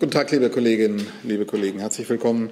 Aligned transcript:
Guten 0.00 0.10
Tag, 0.10 0.32
liebe 0.32 0.50
Kolleginnen, 0.50 1.06
liebe 1.22 1.46
Kollegen. 1.46 1.78
Herzlich 1.78 2.08
willkommen 2.08 2.50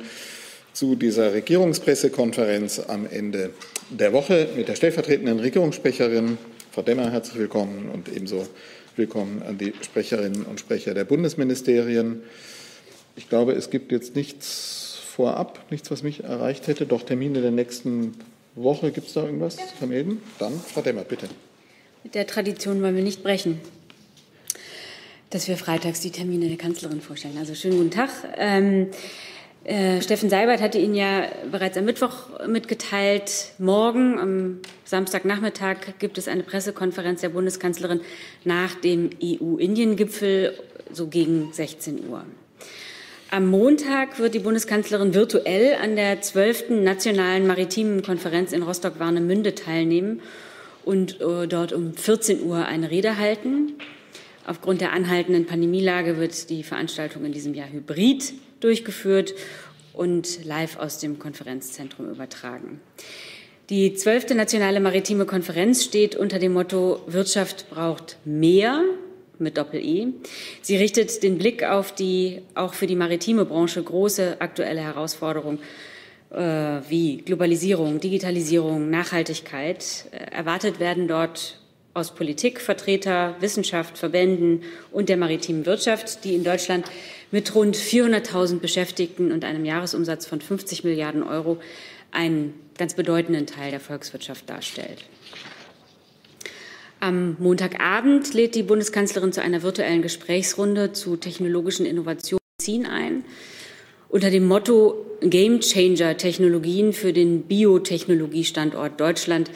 zu 0.73 0.95
dieser 0.95 1.33
Regierungspressekonferenz 1.33 2.79
am 2.87 3.05
Ende 3.05 3.51
der 3.91 4.13
Woche 4.13 4.49
mit 4.57 4.69
der 4.69 4.77
stellvertretenden 4.77 5.41
Regierungssprecherin, 5.41 6.39
Frau 6.71 6.83
Demmer. 6.83 7.11
Herzlich 7.11 7.39
willkommen 7.39 7.91
und 7.93 8.09
ebenso 8.09 8.47
willkommen 8.95 9.43
an 9.43 9.59
die 9.59 9.75
Sprecherinnen 9.83 10.45
und 10.45 10.61
Sprecher 10.61 10.95
der 10.95 11.03
Bundesministerien. 11.03 12.23
Ich 13.17 13.29
glaube, 13.29 13.55
es 13.55 13.71
gibt 13.71 13.91
jetzt 13.91 14.15
nichts 14.15 15.01
vorab, 15.05 15.69
nichts, 15.73 15.91
was 15.91 16.05
mich 16.05 16.23
erreicht 16.23 16.69
hätte. 16.69 16.87
Doch 16.87 17.03
Termine 17.03 17.43
der 17.43 17.51
nächsten 17.51 18.15
Woche. 18.55 18.93
Gibt 18.93 19.09
es 19.09 19.15
da 19.15 19.25
irgendwas 19.25 19.57
zu 19.57 19.77
vermelden? 19.79 20.23
Dann, 20.39 20.53
Frau 20.61 20.81
Demmer, 20.81 21.03
bitte. 21.03 21.27
Mit 22.05 22.15
der 22.15 22.29
Tradition 22.29 22.81
wollen 22.83 22.95
wir 22.95 23.03
nicht 23.03 23.25
brechen 23.25 23.61
dass 25.33 25.49
wir 25.49 25.57
freitags 25.57 26.01
die 26.01 26.11
Termine 26.11 26.49
der 26.49 26.59
Kanzlerin 26.59 27.01
vorstellen. 27.01 27.39
Also 27.39 27.55
schönen 27.55 27.79
guten 27.79 27.91
Tag. 27.91 28.11
Ähm, 28.37 28.89
äh, 29.65 30.03
Steffen 30.03 30.29
Seibert 30.29 30.61
hatte 30.61 30.79
Ihnen 30.79 30.95
ja 30.95 31.25
bereits 31.51 31.79
am 31.79 31.87
Mittwoch 31.87 32.47
mitgeteilt, 32.47 33.53
morgen 33.59 34.19
am 34.19 34.59
Samstagnachmittag 34.85 35.99
gibt 35.99 36.19
es 36.19 36.29
eine 36.29 36.43
Pressekonferenz 36.43 37.23
der 37.23 37.31
Bundeskanzlerin 37.31 38.01
nach 38.45 38.75
dem 38.75 39.11
EU-Indien-Gipfel, 39.23 40.55
so 40.93 41.07
gegen 41.07 41.53
16 41.53 42.09
Uhr. 42.09 42.25
Am 43.31 43.47
Montag 43.47 44.19
wird 44.19 44.35
die 44.35 44.41
Bundeskanzlerin 44.41 45.15
virtuell 45.15 45.77
an 45.81 45.97
der 45.97 46.21
12. 46.21 46.71
Nationalen 46.83 47.47
Maritimen 47.47 48.03
Konferenz 48.03 48.53
in 48.53 48.63
Rostock-Warnemünde 48.63 49.55
teilnehmen 49.55 50.21
und 50.85 51.21
äh, 51.23 51.47
dort 51.47 51.73
um 51.73 51.95
14 51.95 52.43
Uhr 52.43 52.67
eine 52.67 52.91
Rede 52.91 53.17
halten. 53.17 53.75
Aufgrund 54.47 54.81
der 54.81 54.93
anhaltenden 54.93 55.47
Pandemielage 55.47 56.19
wird 56.19 56.51
die 56.51 56.63
Veranstaltung 56.63 57.25
in 57.25 57.33
diesem 57.33 57.55
Jahr 57.55 57.71
hybrid 57.71 58.35
durchgeführt 58.61 59.35
und 59.93 60.45
live 60.45 60.79
aus 60.79 60.99
dem 60.99 61.19
Konferenzzentrum 61.19 62.11
übertragen. 62.11 62.81
Die 63.71 63.95
zwölfte 63.95 64.35
nationale 64.35 64.81
maritime 64.81 65.25
Konferenz 65.25 65.85
steht 65.85 66.17
unter 66.17 66.39
dem 66.39 66.53
Motto 66.53 67.01
Wirtschaft 67.07 67.71
braucht 67.71 68.19
mehr 68.25 68.83
mit 69.39 69.57
Doppel-E. 69.57 70.09
Sie 70.61 70.77
richtet 70.77 71.23
den 71.23 71.39
Blick 71.39 71.65
auf 71.65 71.95
die 71.95 72.43
auch 72.55 72.75
für 72.75 72.87
die 72.87 72.97
maritime 72.97 73.45
Branche 73.45 73.83
große 73.83 74.37
aktuelle 74.41 74.81
Herausforderung 74.81 75.59
äh, 76.31 76.81
wie 76.89 77.19
Globalisierung, 77.19 78.01
Digitalisierung, 78.01 78.91
Nachhaltigkeit. 78.91 80.07
Äh, 80.11 80.35
erwartet 80.35 80.81
werden 80.81 81.09
dort 81.09 81.59
aus 81.95 82.15
Politik, 82.15 82.61
Vertreter, 82.61 83.37
Wissenschaft, 83.41 83.99
Verbänden 83.99 84.63
und 84.91 85.09
der 85.09 85.17
maritimen 85.17 85.67
Wirtschaft, 85.67 86.25
die 86.25 86.35
in 86.35 86.45
Deutschland 86.45 86.87
mit 87.31 87.55
rund 87.55 87.77
400.000 87.77 88.61
Beschäftigten 88.61 89.33
und 89.33 89.45
einem 89.45 89.65
Jahresumsatz 89.65 90.27
von 90.27 90.41
50 90.41 90.85
Milliarden 90.85 91.23
Euro 91.23 91.59
einen 92.11 92.55
ganz 92.79 92.95
bedeutenden 92.95 93.47
Teil 93.47 93.71
der 93.71 93.81
Volkswirtschaft 93.81 94.49
darstellt. 94.49 95.05
Am 97.01 97.37
Montagabend 97.41 98.33
lädt 98.33 98.55
die 98.55 98.63
Bundeskanzlerin 98.63 99.33
zu 99.33 99.43
einer 99.43 99.63
virtuellen 99.63 100.03
Gesprächsrunde 100.03 100.93
zu 100.93 101.17
technologischen 101.17 101.85
Innovationen 101.85 102.87
ein. 102.87 103.25
Unter 104.09 104.31
dem 104.31 104.47
Motto 104.47 105.05
Game 105.21 105.61
Changer 105.61 106.17
Technologien 106.17 106.93
für 106.93 107.13
den 107.13 107.43
Biotechnologiestandort 107.43 109.01
Deutschland 109.01 109.51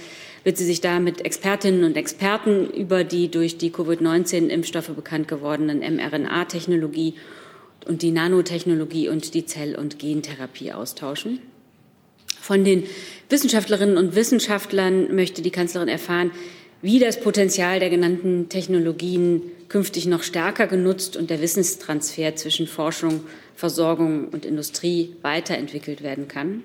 wird 0.47 0.59
sie 0.59 0.65
sich 0.65 0.81
da 0.81 1.01
mit 1.01 1.25
Expertinnen 1.25 1.83
und 1.83 1.97
Experten 1.97 2.71
über 2.71 3.03
die 3.03 3.33
durch 3.33 3.59
die 3.59 3.73
Covid-19-Impfstoffe 3.73 4.91
bekannt 4.91 5.27
gewordenen 5.27 5.81
mRNA-Technologie 5.81 7.15
und 7.85 8.03
die 8.03 8.13
Nanotechnologie 8.13 9.09
und 9.09 9.35
die 9.35 9.45
Zell- 9.45 9.75
und 9.75 9.99
Gentherapie 9.99 10.73
austauschen. 10.73 11.41
Von 12.41 12.65
den 12.65 12.85
Wissenschaftlerinnen 13.29 13.97
und 13.97 14.15
Wissenschaftlern 14.15 15.13
möchte 15.17 15.43
die 15.43 15.51
Kanzlerin 15.51 15.89
erfahren, 15.89 16.31
wie 16.81 17.01
das 17.01 17.19
Potenzial 17.19 17.81
der 17.81 17.91
genannten 17.91 18.49
Technologien 18.49 19.43
künftig 19.69 20.07
noch 20.07 20.23
stärker 20.23 20.69
genutzt 20.69 21.17
und 21.17 21.29
der 21.29 21.41
Wissenstransfer 21.41 22.37
zwischen 22.37 22.69
Forschung, 22.69 23.23
Versorgung 23.57 24.29
und 24.29 24.47
Industrie 24.47 25.17
weiterentwickelt 25.23 26.05
werden 26.05 26.29
kann. 26.29 26.63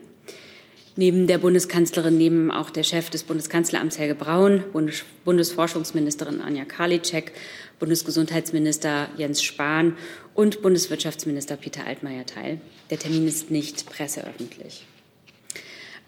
Neben 0.97 1.25
der 1.25 1.37
Bundeskanzlerin 1.37 2.17
nehmen 2.17 2.51
auch 2.51 2.69
der 2.69 2.83
Chef 2.83 3.09
des 3.09 3.23
Bundeskanzleramts 3.23 3.97
Helge 3.97 4.15
Braun, 4.15 4.63
Bundes 4.73 5.05
Bundesforschungsministerin 5.23 6.41
Anja 6.41 6.65
Karliczek, 6.65 7.31
Bundesgesundheitsminister 7.79 9.07
Jens 9.15 9.41
Spahn 9.41 9.95
und 10.33 10.61
Bundeswirtschaftsminister 10.61 11.55
Peter 11.55 11.87
Altmaier 11.87 12.25
teil. 12.25 12.59
Der 12.89 12.99
Termin 12.99 13.25
ist 13.25 13.51
nicht 13.51 13.85
presseöffentlich. 13.85 14.85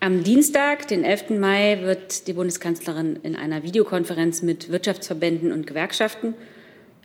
Am 0.02 0.22
Dienstag, 0.22 0.90
den 0.90 1.06
11. 1.06 1.30
Mai, 1.30 1.80
wird 1.84 2.28
die 2.28 2.34
Bundeskanzlerin 2.34 3.20
in 3.24 3.38
einer 3.38 3.64
Videokonferenz 3.64 4.42
mit 4.42 4.70
Wirtschaftsverbänden 4.70 5.54
und 5.54 5.66
Gewerkschaften 5.66 6.34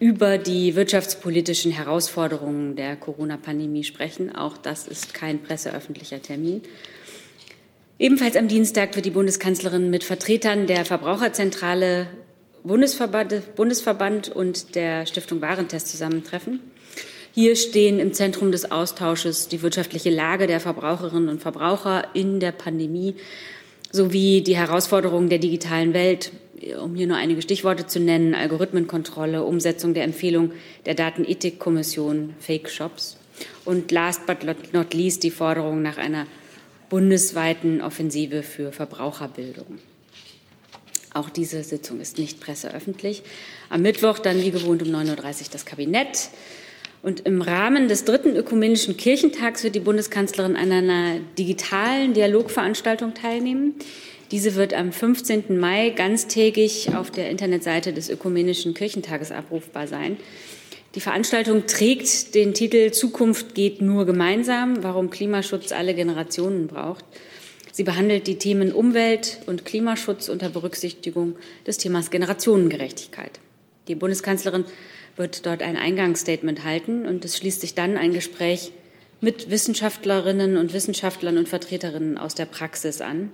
über 0.00 0.36
die 0.36 0.74
wirtschaftspolitischen 0.74 1.70
Herausforderungen 1.70 2.74
der 2.74 2.96
Corona-Pandemie 2.96 3.84
sprechen. 3.84 4.34
Auch 4.34 4.56
das 4.56 4.88
ist 4.88 5.14
kein 5.14 5.40
presseöffentlicher 5.42 6.20
Termin. 6.20 6.62
Ebenfalls 8.00 8.36
am 8.36 8.46
Dienstag 8.46 8.94
wird 8.94 9.06
die 9.06 9.10
Bundeskanzlerin 9.10 9.90
mit 9.90 10.04
Vertretern 10.04 10.68
der 10.68 10.84
Verbraucherzentrale 10.84 12.06
Bundesverband, 12.62 13.56
Bundesverband 13.56 14.28
und 14.28 14.76
der 14.76 15.04
Stiftung 15.04 15.40
Warentest 15.40 15.88
zusammentreffen. 15.88 16.60
Hier 17.34 17.56
stehen 17.56 17.98
im 17.98 18.12
Zentrum 18.12 18.52
des 18.52 18.70
Austausches 18.70 19.48
die 19.48 19.62
wirtschaftliche 19.62 20.10
Lage 20.10 20.46
der 20.46 20.60
Verbraucherinnen 20.60 21.28
und 21.28 21.42
Verbraucher 21.42 22.06
in 22.14 22.38
der 22.38 22.52
Pandemie 22.52 23.16
sowie 23.90 24.42
die 24.42 24.56
Herausforderungen 24.56 25.28
der 25.28 25.38
digitalen 25.38 25.92
Welt, 25.92 26.30
um 26.80 26.94
hier 26.94 27.08
nur 27.08 27.16
einige 27.16 27.42
Stichworte 27.42 27.88
zu 27.88 27.98
nennen, 27.98 28.32
Algorithmenkontrolle, 28.32 29.42
Umsetzung 29.42 29.92
der 29.92 30.04
Empfehlung 30.04 30.52
der 30.86 30.94
Datenethikkommission 30.94 32.34
Fake 32.38 32.70
Shops 32.70 33.16
und 33.64 33.90
last 33.90 34.24
but 34.26 34.38
not 34.72 34.94
least 34.94 35.24
die 35.24 35.32
Forderung 35.32 35.82
nach 35.82 35.98
einer 35.98 36.26
bundesweiten 36.88 37.80
Offensive 37.80 38.42
für 38.42 38.72
Verbraucherbildung. 38.72 39.78
Auch 41.14 41.30
diese 41.30 41.62
Sitzung 41.62 42.00
ist 42.00 42.18
nicht 42.18 42.40
presseöffentlich. 42.40 43.22
Am 43.70 43.82
Mittwoch 43.82 44.18
dann 44.18 44.42
wie 44.42 44.50
gewohnt 44.50 44.82
um 44.82 44.88
9.30 44.88 45.10
Uhr 45.16 45.46
das 45.52 45.64
Kabinett. 45.64 46.28
Und 47.02 47.20
im 47.20 47.42
Rahmen 47.42 47.88
des 47.88 48.04
dritten 48.04 48.36
ökumenischen 48.36 48.96
Kirchentags 48.96 49.62
wird 49.64 49.74
die 49.74 49.80
Bundeskanzlerin 49.80 50.56
an 50.56 50.72
einer 50.72 51.20
digitalen 51.38 52.12
Dialogveranstaltung 52.12 53.14
teilnehmen. 53.14 53.74
Diese 54.30 54.56
wird 54.56 54.74
am 54.74 54.92
15. 54.92 55.58
Mai 55.58 55.90
ganztägig 55.90 56.94
auf 56.94 57.10
der 57.10 57.30
Internetseite 57.30 57.92
des 57.92 58.10
ökumenischen 58.10 58.74
Kirchentages 58.74 59.32
abrufbar 59.32 59.86
sein. 59.86 60.18
Die 60.94 61.00
Veranstaltung 61.00 61.66
trägt 61.66 62.34
den 62.34 62.54
Titel 62.54 62.92
Zukunft 62.92 63.54
geht 63.54 63.82
nur 63.82 64.06
gemeinsam, 64.06 64.82
warum 64.82 65.10
Klimaschutz 65.10 65.70
alle 65.72 65.94
Generationen 65.94 66.66
braucht. 66.66 67.04
Sie 67.72 67.84
behandelt 67.84 68.26
die 68.26 68.38
Themen 68.38 68.72
Umwelt 68.72 69.40
und 69.46 69.66
Klimaschutz 69.66 70.28
unter 70.28 70.48
Berücksichtigung 70.48 71.36
des 71.66 71.76
Themas 71.76 72.10
Generationengerechtigkeit. 72.10 73.38
Die 73.86 73.94
Bundeskanzlerin 73.94 74.64
wird 75.16 75.44
dort 75.44 75.62
ein 75.62 75.76
Eingangsstatement 75.76 76.64
halten 76.64 77.06
und 77.06 77.24
es 77.24 77.36
schließt 77.36 77.60
sich 77.60 77.74
dann 77.74 77.96
ein 77.98 78.14
Gespräch 78.14 78.72
mit 79.20 79.50
Wissenschaftlerinnen 79.50 80.56
und 80.56 80.72
Wissenschaftlern 80.72 81.36
und 81.36 81.48
Vertreterinnen 81.48 82.16
aus 82.16 82.34
der 82.34 82.46
Praxis 82.46 83.00
an. 83.02 83.30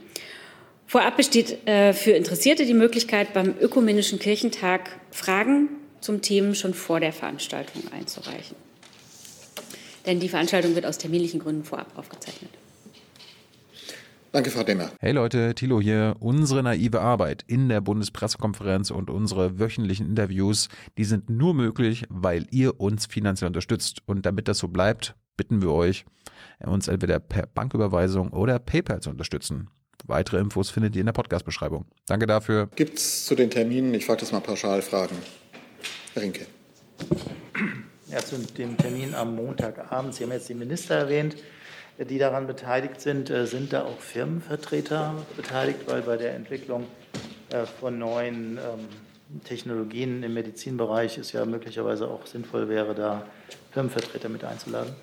Vorab 0.86 1.16
besteht 1.16 1.66
äh, 1.66 1.92
für 1.92 2.12
Interessierte 2.12 2.66
die 2.66 2.74
Möglichkeit, 2.74 3.32
beim 3.32 3.54
Ökumenischen 3.60 4.18
Kirchentag 4.18 4.90
Fragen 5.10 5.68
zum 6.04 6.20
Themen 6.20 6.54
schon 6.54 6.74
vor 6.74 7.00
der 7.00 7.12
Veranstaltung 7.12 7.82
einzureichen. 7.90 8.56
Denn 10.04 10.20
die 10.20 10.28
Veranstaltung 10.28 10.74
wird 10.74 10.84
aus 10.84 10.98
terminlichen 10.98 11.40
Gründen 11.40 11.64
vorab 11.64 11.96
aufgezeichnet. 11.96 12.50
Danke, 14.30 14.50
Frau 14.50 14.64
Demmer. 14.64 14.90
Hey 15.00 15.12
Leute, 15.12 15.54
Thilo 15.54 15.80
hier. 15.80 16.16
Unsere 16.18 16.62
naive 16.62 17.00
Arbeit 17.00 17.44
in 17.46 17.68
der 17.68 17.80
Bundespressekonferenz 17.80 18.90
und 18.90 19.08
unsere 19.08 19.58
wöchentlichen 19.58 20.06
Interviews, 20.06 20.68
die 20.98 21.04
sind 21.04 21.30
nur 21.30 21.54
möglich, 21.54 22.04
weil 22.10 22.46
ihr 22.50 22.80
uns 22.80 23.06
finanziell 23.06 23.46
unterstützt. 23.46 24.02
Und 24.04 24.26
damit 24.26 24.48
das 24.48 24.58
so 24.58 24.68
bleibt, 24.68 25.14
bitten 25.36 25.62
wir 25.62 25.70
euch, 25.70 26.04
uns 26.58 26.88
entweder 26.88 27.18
per 27.18 27.46
Banküberweisung 27.46 28.30
oder 28.30 28.58
PayPal 28.58 29.00
zu 29.00 29.08
unterstützen. 29.08 29.70
Weitere 30.04 30.38
Infos 30.38 30.68
findet 30.68 30.96
ihr 30.96 31.00
in 31.00 31.06
der 31.06 31.12
Podcast-Beschreibung. 31.14 31.86
Danke 32.06 32.26
dafür. 32.26 32.68
Gibt 32.74 32.98
es 32.98 33.24
zu 33.24 33.34
den 33.34 33.48
Terminen, 33.48 33.94
ich 33.94 34.04
frage 34.04 34.20
das 34.20 34.32
mal 34.32 34.40
pauschal, 34.40 34.82
Fragen? 34.82 35.16
Herr 36.14 36.22
Rinke. 36.22 36.46
Ja, 38.06 38.18
zu 38.18 38.38
dem 38.38 38.76
Termin 38.76 39.16
am 39.16 39.34
Montagabend. 39.34 40.14
Sie 40.14 40.22
haben 40.22 40.30
jetzt 40.30 40.48
die 40.48 40.54
Minister 40.54 40.94
erwähnt, 40.94 41.36
die 41.98 42.18
daran 42.18 42.46
beteiligt 42.46 43.00
sind. 43.00 43.30
Äh, 43.30 43.46
sind 43.46 43.72
da 43.72 43.82
auch 43.82 43.98
Firmenvertreter 43.98 45.16
beteiligt? 45.36 45.80
Weil 45.86 46.02
bei 46.02 46.16
der 46.16 46.34
Entwicklung 46.34 46.86
äh, 47.50 47.66
von 47.66 47.98
neuen 47.98 48.58
ähm, 48.58 49.40
Technologien 49.42 50.22
im 50.22 50.34
Medizinbereich 50.34 51.18
es 51.18 51.32
ja 51.32 51.44
möglicherweise 51.44 52.06
auch 52.06 52.26
sinnvoll 52.26 52.68
wäre, 52.68 52.94
da 52.94 53.26
Firmenvertreter 53.72 54.28
mit 54.28 54.44
einzuladen. 54.44 54.94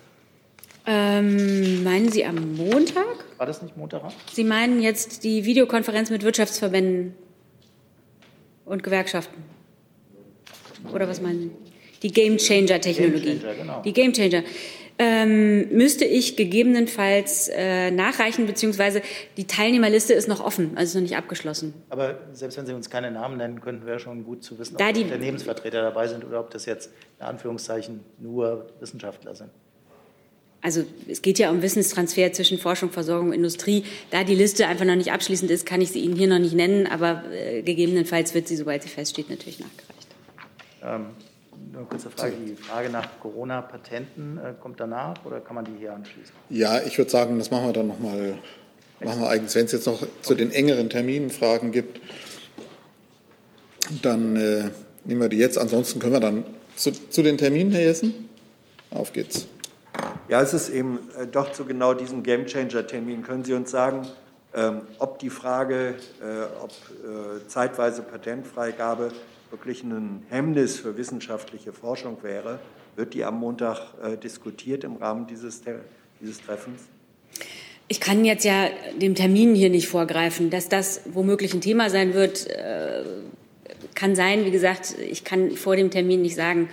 Ähm, 0.86 1.84
meinen 1.84 2.10
Sie 2.10 2.24
am 2.24 2.56
Montag? 2.56 3.26
War 3.36 3.46
das 3.46 3.60
nicht 3.60 3.76
Montag? 3.76 4.10
Sie 4.32 4.44
meinen 4.44 4.80
jetzt 4.80 5.24
die 5.24 5.44
Videokonferenz 5.44 6.08
mit 6.08 6.22
Wirtschaftsverbänden 6.22 7.14
und 8.64 8.82
Gewerkschaften? 8.82 9.51
Oder 10.92 11.08
was 11.08 11.20
meinen 11.20 11.42
Sie? 11.42 11.50
Die 12.02 12.12
Game 12.12 12.36
Changer 12.36 12.80
Technologie. 12.80 13.24
Game 13.24 13.40
Changer, 13.40 13.54
genau. 13.54 13.82
Die 13.82 13.92
Game 13.92 14.12
Changer. 14.12 14.42
Ähm, 14.98 15.68
müsste 15.70 16.04
ich 16.04 16.36
gegebenenfalls 16.36 17.48
äh, 17.48 17.90
nachreichen, 17.90 18.46
beziehungsweise 18.46 19.02
die 19.36 19.46
Teilnehmerliste 19.46 20.12
ist 20.12 20.28
noch 20.28 20.44
offen, 20.44 20.72
also 20.76 20.90
ist 20.90 20.94
noch 20.94 21.02
nicht 21.02 21.16
abgeschlossen. 21.16 21.72
Aber 21.88 22.18
selbst 22.34 22.58
wenn 22.58 22.66
Sie 22.66 22.74
uns 22.74 22.90
keine 22.90 23.10
Namen 23.10 23.38
nennen 23.38 23.60
könnten, 23.60 23.86
wäre 23.86 23.98
schon 23.98 24.24
gut 24.24 24.44
zu 24.44 24.58
wissen, 24.58 24.74
ob 24.74 24.78
da 24.78 24.92
die 24.92 25.02
Unternehmensvertreter 25.02 25.82
dabei 25.82 26.08
sind 26.08 26.24
oder 26.24 26.40
ob 26.40 26.50
das 26.50 26.66
jetzt 26.66 26.90
in 27.18 27.26
Anführungszeichen 27.26 28.00
nur 28.18 28.66
Wissenschaftler 28.80 29.34
sind. 29.34 29.50
Also 30.60 30.84
es 31.08 31.22
geht 31.22 31.40
ja 31.40 31.50
um 31.50 31.62
Wissenstransfer 31.62 32.32
zwischen 32.32 32.58
Forschung, 32.58 32.90
Versorgung 32.90 33.28
und 33.28 33.34
Industrie. 33.34 33.82
Da 34.10 34.22
die 34.22 34.36
Liste 34.36 34.68
einfach 34.68 34.84
noch 34.84 34.94
nicht 34.94 35.10
abschließend 35.10 35.50
ist, 35.50 35.66
kann 35.66 35.80
ich 35.80 35.90
sie 35.90 35.98
Ihnen 35.98 36.14
hier 36.14 36.28
noch 36.28 36.38
nicht 36.38 36.54
nennen, 36.54 36.86
aber 36.86 37.24
äh, 37.32 37.62
gegebenenfalls 37.62 38.34
wird 38.34 38.46
sie, 38.46 38.56
sobald 38.56 38.84
sie 38.84 38.88
feststeht, 38.88 39.28
natürlich 39.28 39.58
nachgereicht. 39.58 39.91
Ähm, 40.82 41.06
nur 41.70 41.80
eine 41.80 41.88
kurze 41.88 42.10
Frage. 42.10 42.32
Die 42.32 42.56
Frage 42.56 42.90
nach 42.90 43.08
Corona-Patenten 43.20 44.38
äh, 44.38 44.54
kommt 44.60 44.80
danach 44.80 45.24
oder 45.24 45.40
kann 45.40 45.54
man 45.54 45.64
die 45.64 45.78
hier 45.78 45.92
anschließen? 45.92 46.34
Ja, 46.48 46.80
ich 46.80 46.96
würde 46.98 47.10
sagen, 47.10 47.38
das 47.38 47.50
machen 47.50 47.66
wir 47.66 47.72
dann 47.72 47.88
nochmal. 47.88 48.34
Machen 49.00 49.20
wir 49.20 49.28
eigens. 49.28 49.54
Wenn 49.54 49.64
es 49.64 49.72
jetzt 49.72 49.86
noch 49.86 50.02
zu 50.22 50.34
den 50.34 50.52
engeren 50.52 50.88
Terminen 50.88 51.30
Fragen 51.30 51.72
gibt, 51.72 52.00
dann 54.02 54.36
äh, 54.36 54.70
nehmen 55.04 55.20
wir 55.20 55.28
die 55.28 55.38
jetzt. 55.38 55.58
Ansonsten 55.58 55.98
können 55.98 56.12
wir 56.12 56.20
dann 56.20 56.44
zu, 56.76 56.92
zu 56.92 57.22
den 57.22 57.36
Terminen, 57.36 57.72
Herr 57.72 57.82
Jessen. 57.82 58.28
Auf 58.90 59.12
geht's. 59.12 59.46
Ja, 60.28 60.40
es 60.40 60.54
ist 60.54 60.68
eben 60.70 61.00
äh, 61.18 61.26
doch 61.26 61.52
zu 61.52 61.64
genau 61.64 61.94
diesem 61.94 62.22
Gamechanger-Termin. 62.22 63.22
Können 63.22 63.44
Sie 63.44 63.54
uns 63.54 63.70
sagen, 63.70 64.06
ähm, 64.54 64.82
ob 64.98 65.18
die 65.18 65.30
Frage, 65.30 65.94
äh, 66.20 66.62
ob 66.62 66.70
äh, 66.70 67.46
zeitweise 67.48 68.02
Patentfreigabe 68.02 69.12
wirklich 69.52 69.84
ein 69.84 70.24
Hemmnis 70.30 70.80
für 70.80 70.96
wissenschaftliche 70.96 71.72
Forschung 71.72 72.16
wäre, 72.22 72.58
wird 72.96 73.14
die 73.14 73.24
am 73.24 73.38
Montag 73.38 73.94
äh, 74.02 74.16
diskutiert 74.16 74.82
im 74.82 74.96
Rahmen 74.96 75.26
dieses, 75.26 75.62
dieses 76.20 76.40
Treffens? 76.40 76.80
Ich 77.88 78.00
kann 78.00 78.24
jetzt 78.24 78.44
ja 78.44 78.68
dem 79.00 79.14
Termin 79.14 79.54
hier 79.54 79.70
nicht 79.70 79.86
vorgreifen. 79.86 80.50
Dass 80.50 80.68
das 80.68 81.02
womöglich 81.12 81.52
ein 81.54 81.60
Thema 81.60 81.90
sein 81.90 82.14
wird, 82.14 82.48
äh, 82.48 83.02
kann 83.94 84.16
sein. 84.16 84.44
Wie 84.44 84.50
gesagt, 84.50 84.94
ich 84.98 85.24
kann 85.24 85.52
vor 85.52 85.76
dem 85.76 85.90
Termin 85.90 86.22
nicht 86.22 86.34
sagen, 86.34 86.68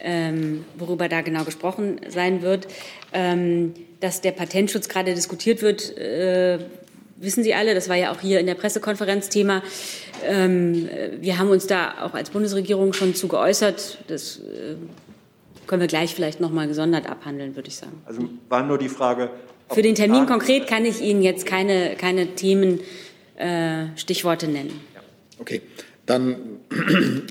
ähm, 0.00 0.64
worüber 0.78 1.08
da 1.08 1.20
genau 1.20 1.44
gesprochen 1.44 2.00
sein 2.08 2.42
wird. 2.42 2.66
Ähm, 3.12 3.74
dass 4.00 4.20
der 4.20 4.32
Patentschutz 4.32 4.88
gerade 4.88 5.14
diskutiert 5.14 5.62
wird, 5.62 5.96
äh, 5.96 6.58
wissen 7.22 7.42
Sie 7.42 7.54
alle, 7.54 7.74
das 7.74 7.88
war 7.88 7.96
ja 7.96 8.12
auch 8.12 8.20
hier 8.20 8.40
in 8.40 8.46
der 8.46 8.54
Pressekonferenz 8.54 9.28
Thema. 9.28 9.62
Ähm, 10.24 10.88
wir 11.20 11.38
haben 11.38 11.50
uns 11.50 11.66
da 11.66 12.02
auch 12.02 12.14
als 12.14 12.30
Bundesregierung 12.30 12.92
schon 12.92 13.14
zu 13.14 13.28
geäußert. 13.28 13.98
Das 14.08 14.38
äh, 14.38 14.74
können 15.66 15.80
wir 15.80 15.88
gleich 15.88 16.14
vielleicht 16.14 16.40
noch 16.40 16.50
mal 16.50 16.68
gesondert 16.68 17.08
abhandeln, 17.08 17.56
würde 17.56 17.68
ich 17.68 17.76
sagen. 17.76 18.02
Also 18.04 18.28
war 18.48 18.62
nur 18.62 18.78
die 18.78 18.88
Frage. 18.88 19.30
Für 19.70 19.82
den 19.82 19.94
Termin 19.94 20.26
konkret 20.26 20.66
kann 20.66 20.84
ich 20.84 21.00
Ihnen 21.00 21.22
jetzt 21.22 21.46
keine, 21.46 21.94
keine 21.96 22.34
Themen, 22.34 22.80
äh, 23.36 23.86
Stichworte 23.96 24.48
nennen. 24.48 24.80
Okay, 25.38 25.62
dann 26.04 26.36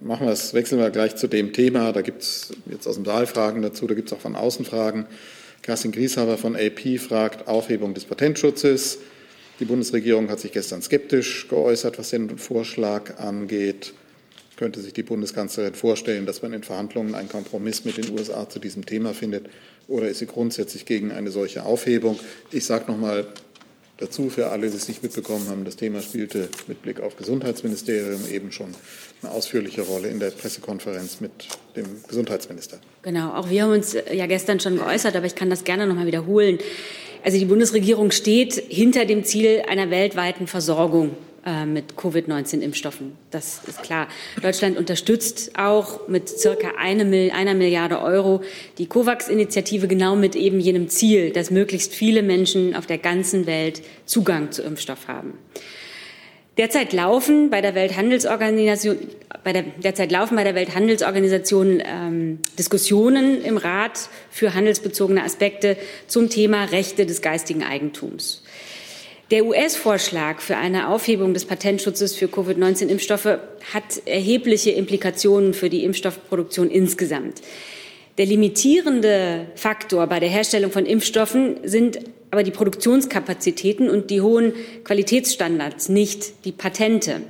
machen 0.00 0.26
wir 0.26 0.32
es, 0.32 0.54
wechseln 0.54 0.78
wir 0.78 0.90
gleich 0.90 1.16
zu 1.16 1.28
dem 1.28 1.52
Thema. 1.52 1.92
Da 1.92 2.00
gibt 2.00 2.22
es 2.22 2.52
jetzt 2.70 2.86
aus 2.86 2.94
dem 2.96 3.04
Saal 3.04 3.26
Fragen 3.26 3.62
dazu, 3.62 3.86
da 3.86 3.94
gibt 3.94 4.08
es 4.08 4.16
auch 4.16 4.20
von 4.20 4.36
außen 4.36 4.64
Fragen. 4.64 5.06
Kerstin 5.62 5.92
Grieshaber 5.92 6.38
von 6.38 6.56
AP 6.56 6.98
fragt 6.98 7.46
Aufhebung 7.46 7.92
des 7.92 8.06
Patentschutzes. 8.06 8.98
Die 9.60 9.66
Bundesregierung 9.66 10.30
hat 10.30 10.40
sich 10.40 10.52
gestern 10.52 10.80
skeptisch 10.80 11.48
geäußert, 11.48 11.98
was 11.98 12.10
den 12.10 12.38
Vorschlag 12.38 13.18
angeht. 13.18 13.92
Könnte 14.56 14.80
sich 14.80 14.94
die 14.94 15.02
Bundeskanzlerin 15.02 15.74
vorstellen, 15.74 16.24
dass 16.24 16.40
man 16.40 16.54
in 16.54 16.62
Verhandlungen 16.62 17.14
einen 17.14 17.28
Kompromiss 17.28 17.84
mit 17.84 17.98
den 17.98 18.10
USA 18.18 18.48
zu 18.48 18.58
diesem 18.58 18.86
Thema 18.86 19.12
findet? 19.12 19.50
Oder 19.86 20.08
ist 20.08 20.20
sie 20.20 20.26
grundsätzlich 20.26 20.86
gegen 20.86 21.12
eine 21.12 21.30
solche 21.30 21.64
Aufhebung? 21.64 22.18
Ich 22.52 22.64
sage 22.64 22.90
noch 22.90 22.98
mal 22.98 23.26
dazu 24.00 24.30
für 24.30 24.48
alle, 24.48 24.68
die 24.68 24.76
es 24.76 24.88
nicht 24.88 25.02
mitbekommen 25.02 25.48
haben, 25.48 25.64
das 25.64 25.76
Thema 25.76 26.00
spielte 26.00 26.48
mit 26.66 26.82
Blick 26.82 27.00
auf 27.00 27.16
Gesundheitsministerium 27.16 28.22
eben 28.30 28.50
schon 28.50 28.74
eine 29.22 29.30
ausführliche 29.32 29.82
Rolle 29.82 30.08
in 30.08 30.18
der 30.18 30.30
Pressekonferenz 30.30 31.20
mit 31.20 31.30
dem 31.76 31.86
Gesundheitsminister. 32.08 32.78
Genau, 33.02 33.34
auch 33.34 33.50
wir 33.50 33.62
haben 33.62 33.72
uns 33.72 33.94
äh, 33.94 34.14
ja 34.14 34.26
gestern 34.26 34.58
schon 34.58 34.76
geäußert, 34.76 35.14
aber 35.14 35.26
ich 35.26 35.34
kann 35.34 35.50
das 35.50 35.64
gerne 35.64 35.86
noch 35.86 35.94
mal 35.94 36.06
wiederholen. 36.06 36.58
Also 37.22 37.38
die 37.38 37.44
Bundesregierung 37.44 38.10
steht 38.10 38.54
hinter 38.54 39.04
dem 39.04 39.24
Ziel 39.24 39.62
einer 39.68 39.90
weltweiten 39.90 40.46
Versorgung 40.46 41.14
mit 41.66 41.96
Covid-19-Impfstoffen. 41.96 43.12
Das 43.30 43.62
ist 43.66 43.82
klar. 43.82 44.08
Deutschland 44.42 44.76
unterstützt 44.76 45.52
auch 45.58 46.06
mit 46.06 46.28
circa 46.28 46.72
eine, 46.78 47.32
einer 47.32 47.54
Milliarde 47.54 48.00
Euro 48.00 48.42
die 48.78 48.86
COVAX-Initiative 48.86 49.88
genau 49.88 50.16
mit 50.16 50.36
eben 50.36 50.60
jenem 50.60 50.88
Ziel, 50.88 51.30
dass 51.30 51.50
möglichst 51.50 51.94
viele 51.94 52.22
Menschen 52.22 52.74
auf 52.76 52.86
der 52.86 52.98
ganzen 52.98 53.46
Welt 53.46 53.82
Zugang 54.04 54.52
zu 54.52 54.62
Impfstoff 54.62 55.08
haben. 55.08 55.38
Derzeit 56.60 56.92
laufen 56.92 57.48
bei 57.48 57.62
der 57.62 57.74
Welthandelsorganisation, 57.74 58.98
bei 59.44 59.54
der, 59.54 59.62
derzeit 59.62 60.12
laufen 60.12 60.36
bei 60.36 60.44
der 60.44 60.54
Welthandelsorganisation 60.54 61.82
ähm, 61.82 62.40
Diskussionen 62.58 63.40
im 63.42 63.56
Rat 63.56 64.10
für 64.30 64.52
handelsbezogene 64.52 65.24
Aspekte 65.24 65.78
zum 66.06 66.28
Thema 66.28 66.64
Rechte 66.64 67.06
des 67.06 67.22
geistigen 67.22 67.62
Eigentums. 67.62 68.42
Der 69.30 69.46
US-Vorschlag 69.46 70.40
für 70.40 70.56
eine 70.56 70.88
Aufhebung 70.88 71.34
des 71.34 71.44
Patentschutzes 71.44 72.16
für 72.16 72.26
Covid-19-Impfstoffe 72.26 73.38
hat 73.72 74.02
erhebliche 74.04 74.72
Implikationen 74.72 75.54
für 75.54 75.70
die 75.70 75.84
Impfstoffproduktion 75.84 76.68
insgesamt. 76.68 77.40
Der 78.18 78.26
limitierende 78.26 79.46
Faktor 79.54 80.08
bei 80.08 80.18
der 80.18 80.28
Herstellung 80.28 80.72
von 80.72 80.84
Impfstoffen 80.84 81.58
sind 81.62 82.00
aber 82.32 82.42
die 82.42 82.50
Produktionskapazitäten 82.50 83.88
und 83.88 84.10
die 84.10 84.20
hohen 84.20 84.52
Qualitätsstandards, 84.82 85.88
nicht 85.88 86.44
die 86.44 86.52
Patente. 86.52 87.20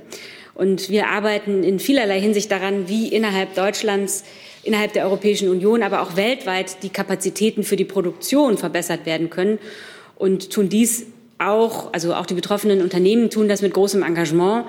Und 0.55 0.89
wir 0.89 1.07
arbeiten 1.07 1.63
in 1.63 1.77
vielerlei 1.77 2.19
Hinsicht 2.19 2.51
daran, 2.51 2.89
wie 2.89 3.09
innerhalb 3.09 3.53
Deutschlands, 3.53 4.23
innerhalb 4.63 4.93
der 4.93 5.05
Europäischen 5.05 5.49
Union, 5.49 5.83
aber 5.83 6.01
auch 6.01 6.15
weltweit 6.15 6.81
die 6.81 6.89
Kapazitäten 6.89 7.63
für 7.63 7.75
die 7.75 7.85
Produktion 7.85 8.57
verbessert 8.57 9.05
werden 9.05 9.29
können 9.29 9.59
und 10.15 10.49
tun 10.49 10.67
dies 10.67 11.05
auch, 11.41 11.93
also 11.93 12.13
auch 12.13 12.25
die 12.25 12.33
betroffenen 12.33 12.81
Unternehmen 12.81 13.29
tun 13.29 13.47
das 13.47 13.61
mit 13.61 13.73
großem 13.73 14.03
Engagement. 14.03 14.65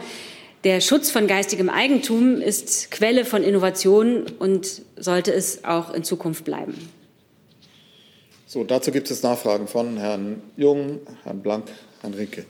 Der 0.64 0.80
Schutz 0.80 1.10
von 1.10 1.26
geistigem 1.26 1.68
Eigentum 1.68 2.40
ist 2.40 2.90
Quelle 2.90 3.24
von 3.24 3.42
Innovation 3.42 4.24
und 4.38 4.82
sollte 4.96 5.32
es 5.32 5.64
auch 5.64 5.92
in 5.92 6.04
Zukunft 6.04 6.44
bleiben. 6.44 6.74
So, 8.46 8.64
dazu 8.64 8.92
gibt 8.92 9.10
es 9.10 9.22
Nachfragen 9.22 9.66
von 9.66 9.96
Herrn 9.96 10.42
Jung, 10.56 11.00
Herrn 11.24 11.40
Blank, 11.40 11.64
Herrn 12.00 12.14
Rinke. 12.14 12.44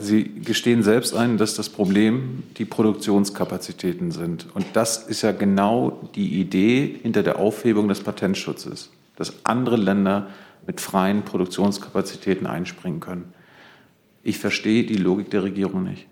Sie 0.00 0.24
gestehen 0.24 0.82
selbst 0.82 1.14
ein, 1.14 1.38
dass 1.38 1.54
das 1.54 1.70
Problem 1.70 2.42
die 2.58 2.66
Produktionskapazitäten 2.66 4.10
sind. 4.10 4.46
Und 4.54 4.66
das 4.74 4.98
ist 4.98 5.22
ja 5.22 5.32
genau 5.32 5.98
die 6.14 6.40
Idee 6.40 7.00
hinter 7.02 7.22
der 7.22 7.38
Aufhebung 7.38 7.88
des 7.88 8.00
Patentschutzes, 8.00 8.90
dass 9.16 9.32
andere 9.44 9.76
Länder 9.76 10.28
mit 10.66 10.80
freien 10.80 11.24
Produktionskapazitäten 11.24 12.46
einspringen 12.46 13.00
können. 13.00 13.32
Ich 14.22 14.38
verstehe 14.38 14.84
die 14.84 14.96
Logik 14.96 15.30
der 15.30 15.42
Regierung 15.42 15.82
nicht. 15.82 16.06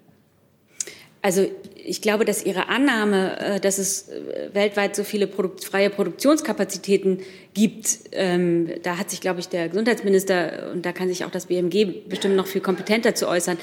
Also 1.23 1.47
ich 1.91 2.01
glaube, 2.01 2.25
dass 2.25 2.47
Ihre 2.47 2.69
Annahme, 2.69 3.39
äh, 3.41 3.61
dass 3.61 3.79
es 3.79 4.09
äh, 4.09 4.55
weltweit 4.55 4.95
so 4.95 5.03
viele 5.03 5.27
Produkt, 5.27 5.65
freie 5.65 5.91
Produktionskapazitäten 5.91 7.19
gibt, 7.53 7.99
ähm, 8.13 8.71
da 8.85 8.97
hat 8.97 9.11
sich, 9.11 9.21
glaube 9.21 9.41
ich, 9.41 9.49
der 9.49 9.69
Gesundheitsminister 9.69 10.71
und 10.73 10.87
da 10.87 10.93
kann 10.93 11.09
sich 11.09 11.25
auch 11.25 11.33
das 11.33 11.47
BMG 11.47 12.09
bestimmt 12.09 12.37
noch 12.37 12.47
viel 12.47 12.61
kompetenter 12.61 13.17
zu 13.17 13.27
äußern. 13.27 13.59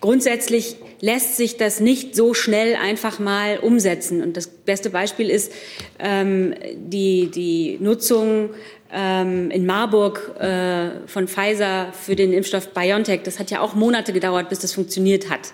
Grundsätzlich 0.00 0.76
lässt 1.00 1.36
sich 1.36 1.56
das 1.56 1.80
nicht 1.80 2.14
so 2.14 2.32
schnell 2.32 2.76
einfach 2.76 3.18
mal 3.18 3.58
umsetzen. 3.58 4.22
Und 4.22 4.36
das 4.36 4.46
beste 4.46 4.90
Beispiel 4.90 5.28
ist 5.28 5.52
ähm, 5.98 6.54
die, 6.76 7.28
die 7.28 7.78
Nutzung 7.80 8.50
ähm, 8.92 9.50
in 9.50 9.66
Marburg 9.66 10.36
äh, 10.38 11.08
von 11.08 11.26
Pfizer 11.26 11.92
für 11.92 12.14
den 12.14 12.32
Impfstoff 12.32 12.68
BioNTech. 12.68 13.22
Das 13.24 13.40
hat 13.40 13.50
ja 13.50 13.60
auch 13.60 13.74
Monate 13.74 14.12
gedauert, 14.12 14.48
bis 14.48 14.60
das 14.60 14.72
funktioniert 14.72 15.28
hat. 15.28 15.52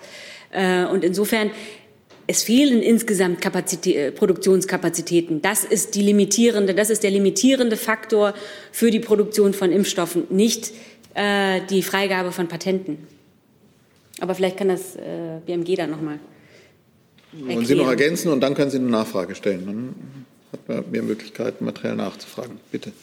Äh, 0.51 0.85
und 0.85 1.03
insofern 1.03 1.49
es 2.31 2.43
fehlen 2.43 2.81
insgesamt 2.81 3.41
Kapazitä 3.41 3.89
äh, 3.89 4.11
Produktionskapazitäten. 4.11 5.41
Das 5.41 5.65
ist 5.65 5.95
die 5.95 6.01
limitierende, 6.01 6.73
das 6.73 6.89
ist 6.89 7.03
der 7.03 7.11
limitierende 7.11 7.75
Faktor 7.75 8.33
für 8.71 8.89
die 8.89 9.01
Produktion 9.01 9.53
von 9.53 9.71
Impfstoffen, 9.71 10.23
nicht 10.29 10.71
äh, 11.13 11.59
die 11.69 11.83
Freigabe 11.83 12.31
von 12.31 12.47
Patenten. 12.47 12.99
Aber 14.21 14.33
vielleicht 14.33 14.57
kann 14.57 14.69
das 14.69 14.95
äh, 14.95 15.41
BMG 15.45 15.75
dann 15.75 15.91
nochmal. 15.91 16.19
Wollen 17.33 17.65
Sie 17.65 17.75
noch 17.75 17.89
ergänzen 17.89 18.31
und 18.31 18.39
dann 18.39 18.55
können 18.55 18.71
Sie 18.71 18.77
eine 18.77 18.89
Nachfrage 18.89 19.35
stellen. 19.35 19.65
Dann 19.65 19.95
hat 20.53 20.69
man 20.69 20.91
mehr 20.91 21.03
Möglichkeiten, 21.03 21.65
materiell 21.65 21.95
nachzufragen. 21.95 22.59
Bitte. 22.71 22.93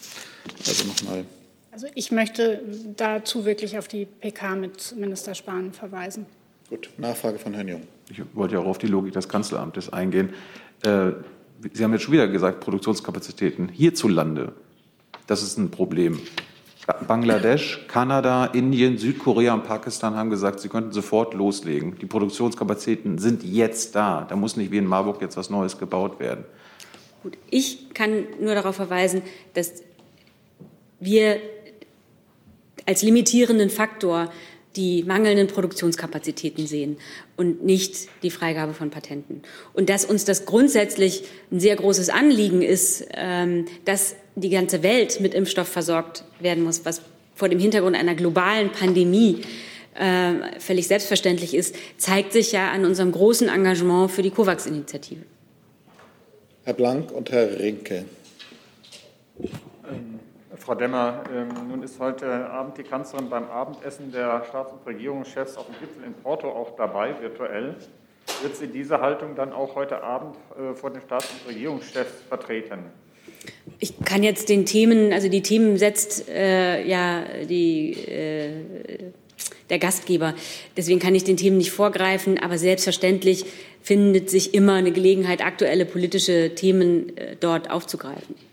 Also 0.66 0.86
nochmal. 0.86 1.24
Also 1.70 1.86
ich 1.94 2.10
möchte 2.10 2.62
dazu 2.96 3.44
wirklich 3.44 3.76
auf 3.76 3.88
die 3.88 4.06
PK 4.06 4.56
mit 4.56 4.96
Minister 4.96 5.34
Spahn 5.34 5.72
verweisen. 5.72 6.24
Gut, 6.70 6.88
Nachfrage 6.96 7.38
von 7.38 7.52
Herrn 7.52 7.68
Jung. 7.68 7.82
Ich 8.10 8.22
wollte 8.34 8.54
ja 8.54 8.60
auch 8.60 8.66
auf 8.66 8.78
die 8.78 8.86
Logik 8.86 9.12
des 9.12 9.28
Kanzleramtes 9.28 9.92
eingehen. 9.92 10.30
Äh, 10.82 11.12
Sie 11.74 11.82
haben 11.82 11.92
jetzt 11.92 12.02
schon 12.02 12.12
wieder 12.12 12.28
gesagt, 12.28 12.60
Produktionskapazitäten 12.60 13.68
hierzulande, 13.68 14.52
das 15.26 15.42
ist 15.42 15.58
ein 15.58 15.70
Problem. 15.70 16.20
Bangladesch, 17.06 17.84
Kanada, 17.86 18.46
Indien, 18.46 18.96
Südkorea 18.96 19.52
und 19.52 19.64
Pakistan 19.64 20.14
haben 20.14 20.30
gesagt, 20.30 20.60
sie 20.60 20.70
könnten 20.70 20.92
sofort 20.92 21.34
loslegen. 21.34 21.98
Die 21.98 22.06
Produktionskapazitäten 22.06 23.18
sind 23.18 23.42
jetzt 23.42 23.94
da. 23.94 24.24
Da 24.26 24.36
muss 24.36 24.56
nicht 24.56 24.70
wie 24.70 24.78
in 24.78 24.86
Marburg 24.86 25.20
jetzt 25.20 25.36
was 25.36 25.50
Neues 25.50 25.78
gebaut 25.78 26.18
werden. 26.18 26.44
Gut, 27.22 27.36
ich 27.50 27.92
kann 27.92 28.24
nur 28.40 28.54
darauf 28.54 28.76
verweisen, 28.76 29.20
dass 29.52 29.82
wir 30.98 31.38
als 32.86 33.02
limitierenden 33.02 33.68
Faktor 33.68 34.30
die 34.78 35.02
mangelnden 35.02 35.48
Produktionskapazitäten 35.48 36.68
sehen 36.68 36.96
und 37.36 37.64
nicht 37.64 38.08
die 38.22 38.30
Freigabe 38.30 38.72
von 38.74 38.90
Patenten. 38.90 39.42
Und 39.74 39.90
dass 39.90 40.04
uns 40.04 40.24
das 40.24 40.46
grundsätzlich 40.46 41.24
ein 41.50 41.58
sehr 41.58 41.74
großes 41.74 42.08
Anliegen 42.08 42.62
ist, 42.62 43.04
ähm, 43.14 43.66
dass 43.84 44.14
die 44.36 44.50
ganze 44.50 44.84
Welt 44.84 45.20
mit 45.20 45.34
Impfstoff 45.34 45.66
versorgt 45.66 46.22
werden 46.38 46.62
muss, 46.62 46.84
was 46.84 47.02
vor 47.34 47.48
dem 47.48 47.58
Hintergrund 47.58 47.96
einer 47.96 48.14
globalen 48.14 48.70
Pandemie 48.70 49.42
äh, 49.94 50.60
völlig 50.60 50.86
selbstverständlich 50.86 51.54
ist, 51.54 51.74
zeigt 51.96 52.32
sich 52.32 52.52
ja 52.52 52.70
an 52.70 52.84
unserem 52.84 53.10
großen 53.10 53.48
Engagement 53.48 54.12
für 54.12 54.22
die 54.22 54.30
COVAX-Initiative. 54.30 55.22
Herr 56.62 56.74
Blank 56.74 57.10
und 57.10 57.32
Herr 57.32 57.58
Rinke. 57.58 58.04
Frau 60.68 60.74
Demmer, 60.74 61.22
ähm, 61.34 61.48
nun 61.66 61.82
ist 61.82 61.98
heute 61.98 62.50
Abend 62.50 62.76
die 62.76 62.82
Kanzlerin 62.82 63.30
beim 63.30 63.48
Abendessen 63.48 64.12
der 64.12 64.44
Staats- 64.46 64.70
und 64.70 64.86
Regierungschefs 64.86 65.56
auf 65.56 65.64
dem 65.64 65.74
Gipfel 65.80 66.04
in 66.04 66.12
Porto 66.12 66.46
auch 66.46 66.76
dabei, 66.76 67.14
virtuell. 67.22 67.74
Wird 68.42 68.54
sie 68.54 68.66
diese 68.66 69.00
Haltung 69.00 69.34
dann 69.34 69.54
auch 69.54 69.76
heute 69.76 70.02
Abend 70.02 70.36
äh, 70.58 70.74
vor 70.74 70.90
den 70.90 71.00
Staats- 71.00 71.30
und 71.30 71.54
Regierungschefs 71.54 72.12
vertreten? 72.28 72.80
Ich 73.78 73.98
kann 74.04 74.22
jetzt 74.22 74.50
den 74.50 74.66
Themen, 74.66 75.10
also 75.14 75.30
die 75.30 75.40
Themen 75.40 75.78
setzt 75.78 76.28
äh, 76.28 76.86
ja 76.86 77.24
die, 77.48 77.92
äh, 77.92 78.50
der 79.70 79.78
Gastgeber. 79.78 80.34
Deswegen 80.76 80.98
kann 80.98 81.14
ich 81.14 81.24
den 81.24 81.38
Themen 81.38 81.56
nicht 81.56 81.72
vorgreifen, 81.72 82.38
aber 82.38 82.58
selbstverständlich 82.58 83.46
findet 83.80 84.28
sich 84.28 84.52
immer 84.52 84.74
eine 84.74 84.92
Gelegenheit, 84.92 85.42
aktuelle 85.42 85.86
politische 85.86 86.54
Themen 86.54 87.16
äh, 87.16 87.36
dort 87.40 87.70
aufzugreifen. 87.70 88.47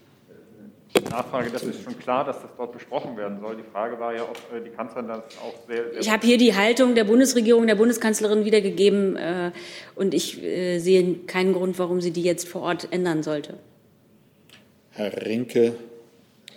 Nachfrage, 1.03 1.49
das 1.49 1.63
ist 1.63 1.83
schon 1.83 1.97
klar, 1.99 2.25
dass 2.25 2.41
das 2.41 2.51
dort 2.57 2.73
besprochen 2.73 3.17
werden 3.17 3.39
soll. 3.39 3.57
Die 3.57 3.71
Frage 3.71 3.99
war 3.99 4.13
ja, 4.13 4.23
ob 4.23 4.37
äh, 4.55 4.63
die 4.63 4.69
Kanzlerin 4.69 5.07
das 5.07 5.19
auch 5.43 5.53
sehr. 5.67 5.91
sehr 5.91 5.99
ich 5.99 6.09
habe 6.09 6.25
hier 6.25 6.37
die 6.37 6.55
Haltung 6.55 6.95
der 6.95 7.03
Bundesregierung, 7.03 7.67
der 7.67 7.75
Bundeskanzlerin 7.75 8.45
wiedergegeben 8.45 9.15
äh, 9.15 9.51
und 9.95 10.13
ich 10.13 10.41
äh, 10.43 10.79
sehe 10.79 11.15
keinen 11.27 11.53
Grund, 11.53 11.77
warum 11.79 12.01
sie 12.01 12.11
die 12.11 12.23
jetzt 12.23 12.47
vor 12.47 12.61
Ort 12.61 12.87
ändern 12.91 13.23
sollte. 13.23 13.55
Herr 14.91 15.25
Rinke. 15.25 15.75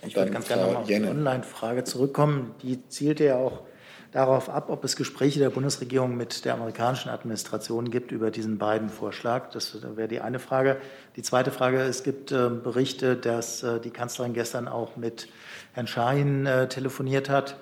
Ich 0.05 0.15
würde 0.15 0.31
ganz 0.31 0.47
gerne 0.47 0.63
nochmal 0.63 0.81
auf 0.83 0.87
die 0.87 0.95
Online-Frage 0.95 1.83
zurückkommen. 1.83 2.55
Die 2.63 2.87
zielte 2.87 3.25
ja 3.25 3.37
auch 3.37 3.63
darauf 4.11 4.49
ab, 4.49 4.69
ob 4.69 4.83
es 4.83 4.95
Gespräche 4.95 5.39
der 5.39 5.49
Bundesregierung 5.49 6.17
mit 6.17 6.45
der 6.45 6.55
amerikanischen 6.55 7.09
Administration 7.09 7.91
gibt 7.91 8.11
über 8.11 8.31
diesen 8.31 8.57
beiden 8.57 8.89
Vorschlag. 8.89 9.49
Das 9.51 9.77
wäre 9.95 10.07
die 10.07 10.19
eine 10.19 10.39
Frage. 10.39 10.77
Die 11.15 11.21
zweite 11.21 11.51
Frage, 11.51 11.81
es 11.81 12.03
gibt 12.03 12.31
äh, 12.31 12.49
Berichte, 12.49 13.15
dass 13.15 13.63
äh, 13.63 13.79
die 13.79 13.91
Kanzlerin 13.91 14.33
gestern 14.33 14.67
auch 14.67 14.95
mit 14.95 15.27
Herrn 15.73 15.87
Schahin 15.87 16.45
äh, 16.45 16.67
telefoniert 16.67 17.29
hat. 17.29 17.57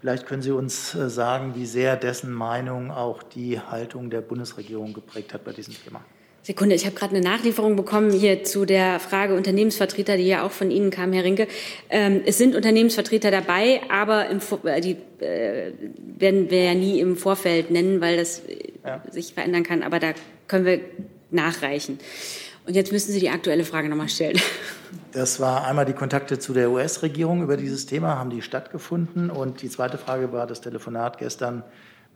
Vielleicht 0.00 0.26
können 0.26 0.42
Sie 0.42 0.52
uns 0.52 0.94
äh, 0.94 1.10
sagen, 1.10 1.54
wie 1.54 1.66
sehr 1.66 1.96
dessen 1.96 2.32
Meinung 2.32 2.90
auch 2.90 3.22
die 3.22 3.60
Haltung 3.60 4.08
der 4.08 4.22
Bundesregierung 4.22 4.94
geprägt 4.94 5.34
hat 5.34 5.44
bei 5.44 5.52
diesem 5.52 5.74
Thema. 5.74 6.00
Sekunde, 6.42 6.74
ich 6.74 6.86
habe 6.86 6.96
gerade 6.96 7.14
eine 7.14 7.22
Nachlieferung 7.22 7.76
bekommen 7.76 8.10
hier 8.10 8.44
zu 8.44 8.64
der 8.64 8.98
Frage 8.98 9.34
Unternehmensvertreter, 9.34 10.16
die 10.16 10.26
ja 10.26 10.42
auch 10.42 10.50
von 10.50 10.70
Ihnen 10.70 10.90
kam, 10.90 11.12
Herr 11.12 11.22
Rinke. 11.22 11.46
Ähm, 11.90 12.22
es 12.24 12.38
sind 12.38 12.56
Unternehmensvertreter 12.56 13.30
dabei, 13.30 13.82
aber 13.90 14.30
im, 14.30 14.40
äh, 14.64 14.80
die 14.80 14.96
äh, 15.22 15.72
werden 16.18 16.50
wir 16.50 16.64
ja 16.64 16.74
nie 16.74 16.98
im 16.98 17.18
Vorfeld 17.18 17.70
nennen, 17.70 18.00
weil 18.00 18.16
das 18.16 18.40
äh, 18.40 18.72
ja. 18.84 19.02
sich 19.10 19.34
verändern 19.34 19.64
kann. 19.64 19.82
Aber 19.82 19.98
da 19.98 20.14
können 20.48 20.64
wir 20.64 20.80
nachreichen. 21.30 21.98
Und 22.66 22.74
jetzt 22.74 22.90
müssen 22.90 23.12
Sie 23.12 23.20
die 23.20 23.30
aktuelle 23.30 23.64
Frage 23.64 23.90
nochmal 23.90 24.08
stellen. 24.08 24.40
Das 25.12 25.40
war 25.40 25.66
einmal 25.66 25.84
die 25.84 25.92
Kontakte 25.92 26.38
zu 26.38 26.54
der 26.54 26.70
US-Regierung 26.70 27.42
über 27.42 27.56
dieses 27.56 27.86
Thema, 27.86 28.18
haben 28.18 28.30
die 28.30 28.42
stattgefunden? 28.42 29.28
Und 29.28 29.60
die 29.60 29.68
zweite 29.68 29.98
Frage 29.98 30.32
war 30.32 30.46
das 30.46 30.60
Telefonat 30.60 31.18
gestern 31.18 31.64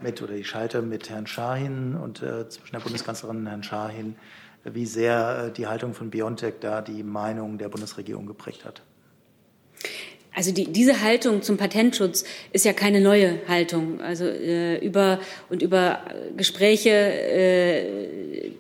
mit 0.01 0.23
oder 0.23 0.35
die 0.35 0.45
Schalte 0.45 0.83
mit 0.83 1.09
Herrn 1.09 1.27
Schahin 1.27 1.95
und 1.95 2.23
äh, 2.23 2.49
zwischen 2.49 2.73
der 2.73 2.81
Bundeskanzlerin 2.81 3.39
und 3.39 3.47
Herrn 3.47 3.63
Schahin, 3.63 4.17
wie 4.65 4.87
sehr 4.87 5.47
äh, 5.47 5.53
die 5.53 5.67
Haltung 5.67 5.95
von 5.95 6.11
BioNTech 6.11 6.55
da 6.61 6.83
die 6.83 7.03
Meinung 7.03 7.59
der 7.59 7.69
Bundesregierung 7.69 8.27
geprägt 8.27 8.65
hat. 8.65 8.83
Also 10.35 10.53
die, 10.53 10.73
diese 10.73 11.01
Haltung 11.01 11.43
zum 11.43 11.57
Patentschutz 11.57 12.25
ist 12.53 12.65
ja 12.65 12.73
keine 12.73 13.01
neue 13.01 13.47
Haltung. 13.47 14.01
Also 14.01 14.25
äh, 14.25 14.79
über 14.85 15.21
und 15.49 15.63
über 15.63 16.01
Gespräche 16.37 16.91
äh, 16.91 18.51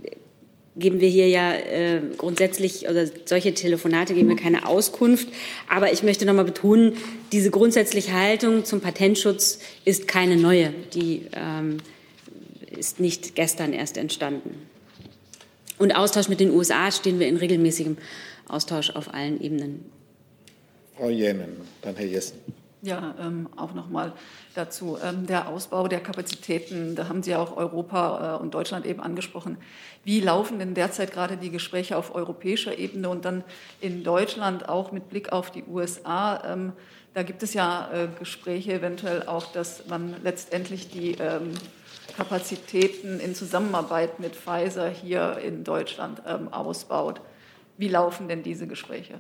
geben 0.77 1.01
wir 1.01 1.09
hier 1.09 1.29
ja 1.29 1.55
äh, 1.55 2.01
grundsätzlich 2.17 2.89
oder 2.89 3.07
solche 3.25 3.55
Telefonate 3.55 4.15
geben 4.15 4.29
wir 4.29 4.37
keine 4.37 4.67
Auskunft. 4.67 5.29
Aber 5.69 5.93
ich 5.93 6.03
möchte 6.03 6.27
noch 6.27 6.35
mal 6.35 6.45
betonen, 6.45 6.97
diese 7.33 7.51
grundsätzliche 7.51 8.13
Haltung 8.13 8.65
zum 8.65 8.81
Patentschutz 8.81 9.61
ist 9.85 10.09
keine 10.09 10.37
neue. 10.37 10.75
Die 10.95 11.27
ähm, 11.33 11.79
ist 12.77 13.01
nicht 13.01 13.35
gestern 13.37 13.73
erst 13.73 13.97
entstanden. 13.97 14.67
Und 15.79 15.97
Austausch 15.97 16.29
mit 16.29 16.41
den 16.41 16.51
USA 16.51 16.91
stehen 16.91 17.19
wir 17.19 17.29
in 17.29 17.37
regelmäßigem 17.37 17.97
Austausch 18.49 18.91
auf 18.91 19.13
allen 19.13 19.41
Ebenen. 19.41 19.85
Frau 20.97 21.09
Jänen, 21.09 21.57
dann 21.83 21.97
Herr 21.97 22.07
Jessen. 22.07 22.39
Ja, 22.85 23.15
ähm, 23.19 23.49
auch 23.57 23.73
nochmal 23.73 24.13
dazu. 24.55 24.99
Ähm, 25.03 25.27
der 25.27 25.49
Ausbau 25.49 25.89
der 25.89 26.01
Kapazitäten, 26.01 26.95
da 26.95 27.09
haben 27.09 27.23
Sie 27.23 27.35
auch 27.35 27.57
Europa 27.57 28.37
äh, 28.37 28.43
und 28.43 28.53
Deutschland 28.53 28.85
eben 28.85 29.01
angesprochen. 29.01 29.57
Wie 30.05 30.21
laufen 30.21 30.59
denn 30.59 30.75
derzeit 30.75 31.11
gerade 31.11 31.39
die 31.39 31.49
Gespräche 31.49 31.97
auf 31.97 32.15
europäischer 32.15 32.77
Ebene 32.77 33.09
und 33.09 33.25
dann 33.25 33.43
in 33.81 34.05
Deutschland 34.05 34.69
auch 34.69 34.93
mit 34.93 35.09
Blick 35.09 35.33
auf 35.33 35.51
die 35.51 35.65
USA? 35.65 36.43
Ähm, 36.45 36.75
da 37.15 37.23
gibt 37.23 37.43
es 37.43 37.55
ja 37.55 37.89
äh, 37.91 38.09
Gespräche 38.19 38.75
eventuell 38.75 39.23
auch, 39.23 39.51
dass 39.51 39.87
man 39.87 40.17
letztendlich 40.23 40.91
die 40.91 41.13
ähm, 41.13 41.55
Kapazitäten 42.19 43.19
in 43.19 43.35
Zusammenarbeit 43.35 44.21
mit 44.21 44.37
Pfizer 44.37 44.91
hier 44.91 45.39
in 45.39 45.65
Deutschland 45.65 46.21
ähm, 46.27 46.53
ausbaut. 46.53 47.23
Wie 47.79 47.89
laufen 47.89 48.29
denn 48.29 48.43
diese 48.43 48.67
Gespräche? 48.67 49.15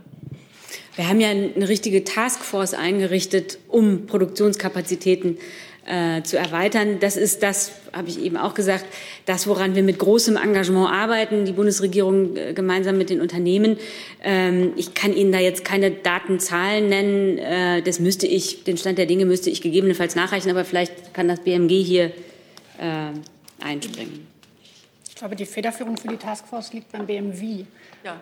Wir 0.97 1.09
haben 1.09 1.21
ja 1.21 1.28
eine 1.28 1.69
richtige 1.69 2.04
Taskforce 2.04 2.75
eingerichtet, 2.75 3.59
um 3.69 4.07
Produktionskapazitäten 4.07 5.38
äh, 5.87 6.23
zu 6.23 6.38
erweitern. 6.38 6.99
Das 7.00 7.16
ist 7.16 7.43
das, 7.43 7.73
habe 7.93 8.09
ich 8.09 8.23
eben 8.23 8.37
auch 8.37 8.54
gesagt, 8.54 8.87
das, 9.26 9.47
woran 9.47 9.75
wir 9.75 9.83
mit 9.83 9.99
großem 9.99 10.37
Engagement 10.37 10.90
arbeiten, 10.90 11.45
die 11.45 11.52
Bundesregierung 11.52 12.37
äh, 12.37 12.52
gemeinsam 12.54 12.97
mit 12.97 13.11
den 13.11 13.21
Unternehmen. 13.21 13.76
Ähm, 14.23 14.73
ich 14.76 14.95
kann 14.95 15.12
Ihnen 15.12 15.33
da 15.33 15.38
jetzt 15.38 15.64
keine 15.64 15.90
Datenzahlen 15.90 16.88
nennen. 16.88 17.38
Äh, 17.38 17.83
das 17.83 18.00
müsste 18.00 18.26
ich, 18.26 18.64
den 18.64 18.78
Stand 18.78 18.99
der 18.99 19.07
Dinge 19.07 19.26
müsste 19.26 19.50
ich 19.50 19.61
gegebenenfalls 19.61 20.14
nachreichen, 20.14 20.50
aber 20.50 20.64
vielleicht 20.64 21.12
kann 21.12 21.28
das 21.28 21.40
BMG 21.40 21.83
hier 21.83 22.04
äh, 22.78 23.11
einspringen. 23.62 24.26
Ich 25.09 25.16
glaube, 25.16 25.37
die 25.37 25.47
Federführung 25.47 25.97
für 25.97 26.09
die 26.09 26.16
Taskforce 26.16 26.73
liegt 26.73 26.90
beim 26.90 27.07
BMW. 27.07 27.64
Ja. 28.04 28.21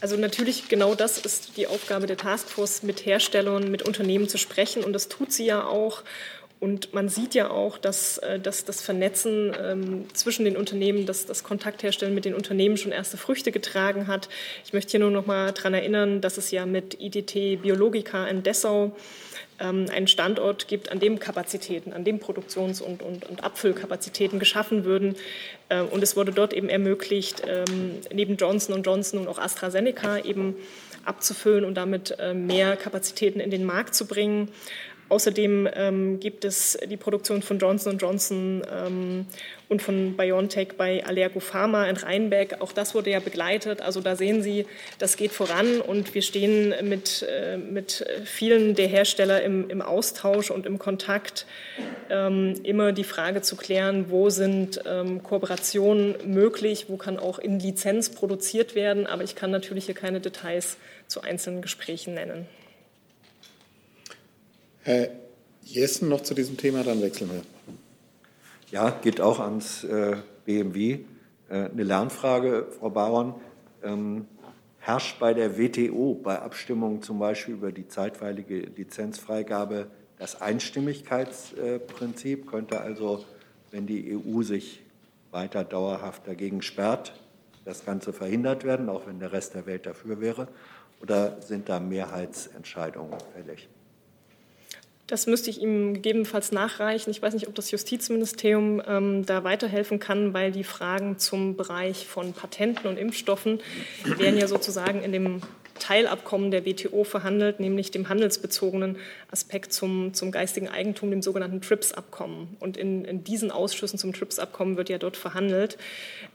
Also 0.00 0.16
natürlich 0.16 0.68
genau 0.68 0.94
das 0.94 1.18
ist 1.18 1.56
die 1.56 1.66
Aufgabe 1.66 2.06
der 2.06 2.16
Taskforce, 2.16 2.82
mit 2.84 3.04
Herstellern, 3.04 3.70
mit 3.70 3.82
Unternehmen 3.82 4.28
zu 4.28 4.38
sprechen. 4.38 4.84
Und 4.84 4.92
das 4.92 5.08
tut 5.08 5.32
sie 5.32 5.46
ja 5.46 5.66
auch. 5.66 6.04
Und 6.60 6.92
man 6.92 7.08
sieht 7.08 7.34
ja 7.34 7.50
auch, 7.50 7.78
dass, 7.78 8.18
äh, 8.18 8.40
dass 8.40 8.64
das 8.64 8.80
Vernetzen 8.80 9.54
ähm, 9.60 10.06
zwischen 10.12 10.44
den 10.44 10.56
Unternehmen, 10.56 11.06
dass 11.06 11.24
das 11.24 11.44
Kontaktherstellen 11.44 12.14
mit 12.14 12.24
den 12.24 12.34
Unternehmen 12.34 12.76
schon 12.76 12.90
erste 12.90 13.16
Früchte 13.16 13.52
getragen 13.52 14.08
hat. 14.08 14.28
Ich 14.64 14.72
möchte 14.72 14.92
hier 14.92 15.00
nur 15.00 15.10
noch 15.10 15.26
mal 15.26 15.52
daran 15.52 15.74
erinnern, 15.74 16.20
dass 16.20 16.36
es 16.36 16.50
ja 16.50 16.66
mit 16.66 17.00
IDT 17.00 17.62
Biologica 17.62 18.26
in 18.26 18.42
Dessau 18.42 18.96
einen 19.58 20.08
Standort 20.08 20.68
gibt, 20.68 20.90
an 20.90 21.00
dem 21.00 21.18
Kapazitäten, 21.18 21.92
an 21.92 22.04
dem 22.04 22.18
Produktions- 22.18 22.80
und, 22.80 23.02
und, 23.02 23.28
und 23.28 23.44
Abfüllkapazitäten 23.44 24.38
geschaffen 24.38 24.84
würden. 24.84 25.16
Äh, 25.68 25.82
und 25.82 26.02
es 26.02 26.16
wurde 26.16 26.32
dort 26.32 26.52
eben 26.52 26.68
ermöglicht, 26.68 27.42
ähm, 27.46 27.96
neben 28.12 28.36
Johnson 28.36 28.82
Johnson 28.82 29.20
und 29.20 29.28
auch 29.28 29.38
AstraZeneca 29.38 30.18
eben 30.18 30.56
abzufüllen 31.04 31.64
und 31.64 31.74
damit 31.74 32.16
äh, 32.18 32.34
mehr 32.34 32.76
Kapazitäten 32.76 33.40
in 33.40 33.50
den 33.50 33.64
Markt 33.64 33.94
zu 33.94 34.06
bringen. 34.06 34.50
Außerdem 35.08 35.68
ähm, 35.72 36.20
gibt 36.20 36.44
es 36.44 36.78
die 36.86 36.98
Produktion 36.98 37.40
von 37.40 37.58
Johnson 37.58 37.96
Johnson 37.96 38.62
ähm, 38.70 39.26
und 39.68 39.82
von 39.82 40.16
BioNTech 40.16 40.76
bei 40.76 41.04
Allergo 41.04 41.40
Pharma 41.40 41.86
in 41.88 41.96
Rheinbeck. 41.96 42.60
Auch 42.60 42.72
das 42.72 42.94
wurde 42.94 43.10
ja 43.10 43.20
begleitet. 43.20 43.82
Also 43.82 44.00
da 44.00 44.16
sehen 44.16 44.42
Sie, 44.42 44.66
das 44.98 45.16
geht 45.16 45.30
voran 45.30 45.80
und 45.80 46.14
wir 46.14 46.22
stehen 46.22 46.74
mit, 46.88 47.26
äh, 47.28 47.58
mit 47.58 48.04
vielen 48.24 48.74
der 48.74 48.88
Hersteller 48.88 49.42
im, 49.42 49.68
im 49.68 49.82
Austausch 49.82 50.50
und 50.50 50.64
im 50.64 50.78
Kontakt, 50.78 51.46
ähm, 52.08 52.54
immer 52.62 52.92
die 52.92 53.04
Frage 53.04 53.42
zu 53.42 53.56
klären, 53.56 54.06
wo 54.08 54.30
sind 54.30 54.80
ähm, 54.86 55.22
Kooperationen 55.22 56.14
möglich, 56.24 56.86
wo 56.88 56.96
kann 56.96 57.18
auch 57.18 57.38
in 57.38 57.60
Lizenz 57.60 58.08
produziert 58.08 58.74
werden. 58.74 59.06
Aber 59.06 59.22
ich 59.22 59.34
kann 59.34 59.50
natürlich 59.50 59.84
hier 59.84 59.94
keine 59.94 60.20
Details 60.20 60.78
zu 61.08 61.20
einzelnen 61.20 61.60
Gesprächen 61.60 62.14
nennen. 62.14 62.46
Herr 64.82 65.10
Jessen 65.62 66.08
noch 66.08 66.22
zu 66.22 66.32
diesem 66.32 66.56
Thema, 66.56 66.82
dann 66.82 67.02
wechseln 67.02 67.30
wir. 67.30 67.57
Ja, 68.70 68.90
geht 68.90 69.22
auch 69.22 69.40
ans 69.40 69.82
äh, 69.84 70.18
BMW. 70.44 70.98
Äh, 71.48 71.70
eine 71.70 71.82
Lernfrage, 71.82 72.66
Frau 72.78 72.90
Baron. 72.90 73.32
Ähm, 73.82 74.26
herrscht 74.78 75.18
bei 75.18 75.32
der 75.32 75.56
WTO, 75.56 76.20
bei 76.22 76.38
Abstimmungen 76.38 77.00
zum 77.00 77.18
Beispiel 77.18 77.54
über 77.54 77.72
die 77.72 77.88
zeitweilige 77.88 78.60
Lizenzfreigabe, 78.60 79.86
das 80.18 80.42
Einstimmigkeitsprinzip? 80.42 82.50
Könnte 82.50 82.82
also, 82.82 83.24
wenn 83.70 83.86
die 83.86 84.14
EU 84.14 84.42
sich 84.42 84.82
weiter 85.30 85.64
dauerhaft 85.64 86.28
dagegen 86.28 86.60
sperrt, 86.60 87.14
das 87.64 87.86
Ganze 87.86 88.12
verhindert 88.12 88.64
werden, 88.64 88.90
auch 88.90 89.06
wenn 89.06 89.18
der 89.18 89.32
Rest 89.32 89.54
der 89.54 89.64
Welt 89.64 89.86
dafür 89.86 90.20
wäre? 90.20 90.46
Oder 91.00 91.40
sind 91.40 91.70
da 91.70 91.80
Mehrheitsentscheidungen 91.80 93.16
fällig? 93.32 93.66
Das 95.08 95.26
müsste 95.26 95.48
ich 95.48 95.62
ihm 95.62 95.94
gegebenenfalls 95.94 96.52
nachreichen. 96.52 97.10
Ich 97.10 97.22
weiß 97.22 97.32
nicht, 97.32 97.48
ob 97.48 97.54
das 97.54 97.70
Justizministerium 97.70 98.82
ähm, 98.86 99.24
da 99.24 99.42
weiterhelfen 99.42 99.98
kann, 99.98 100.34
weil 100.34 100.52
die 100.52 100.64
Fragen 100.64 101.18
zum 101.18 101.56
Bereich 101.56 102.06
von 102.06 102.34
Patenten 102.34 102.86
und 102.86 102.98
Impfstoffen 102.98 103.60
werden 104.04 104.38
ja 104.38 104.46
sozusagen 104.46 105.02
in 105.02 105.12
dem 105.12 105.40
Teilabkommen 105.78 106.50
der 106.50 106.66
WTO 106.66 107.04
verhandelt, 107.04 107.58
nämlich 107.58 107.90
dem 107.90 108.10
handelsbezogenen 108.10 108.96
Aspekt 109.30 109.72
zum, 109.72 110.12
zum 110.12 110.30
geistigen 110.30 110.68
Eigentum, 110.68 111.10
dem 111.10 111.22
sogenannten 111.22 111.62
TRIPS-Abkommen. 111.62 112.56
Und 112.60 112.76
in, 112.76 113.06
in, 113.06 113.24
diesen 113.24 113.50
Ausschüssen 113.50 113.98
zum 113.98 114.12
TRIPS-Abkommen 114.12 114.76
wird 114.76 114.90
ja 114.90 114.98
dort 114.98 115.16
verhandelt. 115.16 115.78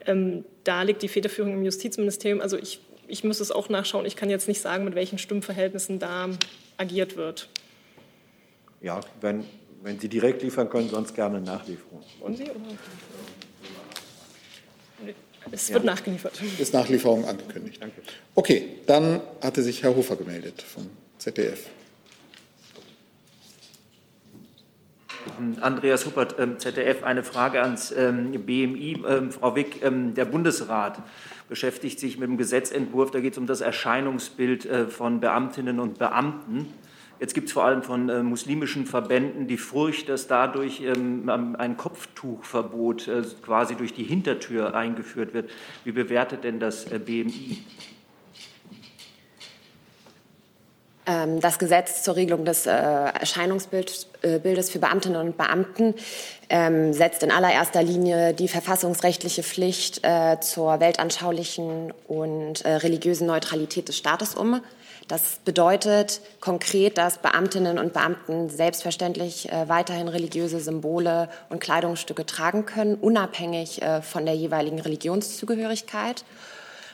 Ähm, 0.08 0.46
da 0.63 0.82
liegt 0.82 1.03
die 1.03 1.10
Federführung 1.10 1.53
im 1.53 1.63
Justizministerium. 1.63 2.42
Also 2.42 2.58
ich, 2.58 2.80
ich 3.08 3.24
muss 3.24 3.39
es 3.39 3.51
auch 3.51 3.70
nachschauen. 3.70 4.08
Ich 4.08 4.15
kann 4.15 4.32
jetzt 4.32 4.48
nicht 4.48 4.62
sagen, 4.62 4.84
mit 4.84 4.96
welchen 4.96 5.20
Stimmverhältnissen 5.20 6.00
da 6.00 6.30
agiert 6.77 7.18
wird. 7.18 7.50
Ja, 8.83 8.99
wenn, 9.21 9.45
wenn 9.81 9.97
Sie 9.97 10.09
direkt 10.09 10.43
liefern 10.43 10.69
können, 10.69 10.89
sonst 10.89 11.15
gerne 11.15 11.39
Nachlieferung. 11.39 12.03
Und 12.19 12.37
Sie? 12.37 12.51
Es 15.51 15.71
wird 15.71 15.85
ja. 15.85 15.91
nachgeliefert. 15.91 16.33
Ist 16.59 16.73
Nachlieferung 16.73 17.25
angekündigt. 17.25 17.81
Danke. 17.81 18.01
Okay, 18.35 18.79
dann 18.85 19.21
hatte 19.41 19.63
sich 19.63 19.83
Herr 19.83 19.95
Hofer 19.95 20.17
gemeldet 20.17 20.61
vom 20.61 20.89
ZDF. 21.17 21.69
Andreas 25.61 26.05
Huppert, 26.05 26.35
ähm, 26.37 26.59
ZDF, 26.59 27.03
eine 27.03 27.23
Frage 27.23 27.61
ans 27.61 27.93
ähm, 27.95 28.31
BMI. 28.31 29.03
Ähm, 29.07 29.31
Frau 29.31 29.55
Wick, 29.55 29.79
der 29.81 30.25
Bundesrat 30.25 31.01
beschäftigt 31.47 31.99
sich 31.99 32.17
mit 32.17 32.27
dem 32.27 32.37
Gesetzentwurf. 32.37 33.11
Da 33.11 33.21
geht 33.21 33.33
es 33.33 33.37
um 33.37 33.47
das 33.47 33.61
Erscheinungsbild 33.61 34.65
äh, 34.65 34.87
von 34.87 35.21
Beamtinnen 35.21 35.79
und 35.79 35.99
Beamten. 35.99 36.73
Jetzt 37.24 37.36
gibt 37.36 37.48
es 37.48 37.53
vor 37.53 37.63
allem 37.63 37.84
von 37.84 38.10
äh, 38.10 38.22
muslimischen 38.22 38.86
Verbänden 38.86 39.48
die 39.48 39.56
Furcht, 39.56 40.10
dass 40.10 40.27
dadurch 40.27 40.82
ähm, 40.82 41.30
ein 41.58 41.77
Kopftuchverbot 41.77 43.08
äh, 43.08 43.22
quasi 43.42 43.75
durch 43.75 43.94
die 43.94 44.03
Hintertür 44.03 44.75
eingeführt 44.75 45.34
wird. 45.34 45.50
Wie 45.86 45.94
bewertet 45.94 46.44
denn 46.44 46.60
das 46.60 46.84
äh, 46.92 47.00
BMI? 47.00 47.63
Ähm, 51.06 51.39
das 51.39 51.59
Gesetz 51.59 52.03
zur 52.03 52.18
Regelung 52.18 52.44
des 52.44 52.66
äh, 52.66 52.72
Erscheinungsbildes 52.72 54.09
äh, 54.22 54.64
für 54.64 54.79
Beamtinnen 54.79 55.25
und 55.25 55.38
Beamten 55.38 55.94
ähm, 56.50 56.92
setzt 56.92 57.24
in 57.24 57.31
allererster 57.31 57.83
Linie 57.83 58.33
die 58.33 58.50
verfassungsrechtliche 58.50 59.44
Pflicht 59.44 60.01
äh, 60.03 60.42
zur 60.42 60.81
weltanschaulichen 60.81 61.94
und 62.05 62.66
religiösen 62.66 63.27
Neutralität 63.27 63.88
des 63.88 63.98
Staates 63.98 64.36
um. 64.36 64.62
Das 65.07 65.39
bedeutet 65.44 66.22
konkret, 66.39 66.98
dass 66.98 67.18
Beamtinnen 67.18 67.77
und 67.77 67.94
Beamten 67.94 68.50
selbstverständlich 68.50 69.51
äh, 69.51 69.68
weiterhin 69.68 70.07
religiöse 70.07 70.59
Symbole 70.59 71.29
und 71.50 71.59
Kleidungsstücke 71.59 72.25
tragen 72.25 72.66
können, 72.66 72.96
unabhängig 72.96 73.81
äh, 73.81 74.01
von 74.01 74.25
der 74.25 74.35
jeweiligen 74.35 74.79
Religionszugehörigkeit. 74.79 76.24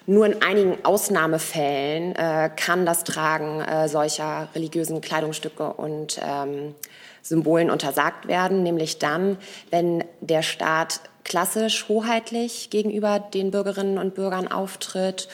Nur 0.06 0.26
in 0.26 0.41
einigen 0.41 0.84
Ausnahmefällen 0.86 2.15
äh, 2.15 2.50
kann 2.56 2.86
das 2.86 3.04
Tragen 3.04 3.62
äh, 3.62 3.88
solcher 3.88 4.48
religiösen 4.56 5.02
Kleidungsstücke 5.02 5.72
und 5.74 6.19
ähm, 6.26 6.74
Symbolen 7.22 7.69
untersagt 7.69 8.28
werden, 8.28 8.63
nämlich 8.63 8.98
dann, 8.98 9.38
wenn 9.69 10.04
der 10.19 10.41
Staat 10.41 11.02
klassisch 11.24 11.88
hoheitlich 11.89 12.72
gegenüber 12.72 13.19
den 13.19 13.52
Bürgerinnen 13.52 14.00
und 14.00 14.15
Bürgern 14.15 14.48
auftritt 14.48 15.28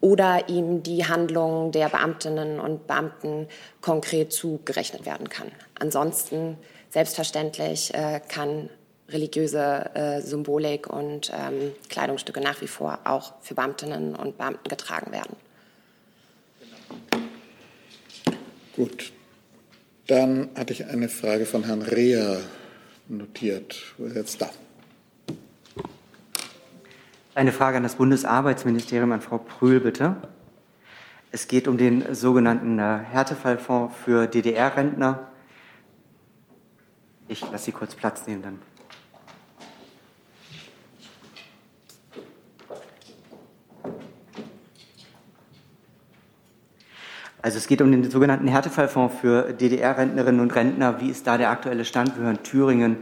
oder 0.00 0.48
ihm 0.48 0.82
die 0.82 1.06
Handlung 1.06 1.72
der 1.72 1.88
Beamtinnen 1.88 2.60
und 2.60 2.86
Beamten 2.86 3.48
konkret 3.80 4.32
zugerechnet 4.32 5.06
werden 5.06 5.28
kann. 5.28 5.50
Ansonsten 5.78 6.56
selbstverständlich 6.90 7.92
äh, 7.94 8.20
kann 8.28 8.70
religiöse 9.08 9.90
äh, 9.94 10.20
Symbolik 10.20 10.88
und 10.88 11.32
ähm, 11.34 11.72
Kleidungsstücke 11.88 12.40
nach 12.40 12.60
wie 12.60 12.66
vor 12.66 12.98
auch 13.04 13.32
für 13.40 13.54
Beamtinnen 13.54 14.14
und 14.14 14.38
Beamten 14.38 14.68
getragen 14.68 15.12
werden. 15.12 15.36
Gut. 18.76 19.12
Dann 20.06 20.50
hatte 20.54 20.72
ich 20.72 20.86
eine 20.86 21.08
Frage 21.08 21.44
von 21.44 21.64
Herrn 21.64 21.82
Reher 21.82 22.40
notiert. 23.08 23.76
Wo 23.98 24.06
ist 24.06 24.16
jetzt 24.16 24.40
da? 24.40 24.50
Eine 27.38 27.52
Frage 27.52 27.76
an 27.76 27.84
das 27.84 27.94
Bundesarbeitsministerium, 27.94 29.12
an 29.12 29.20
Frau 29.20 29.38
Prühl, 29.38 29.78
bitte. 29.78 30.16
Es 31.30 31.46
geht 31.46 31.68
um 31.68 31.78
den 31.78 32.12
sogenannten 32.12 32.80
äh, 32.80 32.98
Härtefallfonds 32.98 33.94
für 33.94 34.26
DDR-Rentner. 34.26 35.28
Ich 37.28 37.42
lasse 37.42 37.66
Sie 37.66 37.70
kurz 37.70 37.94
Platz 37.94 38.26
nehmen 38.26 38.42
dann. 38.42 38.58
Also 47.40 47.58
es 47.58 47.68
geht 47.68 47.80
um 47.80 47.92
den 47.92 48.10
sogenannten 48.10 48.48
Härtefallfonds 48.48 49.14
für 49.20 49.52
DDR-Rentnerinnen 49.52 50.40
und 50.40 50.56
Rentner. 50.56 51.00
Wie 51.00 51.08
ist 51.08 51.24
da 51.28 51.38
der 51.38 51.50
aktuelle 51.50 51.84
Stand? 51.84 52.16
Wir 52.16 52.24
hören 52.24 52.42
Thüringen. 52.42 52.96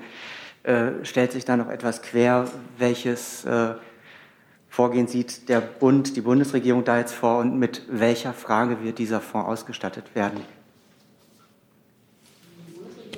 Äh, 0.63 1.05
stellt 1.05 1.33
sich 1.33 1.47
da 1.47 1.57
noch 1.57 1.71
etwas 1.71 2.03
quer, 2.03 2.51
welches 2.77 3.47
äh, 3.47 3.77
Vorgehen 4.77 5.07
sieht 5.07 5.49
der 5.49 5.63
Bund, 5.63 6.19
die 6.19 6.21
Bundesregierung 6.21 6.85
da 6.85 6.99
jetzt 6.99 7.15
vor 7.15 7.39
und 7.39 7.59
mit 7.59 7.85
welcher 7.89 8.35
Frage 8.35 8.85
wird 8.85 8.99
dieser 8.99 9.23
Fonds 9.23 9.49
ausgestattet 9.49 10.15
werden? 10.15 10.43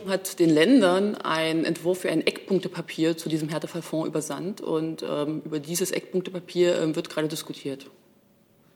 hat 0.06 0.38
den 0.38 0.50
Ländern 0.50 1.16
einen 1.16 1.64
Entwurf 1.64 2.02
für 2.02 2.10
ein 2.10 2.24
Eckpunktepapier 2.24 3.16
zu 3.16 3.28
diesem 3.28 3.48
Härtefallfonds 3.48 4.06
übersandt 4.06 4.60
und 4.60 5.02
ähm, 5.02 5.42
über 5.44 5.58
dieses 5.58 5.90
Eckpunktepapier 5.90 6.80
ähm, 6.80 6.94
wird 6.94 7.10
gerade 7.10 7.26
diskutiert. 7.26 7.90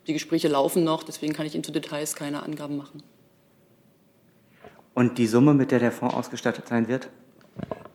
Die 0.09 0.13
Gespräche 0.13 0.49
laufen 0.49 0.83
noch, 0.83 1.05
deswegen 1.05 1.35
kann 1.35 1.47
ich 1.47 1.55
Ihnen 1.55 1.63
zu 1.63 1.71
Details 1.71 2.17
keine 2.17 2.43
Angaben 2.43 2.77
machen. 2.77 3.05
Und 4.93 5.19
die 5.19 5.29
Summe, 5.29 5.55
mit 5.55 5.71
der 5.71 5.79
der 5.79 5.93
Fonds 5.93 6.17
ausgestattet 6.17 6.67
sein 6.67 6.89
wird? 6.89 7.09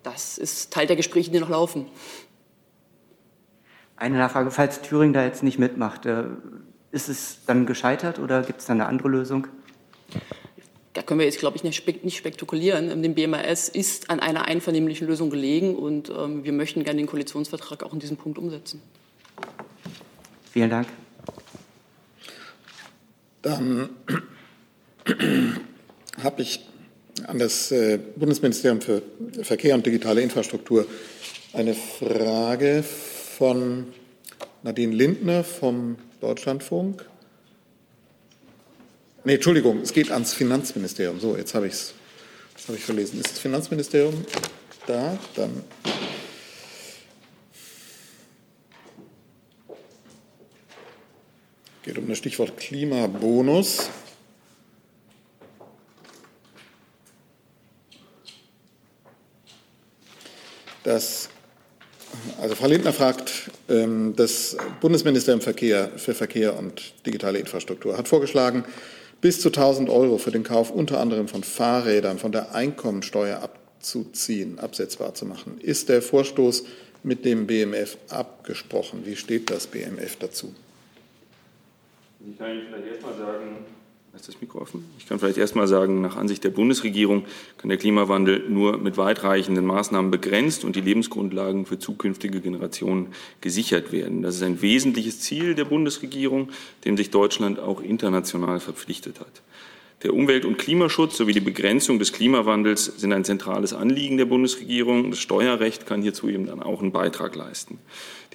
Das 0.04 0.38
ist 0.38 0.72
Teil 0.72 0.88
der 0.88 0.96
Gespräche, 0.96 1.30
die 1.30 1.40
noch 1.42 1.50
laufen. 1.50 1.88
Eine 3.98 4.20
Nachfrage, 4.20 4.52
falls 4.52 4.82
Thüringen 4.82 5.14
da 5.14 5.26
jetzt 5.26 5.42
nicht 5.42 5.58
mitmacht, 5.58 6.06
äh, 6.06 6.26
ist 6.92 7.10
es 7.10 7.40
dann 7.48 7.66
gescheitert 7.66 8.20
oder 8.20 8.44
gibt 8.44 8.60
es 8.60 8.68
da 8.68 8.74
eine 8.74 8.86
andere 8.86 9.10
Lösung? 9.10 9.48
Da 10.94 11.02
können 11.02 11.20
wir 11.20 11.26
jetzt, 11.26 11.40
glaube 11.40 11.58
ich, 11.58 11.64
nicht, 11.64 12.04
nicht 12.04 12.18
spekulieren. 12.18 13.02
Dem 13.04 13.14
BMAS 13.14 13.70
ist 13.70 14.10
an 14.10 14.20
einer 14.20 14.46
einvernehmlichen 14.46 15.08
Lösung 15.08 15.30
gelegen 15.30 15.76
und 15.76 16.10
ähm, 16.10 16.44
wir 16.44 16.54
möchten 16.54 16.84
gerne 16.84 16.98
den 16.98 17.08
Koalitionsvertrag 17.08 17.84
auch 17.84 17.94
in 17.94 18.00
diesem 18.00 18.18
Punkt 18.18 18.38
umsetzen. 18.38 18.82
Vielen 20.52 20.70
Dank. 20.70 20.88
Dann 23.42 23.90
habe 26.24 26.42
ich 26.42 26.68
an 27.26 27.40
das 27.40 27.72
äh, 27.72 28.00
Bundesministerium 28.16 28.82
für 28.82 29.02
Verkehr 29.42 29.76
und 29.76 29.86
digitale 29.86 30.22
Infrastruktur 30.22 30.86
eine 31.54 31.74
Frage 31.74 32.84
von 33.38 33.94
Nadine 34.64 34.96
Lindner 34.96 35.44
vom 35.44 35.98
Deutschlandfunk. 36.22 37.06
Nee, 39.26 39.36
Entschuldigung, 39.36 39.82
es 39.82 39.94
geht 39.94 40.10
ans 40.10 40.34
Finanzministerium. 40.34 41.20
So, 41.20 41.38
jetzt 41.38 41.54
habe 41.54 41.68
ich 41.68 41.74
es 41.74 41.94
ich 42.74 42.84
verlesen. 42.84 43.20
Ist 43.20 43.34
das 43.34 43.38
Finanzministerium 43.40 44.26
da? 44.88 45.20
Dann 45.36 45.64
geht 51.84 51.96
um 52.00 52.08
das 52.08 52.18
Stichwort 52.18 52.58
Klimabonus. 52.58 53.92
Das, 60.84 61.30
also 62.42 62.56
Frau 62.56 62.68
Lindner 62.68 62.94
fragt, 62.94 63.50
ähm, 63.70 64.14
das 64.16 64.58
Bundesministerium 64.82 65.42
Verkehr, 65.42 65.92
für 65.98 66.14
Verkehr 66.14 66.58
und 66.58 66.94
digitale 67.06 67.40
Infrastruktur 67.40 67.98
hat 67.98 68.08
vorgeschlagen, 68.08 68.64
bis 69.22 69.42
zu 69.42 69.50
1000 69.50 69.90
Euro 69.90 70.18
für 70.18 70.32
den 70.32 70.44
Kauf 70.44 70.72
unter 70.72 71.00
anderem 71.00 71.28
von 71.28 71.44
Fahrrädern 71.44 72.20
von 72.20 72.32
der 72.32 72.54
Einkommensteuer 72.54 73.42
abzuziehen, 73.42 74.60
absetzbar 74.60 75.14
zu 75.16 75.26
machen. 75.26 75.60
Ist 75.60 75.90
der 75.90 76.02
Vorstoß 76.02 76.66
mit 77.04 77.26
dem 77.26 77.48
BMF 77.48 77.98
abgesprochen? 78.10 79.06
Wie 79.06 79.16
steht 79.16 79.50
das 79.50 79.68
BMF 79.68 80.18
dazu? 80.18 80.54
Ich 82.30 82.38
kann 82.38 82.52
Ihnen 82.52 82.68
vielleicht 82.68 82.88
erstmal 82.88 83.18
sagen, 83.18 83.66
ist 84.18 84.28
das 84.28 84.42
Mikro 84.42 84.60
offen? 84.60 84.84
Ich 84.98 85.08
kann 85.08 85.20
vielleicht 85.20 85.38
erstmal 85.38 85.68
sagen, 85.68 86.02
nach 86.02 86.16
Ansicht 86.16 86.44
der 86.44 86.50
Bundesregierung 86.50 87.26
kann 87.58 87.70
der 87.70 87.78
Klimawandel 87.78 88.50
nur 88.50 88.78
mit 88.78 88.98
weitreichenden 88.98 89.66
Maßnahmen 89.66 90.12
begrenzt 90.12 90.66
und 90.66 90.76
die 90.76 90.82
Lebensgrundlagen 90.82 91.66
für 91.66 91.80
zukünftige 91.80 92.42
Generationen 92.42 93.08
gesichert 93.42 93.92
werden. 93.92 94.24
Das 94.24 94.36
ist 94.36 94.44
ein 94.44 94.62
wesentliches 94.62 95.20
Ziel 95.22 95.56
der 95.56 95.66
Bundesregierung, 95.66 96.50
dem 96.84 96.98
sich 96.98 97.12
Deutschland 97.12 97.60
auch 97.60 97.82
international 97.82 98.60
verpflichtet 98.60 99.20
hat. 99.20 99.42
Der 100.04 100.14
Umwelt- 100.14 100.46
und 100.46 100.60
Klimaschutz 100.60 101.18
sowie 101.18 101.34
die 101.34 101.40
Begrenzung 101.40 101.98
des 101.98 102.14
Klimawandels 102.14 102.86
sind 102.86 103.14
ein 103.14 103.26
zentrales 103.26 103.74
Anliegen 103.74 104.18
der 104.18 104.26
Bundesregierung. 104.26 105.10
Das 105.10 105.20
Steuerrecht 105.20 105.88
kann 105.88 106.04
hierzu 106.04 106.30
eben 106.30 106.46
dann 106.46 106.62
auch 106.62 106.82
einen 106.82 106.92
Beitrag 106.92 107.36
leisten. 107.36 107.80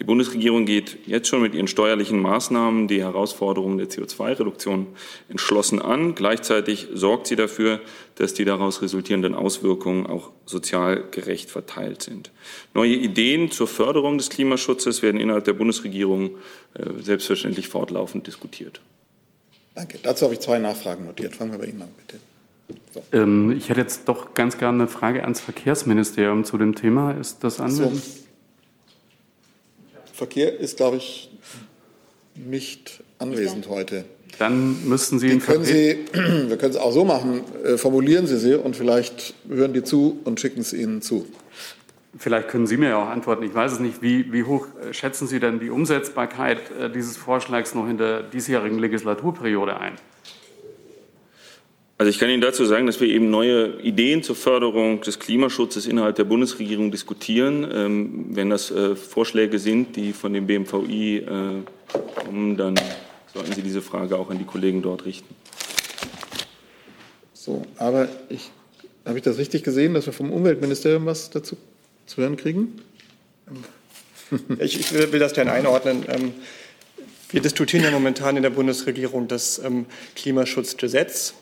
Die 0.01 0.05
Bundesregierung 0.05 0.67
geht 0.67 1.07
jetzt 1.07 1.29
schon 1.29 1.41
mit 1.41 1.55
ihren 1.55 1.69
steuerlichen 1.69 2.21
Maßnahmen 2.21 2.89
die 2.89 3.01
Herausforderungen 3.01 3.79
der 3.79 3.89
CO2-Reduktion 3.89 4.89
entschlossen 5.29 5.81
an. 5.81 6.17
Gleichzeitig 6.17 6.89
sorgt 6.95 7.29
sie 7.29 7.37
dafür, 7.37 7.81
dass 8.17 8.35
die 8.35 8.45
daraus 8.45 8.83
resultierenden 8.83 9.37
Auswirkungen 9.37 10.09
auch 10.09 10.31
sozial 10.47 11.05
gerecht 11.13 11.49
verteilt 11.49 12.03
sind. 12.03 12.33
Neue 12.75 12.95
Ideen 12.95 13.53
zur 13.53 13.69
Förderung 13.69 14.19
des 14.19 14.31
Klimaschutzes 14.31 15.03
werden 15.03 15.21
innerhalb 15.21 15.45
der 15.45 15.53
Bundesregierung 15.53 16.31
äh, 16.75 17.01
selbstverständlich 17.01 17.69
fortlaufend 17.69 18.27
diskutiert. 18.27 18.81
Danke. 19.75 19.99
Dazu 20.03 20.25
habe 20.25 20.35
ich 20.35 20.41
zwei 20.41 20.59
Nachfragen 20.59 21.07
notiert. 21.07 21.35
Fangen 21.35 21.53
wir 21.53 21.59
bei 21.59 21.67
Ihnen 21.67 21.83
an, 21.83 21.89
bitte. 21.97 22.21
So. 22.93 23.03
Ähm, 23.13 23.53
ich 23.57 23.69
hätte 23.69 23.81
jetzt 23.81 24.03
doch 24.07 24.35
ganz 24.35 24.59
gerne 24.59 24.83
eine 24.83 24.89
Frage 24.89 25.23
ans 25.23 25.41
Verkehrsministerium 25.41 26.45
zu 26.45 26.59
dem 26.59 26.75
Thema. 26.75 27.13
Ist 27.13 27.43
das 27.43 27.61
anwesend? 27.61 27.97
So. 27.97 28.23
Verkehr 30.13 30.59
ist, 30.59 30.77
glaube 30.77 30.99
ich, 30.99 31.31
nicht 32.35 33.03
anwesend 33.19 33.69
heute. 33.69 34.05
Dann 34.39 34.89
müssten 34.89 35.19
Sie. 35.19 35.29
Den 35.29 35.41
können 35.41 35.65
Sie, 35.65 35.99
wir 36.13 36.57
können 36.57 36.73
es 36.73 36.77
auch 36.77 36.93
so 36.93 37.05
machen. 37.05 37.43
Äh, 37.65 37.77
formulieren 37.77 38.27
Sie 38.27 38.39
sie 38.39 38.55
und 38.55 38.77
vielleicht 38.77 39.35
hören 39.49 39.73
die 39.73 39.83
zu 39.83 40.21
und 40.25 40.41
schicken 40.41 40.61
es 40.61 40.73
Ihnen 40.73 41.03
zu. 41.03 41.27
Vielleicht 42.17 42.49
können 42.49 42.67
Sie 42.67 42.77
mir 42.77 42.91
ja 42.91 43.03
auch 43.03 43.09
antworten. 43.09 43.43
Ich 43.43 43.55
weiß 43.55 43.73
es 43.73 43.81
nicht. 43.81 44.03
Wie, 44.03 44.33
wie 44.33 44.45
hoch 44.45 44.67
äh, 44.81 44.93
schätzen 44.93 45.27
Sie 45.27 45.41
denn 45.41 45.61
die 45.61 45.71
Umsetzbarkeit 45.71 46.71
äh, 46.79 46.91
dieses 46.91 47.17
Vorschlags 47.17 47.75
noch 47.75 47.89
in 47.89 47.97
der 47.97 48.23
diesjährigen 48.23 48.79
Legislaturperiode 48.79 49.79
ein? 49.81 49.95
Also 51.97 52.11
ich 52.11 52.19
kann 52.19 52.29
Ihnen 52.29 52.43
dazu 52.43 52.67
sagen, 52.67 52.87
dass 52.87 53.01
wir 53.01 53.09
eben 53.09 53.31
neue 53.31 53.81
Ideen 53.81 54.23
zur 54.23 54.37
Förderung 54.37 55.01
des 55.01 55.21
Klimaschutzes 55.21 55.87
innerhalb 55.87 56.17
der 56.17 56.25
Bundesregierung 56.25 56.91
diskutieren. 56.91 57.67
Ähm, 57.73 58.27
wenn 58.31 58.51
das 58.51 58.71
äh, 58.71 58.95
Vorschläge 58.95 59.59
sind, 59.59 59.97
die 59.97 60.13
von 60.13 60.35
dem 60.35 60.47
BMVI 60.47 61.27
kommen, 62.15 62.57
dann 62.57 62.75
sollten 63.33 63.53
Sie 63.53 63.63
diese 63.63 63.81
Frage 63.81 64.19
auch 64.19 64.31
an 64.31 64.39
die 64.39 64.45
Kollegen 64.45 64.83
dort 64.83 65.07
richten. 65.07 65.35
So, 67.33 67.65
aber 67.79 68.09
ich, 68.29 68.51
habe 69.05 69.19
ich 69.19 69.25
das 69.25 69.39
richtig 69.39 69.63
gesehen, 69.63 69.95
dass 69.95 70.07
wir 70.07 70.13
vom 70.13 70.31
Umweltministerium 70.31 71.07
was 71.07 71.31
dazu 71.31 71.57
zu 72.07 72.23
hören 72.23 72.37
kriegen? 72.37 72.83
Ich, 74.61 74.81
ich 74.81 74.93
will 74.93 75.19
das 75.19 75.35
gerne 75.35 75.53
einordnen. 75.53 76.05
Ähm, 76.09 76.33
wir 77.31 77.43
diskutieren 77.43 77.85
ja 77.85 77.91
momentan 77.91 78.37
in 78.37 78.43
der 78.43 78.51
Bundesregierung 78.51 79.29
das 79.29 79.59
ähm, 79.59 79.87
Klimaschutzgesetz. 80.17 81.35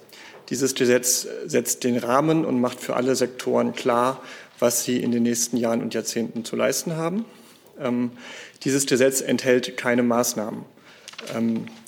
Dieses 0.49 0.75
Gesetz 0.75 1.27
setzt 1.47 1.85
den 1.85 1.97
Rahmen 1.97 2.45
und 2.45 2.61
macht 2.61 2.81
für 2.81 2.97
alle 2.97 3.15
Sektoren 3.15 3.75
klar, 3.75 4.23
was 4.59 4.85
sie 4.85 5.01
in 5.01 5.13
den 5.13 5.23
nächsten 5.23 5.57
Jahren 5.57 5.83
und 5.83 5.95
Jahrzehnten 5.95 6.45
zu 6.45 6.57
leisten 6.57 6.97
haben. 6.97 7.25
Ähm, 7.81 8.11
dieses 8.65 8.87
Gesetz 8.87 9.21
enthält 9.21 9.77
keine 9.77 10.03
Maßnahmen. 10.03 10.65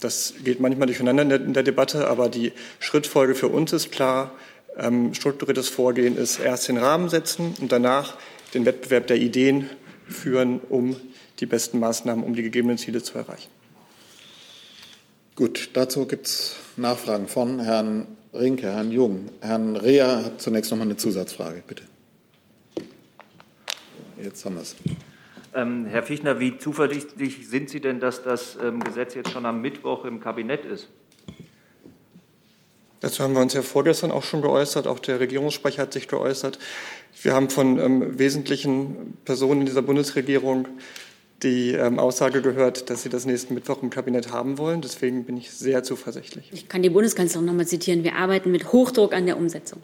Das 0.01 0.35
geht 0.45 0.61
manchmal 0.61 0.87
durcheinander 0.87 1.23
in 1.37 1.55
der 1.55 1.63
Debatte, 1.63 2.07
aber 2.07 2.29
die 2.29 2.53
Schrittfolge 2.81 3.35
für 3.35 3.49
uns 3.49 3.73
ist 3.73 3.91
klar. 3.91 4.33
Strukturiertes 5.13 5.71
Vorgehen 5.71 6.19
ist 6.19 6.39
erst 6.39 6.69
den 6.69 6.77
Rahmen 6.77 7.09
setzen 7.09 7.55
und 7.61 7.73
danach 7.73 8.19
den 8.55 8.67
Wettbewerb 8.67 9.07
der 9.07 9.17
Ideen 9.17 9.69
führen, 10.09 10.61
um 10.69 10.97
die 11.41 11.47
besten 11.47 11.79
Maßnahmen, 11.79 12.25
um 12.25 12.35
die 12.35 12.43
gegebenen 12.43 12.79
Ziele 12.79 13.03
zu 13.03 13.19
erreichen. 13.19 13.51
Gut, 15.35 15.71
dazu 15.73 16.07
gibt 16.07 16.27
es 16.27 16.57
Nachfragen 16.77 17.27
von 17.27 17.61
Herrn 17.61 18.07
Rinke, 18.35 18.67
Herrn 18.67 18.93
Jung. 18.93 19.29
Herrn 19.41 19.77
Rea 19.77 20.25
hat 20.25 20.41
zunächst 20.41 20.71
noch 20.71 20.79
mal 20.79 20.85
eine 20.85 20.97
Zusatzfrage, 20.97 21.63
bitte. 21.67 21.85
Jetzt 24.23 24.45
haben 24.45 24.57
wir 24.57 24.63
es. 24.63 24.77
Ähm, 25.55 25.87
Herr 25.87 26.03
Fichtner, 26.03 26.39
wie 26.39 26.57
zuversichtlich 26.59 27.49
sind 27.49 27.69
Sie 27.69 27.81
denn, 27.81 28.01
dass 28.01 28.23
das 28.23 28.57
ähm, 28.63 28.81
Gesetz 28.81 29.15
jetzt 29.15 29.31
schon 29.31 29.45
am 29.45 29.61
Mittwoch 29.61 30.05
im 30.05 30.21
Kabinett 30.21 30.65
ist? 30.65 30.89
Dazu 33.03 33.25
haben 33.25 33.35
wir 33.35 33.43
uns 33.43 33.53
ja 33.53 33.63
vorgestern 33.63 34.13
auch 34.13 34.23
schon 34.23 34.43
geäußert. 34.43 34.87
Auch 34.87 35.01
der 35.01 35.19
Regierungssprecher 35.19 35.83
hat 35.83 35.93
sich 35.93 36.07
geäußert. 36.07 36.61
Wir 37.21 37.35
haben 37.35 37.51
von 37.51 37.81
ähm, 37.81 38.19
wesentlichen 38.19 39.19
Personen 39.25 39.61
in 39.61 39.67
dieser 39.67 39.83
Bundesregierung 39.83 40.69
die 41.43 41.73
ähm, 41.73 41.99
Aussage 41.99 42.43
gehört, 42.43 42.89
dass 42.89 43.03
sie 43.03 43.09
das 43.09 43.27
nächsten 43.27 43.55
Mittwoch 43.55 43.83
im 43.83 43.91
Kabinett 43.91 44.31
haben 44.31 44.57
wollen. 44.57 44.81
Deswegen 44.83 45.25
bin 45.25 45.37
ich 45.37 45.51
sehr 45.51 45.83
zuversichtlich. 45.83 46.49
Ich 46.53 46.69
kann 46.69 46.85
die 46.85 46.91
Bundeskanzlerin 46.91 47.45
noch 47.45 47.55
mal 47.55 47.67
zitieren. 47.67 48.05
Wir 48.05 48.15
arbeiten 48.15 48.53
mit 48.53 48.71
Hochdruck 48.71 49.13
an 49.13 49.27
der 49.27 49.37
Umsetzung. 49.37 49.83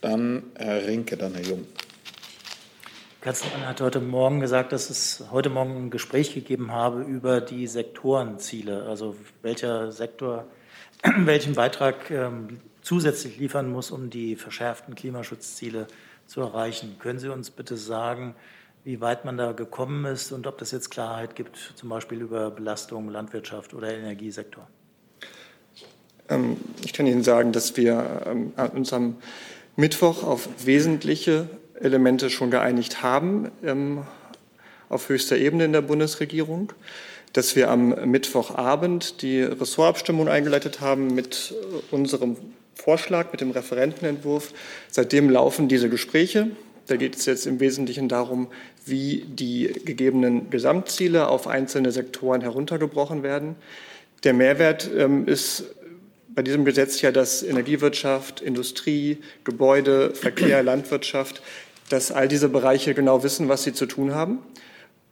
Dann 0.00 0.44
Herr 0.54 0.86
Rinke, 0.86 1.16
dann 1.16 1.34
Herr 1.34 1.44
Jung. 1.44 1.66
Kanzlerin 3.22 3.66
hat 3.66 3.80
heute 3.80 3.98
Morgen 3.98 4.38
gesagt, 4.38 4.70
dass 4.70 4.88
es 4.88 5.24
heute 5.32 5.50
Morgen 5.50 5.86
ein 5.86 5.90
Gespräch 5.90 6.32
gegeben 6.32 6.70
habe 6.70 7.02
über 7.02 7.40
die 7.40 7.66
Sektorenziele. 7.66 8.84
Also 8.84 9.16
welcher 9.42 9.90
Sektor 9.90 10.46
welchen 11.16 11.54
Beitrag 11.54 12.10
ähm, 12.10 12.60
zusätzlich 12.82 13.38
liefern 13.38 13.70
muss, 13.70 13.90
um 13.90 14.10
die 14.10 14.36
verschärften 14.36 14.94
Klimaschutzziele 14.94 15.86
zu 16.26 16.40
erreichen. 16.40 16.96
Können 16.98 17.18
Sie 17.18 17.28
uns 17.28 17.50
bitte 17.50 17.76
sagen, 17.76 18.34
wie 18.84 19.00
weit 19.00 19.24
man 19.24 19.36
da 19.36 19.52
gekommen 19.52 20.04
ist 20.04 20.32
und 20.32 20.46
ob 20.46 20.58
das 20.58 20.70
jetzt 20.70 20.90
Klarheit 20.90 21.34
gibt, 21.34 21.72
zum 21.74 21.88
Beispiel 21.88 22.20
über 22.20 22.50
Belastung, 22.50 23.08
Landwirtschaft 23.08 23.74
oder 23.74 23.92
Energiesektor? 23.92 24.68
Ähm, 26.28 26.56
ich 26.84 26.92
kann 26.92 27.06
Ihnen 27.06 27.22
sagen, 27.22 27.52
dass 27.52 27.76
wir 27.76 28.22
ähm, 28.26 28.52
uns 28.74 28.92
am 28.92 29.16
Mittwoch 29.74 30.22
auf 30.22 30.48
wesentliche 30.64 31.48
Elemente 31.74 32.30
schon 32.30 32.50
geeinigt 32.50 33.02
haben 33.02 33.50
auf 34.88 35.08
höchster 35.08 35.36
Ebene 35.36 35.64
in 35.66 35.72
der 35.72 35.82
Bundesregierung 35.82 36.72
dass 37.36 37.54
wir 37.54 37.70
am 37.70 37.88
Mittwochabend 38.10 39.20
die 39.20 39.42
Ressortabstimmung 39.42 40.26
eingeleitet 40.26 40.80
haben 40.80 41.14
mit 41.14 41.54
unserem 41.90 42.36
Vorschlag, 42.74 43.30
mit 43.30 43.42
dem 43.42 43.50
Referentenentwurf. 43.50 44.54
Seitdem 44.88 45.28
laufen 45.28 45.68
diese 45.68 45.90
Gespräche. 45.90 46.50
Da 46.86 46.96
geht 46.96 47.14
es 47.14 47.26
jetzt 47.26 47.46
im 47.46 47.60
Wesentlichen 47.60 48.08
darum, 48.08 48.46
wie 48.86 49.26
die 49.26 49.70
gegebenen 49.84 50.48
Gesamtziele 50.48 51.28
auf 51.28 51.46
einzelne 51.46 51.92
Sektoren 51.92 52.40
heruntergebrochen 52.40 53.22
werden. 53.22 53.56
Der 54.24 54.32
Mehrwert 54.32 54.88
ähm, 54.96 55.28
ist 55.28 55.64
bei 56.28 56.40
diesem 56.40 56.64
Gesetz 56.64 57.02
ja, 57.02 57.12
dass 57.12 57.42
Energiewirtschaft, 57.42 58.40
Industrie, 58.40 59.18
Gebäude, 59.44 60.14
Verkehr, 60.14 60.62
Landwirtschaft, 60.62 61.42
dass 61.90 62.12
all 62.12 62.28
diese 62.28 62.48
Bereiche 62.48 62.94
genau 62.94 63.22
wissen, 63.22 63.50
was 63.50 63.62
sie 63.62 63.74
zu 63.74 63.84
tun 63.84 64.14
haben 64.14 64.38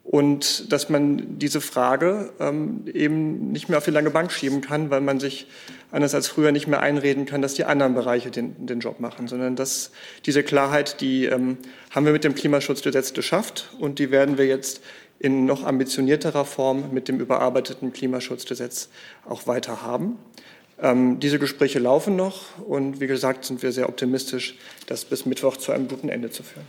und 0.05 0.71
dass 0.71 0.87
man 0.87 1.39
diese 1.39 1.61
Frage 1.61 2.31
ähm, 2.39 2.85
eben 2.93 3.51
nicht 3.51 3.69
mehr 3.69 3.79
auf 3.79 3.85
die 3.85 3.91
lange 3.91 4.11
Bank 4.11 4.31
schieben 4.31 4.61
kann, 4.61 4.91
weil 4.91 5.01
man 5.01 5.19
sich 5.19 5.47
anders 5.91 6.13
als 6.13 6.27
früher 6.27 6.51
nicht 6.51 6.67
mehr 6.67 6.81
einreden 6.81 7.25
kann, 7.25 7.41
dass 7.41 7.55
die 7.55 7.65
anderen 7.65 7.95
Bereiche 7.95 8.29
den, 8.29 8.67
den 8.67 8.79
Job 8.81 8.99
machen, 8.99 9.27
sondern 9.27 9.55
dass 9.55 9.91
diese 10.25 10.43
Klarheit, 10.43 11.01
die 11.01 11.25
ähm, 11.25 11.57
haben 11.89 12.05
wir 12.05 12.13
mit 12.13 12.23
dem 12.23 12.35
Klimaschutzgesetz 12.35 13.13
geschafft 13.13 13.73
und 13.79 13.97
die 13.97 14.11
werden 14.11 14.37
wir 14.37 14.45
jetzt 14.45 14.81
in 15.17 15.45
noch 15.45 15.63
ambitionierterer 15.63 16.45
Form 16.45 16.93
mit 16.93 17.07
dem 17.07 17.19
überarbeiteten 17.19 17.91
Klimaschutzgesetz 17.91 18.89
auch 19.27 19.47
weiter 19.47 19.81
haben. 19.81 20.19
Ähm, 20.79 21.19
diese 21.19 21.39
Gespräche 21.39 21.79
laufen 21.79 22.15
noch 22.15 22.59
und 22.59 22.99
wie 22.99 23.07
gesagt 23.07 23.45
sind 23.45 23.63
wir 23.63 23.71
sehr 23.71 23.89
optimistisch, 23.89 24.55
das 24.85 25.03
bis 25.03 25.25
Mittwoch 25.25 25.57
zu 25.57 25.71
einem 25.71 25.87
guten 25.87 26.09
Ende 26.09 26.29
zu 26.29 26.43
führen. 26.43 26.65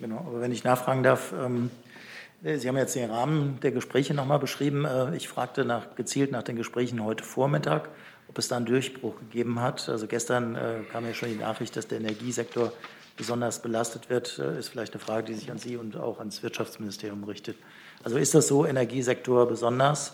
Genau, 0.00 0.18
aber 0.18 0.42
wenn 0.42 0.52
ich 0.52 0.64
nachfragen 0.64 1.02
darf, 1.02 1.32
ähm, 1.32 1.70
Sie 2.44 2.68
haben 2.68 2.76
jetzt 2.76 2.94
den 2.94 3.10
Rahmen 3.10 3.58
der 3.62 3.72
Gespräche 3.72 4.12
nochmal 4.12 4.38
beschrieben. 4.38 4.84
Äh, 4.84 5.16
ich 5.16 5.28
fragte 5.28 5.64
nach, 5.64 5.96
gezielt 5.96 6.30
nach 6.30 6.42
den 6.42 6.56
Gesprächen 6.56 7.02
heute 7.02 7.24
Vormittag, 7.24 7.88
ob 8.28 8.36
es 8.36 8.48
da 8.48 8.58
einen 8.58 8.66
Durchbruch 8.66 9.18
gegeben 9.18 9.62
hat. 9.62 9.88
Also 9.88 10.06
gestern 10.06 10.54
äh, 10.54 10.80
kam 10.92 11.06
ja 11.06 11.14
schon 11.14 11.30
die 11.30 11.36
Nachricht, 11.36 11.74
dass 11.74 11.88
der 11.88 12.00
Energiesektor 12.00 12.70
besonders 13.16 13.62
belastet 13.62 14.10
wird. 14.10 14.38
Äh, 14.38 14.58
ist 14.58 14.68
vielleicht 14.68 14.92
eine 14.92 15.00
Frage, 15.00 15.24
die 15.24 15.32
sich 15.32 15.50
an 15.50 15.56
Sie 15.56 15.78
und 15.78 15.96
auch 15.96 16.18
ans 16.18 16.42
Wirtschaftsministerium 16.42 17.24
richtet. 17.24 17.56
Also 18.02 18.18
ist 18.18 18.34
das 18.34 18.46
so, 18.46 18.66
Energiesektor 18.66 19.48
besonders 19.48 20.12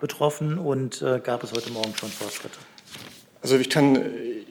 betroffen 0.00 0.58
und 0.58 1.04
gab 1.24 1.44
es 1.44 1.52
heute 1.52 1.70
Morgen 1.72 1.94
schon 1.94 2.08
Fortschritte? 2.08 2.58
Also 3.42 3.56
ich 3.56 3.68
kann 3.68 4.02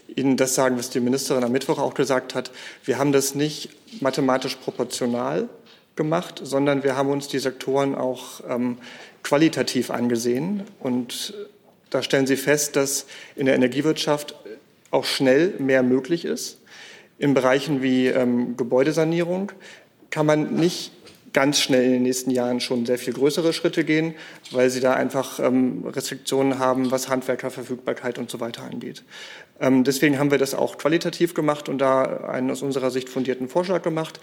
Ihnen 0.08 0.38
das 0.38 0.54
sagen, 0.54 0.78
was 0.78 0.92
die 0.92 1.00
Ministerin 1.00 1.44
am 1.44 1.52
Mittwoch 1.52 1.80
auch 1.80 1.96
gesagt 1.96 2.36
hat. 2.36 2.52
Wir 2.86 3.00
haben 3.00 3.12
das 3.12 3.34
nicht 3.34 3.70
mathematisch 4.00 4.56
proportional 4.56 5.50
gemacht, 6.00 6.40
sondern 6.42 6.82
wir 6.84 6.96
haben 6.96 7.10
uns 7.10 7.28
die 7.28 7.38
Sektoren 7.38 7.94
auch 7.94 8.42
ähm, 8.50 8.78
qualitativ 9.22 9.92
angesehen. 9.92 10.64
Und 10.80 11.36
da 11.90 12.02
stellen 12.02 12.26
Sie 12.26 12.38
fest, 12.38 12.78
dass 12.78 13.06
in 13.36 13.46
der 13.46 13.56
Energiewirtschaft 13.56 14.34
auch 14.92 15.06
schnell 15.06 15.54
mehr 15.60 15.84
möglich 15.84 16.24
ist. 16.24 16.58
In 17.18 17.34
Bereichen 17.34 17.84
wie 17.84 18.08
ähm, 18.08 18.56
Gebäudesanierung 18.56 19.52
kann 20.10 20.26
man 20.26 20.56
nicht 20.56 20.94
ganz 21.34 21.60
schnell 21.60 21.84
in 21.84 21.92
den 21.92 22.04
nächsten 22.04 22.32
Jahren 22.32 22.60
schon 22.60 22.86
sehr 22.86 22.98
viel 22.98 23.14
größere 23.14 23.54
Schritte 23.54 23.84
gehen, 23.84 24.16
weil 24.52 24.70
sie 24.70 24.80
da 24.80 24.94
einfach 24.94 25.40
ähm, 25.40 25.86
Restriktionen 25.86 26.60
haben, 26.60 26.92
was 26.92 27.10
Handwerkerverfügbarkeit 27.10 28.18
und 28.18 28.32
so 28.32 28.40
weiter 28.40 28.64
angeht. 28.64 29.04
Ähm, 29.60 29.84
deswegen 29.84 30.18
haben 30.18 30.32
wir 30.32 30.38
das 30.38 30.56
auch 30.56 30.78
qualitativ 30.78 31.34
gemacht 31.34 31.70
und 31.70 31.80
da 31.80 32.04
einen 32.30 32.50
aus 32.50 32.62
unserer 32.62 32.90
Sicht 32.90 33.10
fundierten 33.10 33.50
Vorschlag 33.50 33.84
gemacht, 33.84 34.20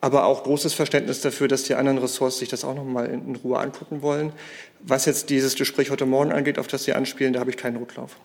aber 0.00 0.26
auch 0.26 0.44
großes 0.44 0.74
Verständnis 0.74 1.20
dafür, 1.20 1.48
dass 1.48 1.64
die 1.64 1.74
anderen 1.74 1.98
Ressorts 1.98 2.38
sich 2.38 2.48
das 2.48 2.64
auch 2.64 2.74
noch 2.74 2.84
mal 2.84 3.06
in, 3.06 3.28
in 3.28 3.36
Ruhe 3.36 3.58
angucken 3.58 4.02
wollen. 4.02 4.32
Was 4.80 5.06
jetzt 5.06 5.30
dieses 5.30 5.56
Gespräch 5.56 5.90
heute 5.90 6.06
Morgen 6.06 6.32
angeht, 6.32 6.58
auf 6.58 6.68
das 6.68 6.84
Sie 6.84 6.92
anspielen, 6.92 7.32
da 7.32 7.40
habe 7.40 7.50
ich 7.50 7.56
keinen 7.56 7.76
Rücklauf. 7.76 8.16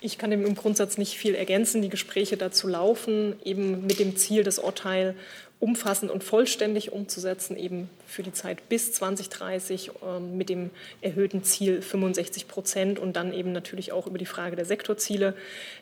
Ich 0.00 0.16
kann 0.16 0.30
dem 0.30 0.46
im 0.46 0.54
Grundsatz 0.54 0.96
nicht 0.96 1.16
viel 1.16 1.34
ergänzen. 1.34 1.82
Die 1.82 1.88
Gespräche 1.88 2.36
dazu 2.36 2.68
laufen, 2.68 3.36
eben 3.42 3.86
mit 3.86 3.98
dem 3.98 4.16
Ziel, 4.16 4.44
das 4.44 4.58
Urteil 4.58 5.16
umfassend 5.60 6.12
und 6.12 6.22
vollständig 6.22 6.92
umzusetzen, 6.92 7.56
eben 7.56 7.90
für 8.06 8.22
die 8.22 8.32
Zeit 8.32 8.68
bis 8.68 8.92
2030 8.92 9.90
äh, 9.90 10.20
mit 10.20 10.48
dem 10.48 10.70
erhöhten 11.00 11.42
Ziel 11.42 11.82
65 11.82 12.46
Prozent 12.46 12.98
und 13.00 13.16
dann 13.16 13.32
eben 13.32 13.50
natürlich 13.50 13.90
auch 13.90 14.06
über 14.06 14.18
die 14.18 14.26
Frage 14.26 14.54
der 14.54 14.64
Sektorziele 14.64 15.34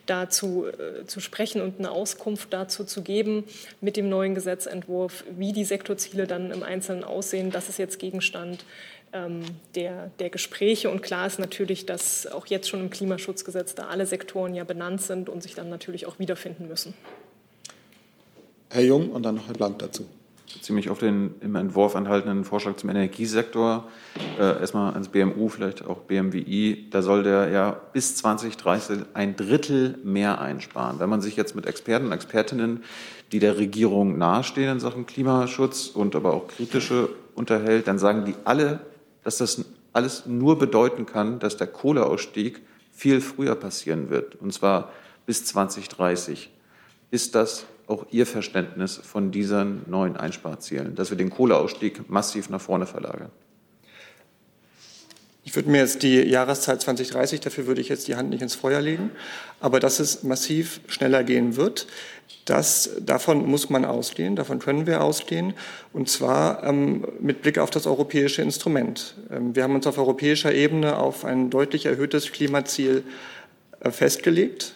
dazu 0.07 0.67
äh, 0.67 1.05
zu 1.05 1.21
sprechen 1.21 1.61
und 1.61 1.79
eine 1.79 1.91
Auskunft 1.91 2.55
dazu 2.55 2.85
zu 2.85 3.03
geben 3.03 3.45
mit 3.83 3.99
dem 3.99 4.09
neuen 4.09 4.35
Gesetzentwurf, 4.35 5.25
wie 5.37 5.53
die 5.53 5.65
Sektorziele 5.65 6.27
dann 6.27 6.53
im 6.53 6.63
Einzelnen 6.63 7.05
aussehen. 7.05 7.51
Das 7.51 7.69
ist 7.69 7.79
jetzt 7.79 7.99
Gegenstand 7.99 8.65
ähm, 9.13 9.43
der, 9.75 10.11
der 10.21 10.31
Gespräche. 10.31 10.89
Und 10.89 11.03
klar 11.03 11.27
ist 11.27 11.39
natürlich, 11.39 11.85
dass 11.85 12.27
auch 12.27 12.47
jetzt 12.47 12.71
schon 12.71 12.81
im 12.81 12.89
Klimaschutzgesetz 12.89 13.75
da 13.75 13.89
alle 13.89 14.07
Sektoren 14.07 14.55
ja 14.55 14.65
benannt 14.65 15.03
sind 15.03 15.29
und 15.29 15.43
sich 15.43 15.55
dann 15.55 15.69
natürlich 15.69 16.07
auch 16.07 16.19
wiederfinden 16.19 16.67
müssen. 16.67 16.95
Herr 18.71 18.83
Jung 18.83 19.11
und 19.11 19.23
dann 19.25 19.37
noch 19.37 19.47
Herr 19.47 19.55
Blank 19.55 19.79
dazu. 19.79 20.07
Ziemlich 20.63 20.91
auf 20.91 20.99
den 20.99 21.35
im 21.41 21.55
Entwurf 21.55 21.95
enthaltenen 21.95 22.45
Vorschlag 22.45 22.77
zum 22.77 22.91
Energiesektor. 22.91 23.89
Äh, 24.39 24.61
erstmal 24.61 24.93
ans 24.93 25.09
BMU, 25.09 25.49
vielleicht 25.49 25.85
auch 25.85 25.99
BMWI. 25.99 26.89
Da 26.91 27.03
soll 27.03 27.23
der 27.23 27.49
ja 27.51 27.81
bis 27.93 28.17
2030 28.17 29.01
ein 29.15 29.37
Drittel 29.37 29.99
mehr 30.03 30.41
einsparen. 30.41 30.99
Wenn 30.99 31.11
man 31.11 31.21
sich 31.21 31.37
jetzt 31.37 31.55
mit 31.55 31.67
Experten 31.67 32.07
und 32.07 32.13
Expertinnen, 32.13 32.83
die 33.33 33.39
der 33.39 33.59
Regierung 33.59 34.19
nahestehen 34.19 34.73
in 34.73 34.81
Sachen 34.81 35.07
Klimaschutz 35.07 35.89
und 35.89 36.17
aber 36.17 36.33
auch 36.33 36.49
kritische 36.49 37.09
unterhält, 37.35 37.87
dann 37.87 37.99
sagen 37.99 38.25
die 38.25 38.35
alle, 38.45 38.81
dass 39.25 39.39
das 39.39 39.65
alles 39.93 40.27
nur 40.27 40.59
bedeuten 40.59 41.07
kann, 41.07 41.39
dass 41.39 41.57
der 41.57 41.67
Kohleausstieg 41.67 42.63
viel 42.93 43.21
früher 43.21 43.55
passieren 43.55 44.11
wird, 44.11 44.37
und 44.37 44.53
zwar 44.53 44.91
bis 45.27 45.45
2030. 45.45 46.51
Ist 47.11 47.35
das 47.35 47.67
auch 47.87 48.07
Ihr 48.11 48.27
Verständnis 48.27 48.97
von 48.97 49.31
diesen 49.31 49.83
neuen 49.89 50.17
Einsparzielen, 50.17 50.95
dass 50.95 51.11
wir 51.11 51.17
den 51.17 51.31
Kohleausstieg 51.31 52.09
massiv 52.11 52.51
nach 52.51 52.61
vorne 52.61 52.87
verlagern? 52.87 53.31
Ich 55.45 55.55
würde 55.55 55.71
mir 55.71 55.79
jetzt 55.79 56.03
die 56.03 56.23
Jahreszahl 56.23 56.81
2030, 56.81 57.39
dafür 57.41 57.69
würde 57.69 57.81
ich 57.81 57.89
jetzt 57.89 58.09
die 58.09 58.17
Hand 58.17 58.31
nicht 58.31 58.43
ins 58.43 58.57
Feuer 58.57 58.81
legen, 58.81 59.13
aber 59.61 59.79
dass 59.79 60.01
es 60.01 60.25
massiv 60.25 60.81
schneller 60.89 61.23
gehen 61.23 61.55
wird, 61.55 61.87
das, 62.47 62.91
davon 63.01 63.47
muss 63.47 63.71
man 63.71 63.85
ausgehen, 63.85 64.37
davon 64.37 64.59
können 64.59 64.87
wir 64.87 65.03
ausgehen, 65.03 65.55
und 65.93 66.09
zwar 66.09 66.65
ähm, 66.65 67.07
mit 67.21 67.43
Blick 67.43 67.59
auf 67.59 67.71
das 67.71 67.87
europäische 67.87 68.43
Instrument. 68.43 69.15
Ähm, 69.31 69.55
wir 69.55 69.65
haben 69.65 69.75
uns 69.75 69.87
auf 69.87 69.99
europäischer 69.99 70.53
Ebene 70.53 70.97
auf 70.97 71.25
ein 71.25 71.51
deutlich 71.51 71.87
erhöhtes 71.87 72.33
Klimaziel 72.33 73.05
äh, 73.81 73.91
festgelegt. 73.91 74.76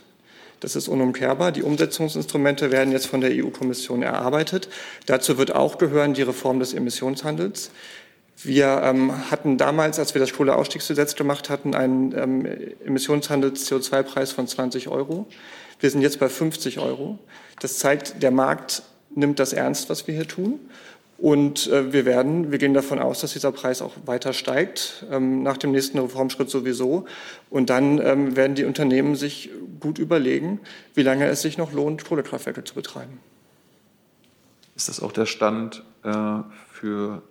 Das 0.61 0.77
ist 0.77 0.89
unumkehrbar. 0.89 1.53
Die 1.53 1.63
Umsetzungsinstrumente 1.63 2.71
werden 2.71 2.93
jetzt 2.93 3.07
von 3.07 3.21
der 3.21 3.31
EU-Kommission 3.33 4.03
erarbeitet. 4.03 4.69
Dazu 5.07 5.39
wird 5.39 5.55
auch 5.55 5.79
gehören 5.79 6.15
die 6.15 6.23
Reform 6.23 6.61
des 6.61 6.75
Emissionshandels. 6.75 7.71
Wir 8.43 8.81
ähm, 8.83 9.31
hatten 9.31 9.59
damals, 9.59 9.99
als 9.99 10.15
wir 10.15 10.21
das 10.21 10.33
Kohleausstiegsgesetz 10.33 11.15
gemacht 11.15 11.51
hatten, 11.51 11.75
einen 11.75 12.17
ähm, 12.17 12.47
Emissionshandels-CO2-Preis 12.87 14.33
von 14.33 14.47
20 14.47 14.89
Euro. 14.89 15.27
Wir 15.79 15.91
sind 15.91 16.01
jetzt 16.03 16.21
bei 16.21 16.29
50 16.29 16.79
Euro. 16.79 17.19
Das 17.61 17.79
zeigt, 17.79 18.23
der 18.23 18.31
Markt 18.31 18.83
nimmt 19.15 19.39
das 19.39 19.53
ernst, 19.53 19.91
was 19.91 20.07
wir 20.07 20.15
hier 20.15 20.29
tun. 20.29 20.61
Und 21.21 21.67
äh, 21.67 21.93
wir 21.93 22.07
werden, 22.07 22.51
wir 22.51 22.57
gehen 22.57 22.73
davon 22.73 22.99
aus, 22.99 23.21
dass 23.21 23.35
dieser 23.35 23.53
Preis 23.53 23.83
auch 23.83 23.93
weiter 24.07 24.33
steigt, 24.33 25.05
ähm, 25.11 25.43
nach 25.43 25.59
dem 25.59 25.71
nächsten 25.71 25.99
Reformschritt 25.99 26.49
sowieso. 26.49 27.05
Und 27.51 27.69
dann 27.69 28.01
ähm, 28.01 28.37
werden 28.37 28.55
die 28.55 28.65
Unternehmen 28.65 29.17
sich 29.17 29.51
gut 29.81 29.99
überlegen, 29.99 30.61
wie 30.95 31.03
lange 31.03 31.27
es 31.27 31.43
sich 31.43 31.59
noch 31.59 31.75
lohnt, 31.75 32.07
Kohlekraftwerke 32.07 32.65
zu 32.65 32.75
betreiben. 32.75 33.21
Ist 34.75 34.89
das 34.89 35.03
auch 35.03 35.13
der 35.13 35.27
Stand 35.27 35.85
äh, 36.05 36.39
für 36.73 37.23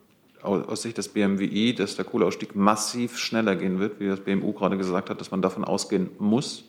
aus 0.42 0.84
Sicht 0.84 0.98
des 0.98 1.10
BMWI, 1.10 1.74
dass 1.74 1.96
der 1.98 2.06
Kohleausstieg 2.06 2.56
massiv 2.56 3.18
schneller 3.18 3.58
gehen 3.58 3.80
wird, 3.80 4.00
wie 4.00 4.08
das 4.08 4.22
BMU 4.22 4.54
gerade 4.54 4.78
gesagt 4.78 5.10
hat, 5.10 5.20
dass 5.20 5.32
man 5.32 5.42
davon 5.42 5.66
ausgehen 5.66 6.12
muss? 6.18 6.64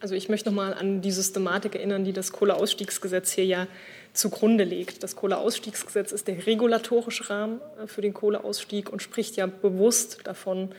Also 0.00 0.14
ich 0.14 0.28
möchte 0.28 0.50
noch 0.50 0.56
mal 0.56 0.74
an 0.74 1.00
die 1.00 1.10
Systematik 1.10 1.74
erinnern, 1.74 2.04
die 2.04 2.12
das 2.12 2.32
Kohleausstiegsgesetz 2.32 3.32
hier 3.32 3.46
ja 3.46 3.66
zugrunde 4.16 4.64
legt. 4.64 5.02
Das 5.02 5.16
Kohleausstiegsgesetz 5.16 6.12
ist 6.12 6.28
der 6.28 6.46
regulatorische 6.46 7.30
Rahmen 7.30 7.60
äh, 7.82 7.86
für 7.86 8.00
den 8.02 8.14
Kohleausstieg 8.14 8.90
und 8.90 9.02
spricht 9.02 9.36
ja 9.36 9.46
bewusst 9.46 10.20
davon, 10.24 10.70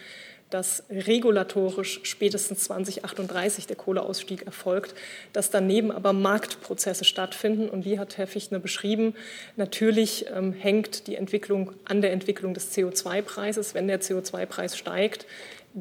dass 0.49 0.83
regulatorisch 0.89 1.99
spätestens 2.03 2.63
2038 2.65 3.67
der 3.67 3.75
Kohleausstieg 3.75 4.45
erfolgt, 4.45 4.95
dass 5.33 5.49
daneben 5.49 5.91
aber 5.91 6.13
Marktprozesse 6.13 7.03
stattfinden. 7.03 7.69
Und 7.69 7.83
wie 7.83 7.99
hat 7.99 8.17
Herr 8.17 8.27
Fichtner 8.27 8.59
beschrieben, 8.59 9.13
natürlich 9.57 10.25
ähm, 10.33 10.53
hängt 10.53 11.07
die 11.07 11.15
Entwicklung 11.15 11.73
an 11.83 12.01
der 12.01 12.13
Entwicklung 12.13 12.53
des 12.53 12.73
CO2-Preises. 12.73 13.73
Wenn 13.73 13.87
der 13.87 14.01
CO2-Preis 14.01 14.77
steigt, 14.77 15.25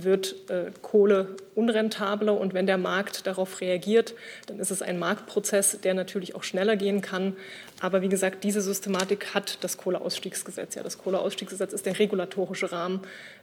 wird 0.05 0.51
äh, 0.51 0.71
Kohle 0.83 1.37
unrentabler 1.55 2.39
und 2.39 2.53
wenn 2.53 2.67
der 2.67 2.77
Markt 2.77 3.27
darauf 3.27 3.63
reagiert, 3.63 4.15
dann 4.47 4.59
ist 4.59 4.71
es 4.71 4.83
ein 4.83 4.99
Marktprozess, 4.99 5.81
der 5.81 5.95
natürlich 5.95 6.35
auch 6.35 6.43
schneller 6.43 6.77
gehen 6.77 7.01
kann. 7.01 7.35
Aber 7.81 8.03
wie 8.03 8.11
gesagt, 8.11 8.45
diese 8.45 8.61
Systematik 8.61 9.35
hat 9.35 9.65
das 9.65 9.79
Kohleausstiegsgesetz. 9.79 10.75
Ja, 10.75 10.83
das 10.83 10.99
Kohleausstiegsgesetz 10.99 11.73
ist 11.73 11.87
der 11.87 11.99
regulatorische 11.99 12.73
Rahmen. 12.73 13.01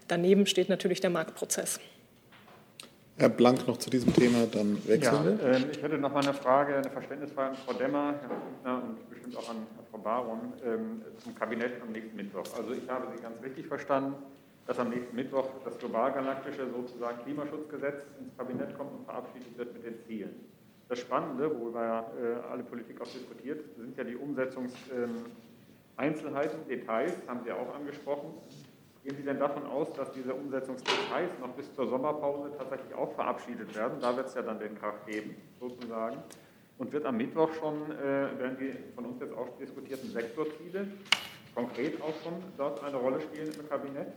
Daneben 0.08 0.46
steht 0.46 0.70
natürlich 0.70 1.02
der 1.02 1.10
Marktprozess. 1.10 1.80
Herr 3.18 3.30
Blank 3.30 3.68
noch 3.68 3.78
zu 3.78 3.89
diesem 3.89 4.13
Thema, 4.13 4.48
dann 4.52 4.78
wechseln 4.88 5.39
ja, 5.39 5.44
wir. 5.44 5.54
Äh, 5.54 5.72
ich 5.72 5.82
hätte 5.82 5.98
noch 5.98 6.13
mal 6.13 6.24
eine 6.24 6.34
Frage, 6.34 6.76
eine 6.76 6.89
Verständnisfrage 6.89 7.52
an 7.52 7.58
Frau 7.66 7.74
Demmer, 7.74 8.16
Herr 8.22 8.30
Fichtner 8.30 8.84
und 8.84 9.10
bestimmt 9.10 9.38
auch 9.38 9.50
an 9.50 9.68
Frau 9.92 9.98
Baron 10.00 10.54
ähm, 10.66 11.02
zum 11.24 11.34
Kabinett 11.36 11.82
am 11.82 11.92
nächsten 11.92 12.16
Mittwoch. 12.16 12.44
Also 12.58 12.74
ich 12.74 12.88
habe 12.89 13.08
Sie 13.16 13.22
ganz 13.22 13.42
richtig 13.44 13.68
verstanden 13.68 14.16
dass 14.65 14.80
am 14.80 14.89
nächsten 14.89 15.15
Mittwoch 15.15 15.47
das 15.65 15.78
globalgalaktische 15.78 16.67
sozusagen 16.69 17.21
Klimaschutzgesetz 17.23 18.04
ins 18.19 18.36
Kabinett 18.38 18.78
kommt 18.78 18.93
und 18.93 19.06
verabschiedet 19.06 19.58
wird 19.58 19.73
mit 19.73 19.86
den 19.86 19.99
Zielen. 20.06 20.34
Das 20.89 20.99
Spannende, 20.99 21.49
worüber 21.60 21.84
ja 21.84 22.06
äh, 22.21 22.36
alle 22.52 22.63
Politik 22.63 22.99
auch 23.02 23.08
diskutiert, 23.08 23.63
sind 23.78 23.97
ja 23.97 24.04
die 24.04 24.15
Umsetzungseinzelheiten, 24.15 26.62
ähm, 26.62 26.67
Details, 26.67 27.13
haben 27.28 27.39
Sie 27.43 27.52
auch 27.52 27.73
angesprochen. 27.76 28.34
Gehen 29.04 29.15
Sie 29.17 29.23
denn 29.23 29.39
davon 29.39 29.65
aus, 29.65 29.91
dass 29.93 30.12
diese 30.13 30.34
Umsetzungsdetails 30.34 31.32
noch 31.41 31.49
bis 31.49 31.73
zur 31.73 31.88
Sommerpause 31.88 32.52
tatsächlich 32.58 32.93
auch 32.93 33.13
verabschiedet 33.15 33.76
werden? 33.76 33.99
Da 33.99 34.15
wird 34.15 34.28
es 34.28 34.34
ja 34.34 34.43
dann 34.43 34.60
den 34.60 34.78
Kraft 34.78 35.06
geben, 35.08 35.36
sozusagen. 35.60 36.17
Und 36.78 36.93
wird 36.93 37.06
am 37.06 37.17
Mittwoch 37.17 37.52
schon, 37.54 37.91
äh, 37.91 38.39
werden 38.39 38.58
die 38.60 38.73
von 38.95 39.06
uns 39.06 39.19
jetzt 39.19 39.34
auch 39.34 39.58
diskutierten 39.58 40.10
Sektorziele 40.10 40.88
konkret 41.54 42.02
auch 42.02 42.15
schon 42.23 42.34
dort 42.58 42.84
eine 42.84 42.97
Rolle 42.97 43.21
spielen 43.21 43.52
im 43.60 43.69
Kabinett? 43.69 44.08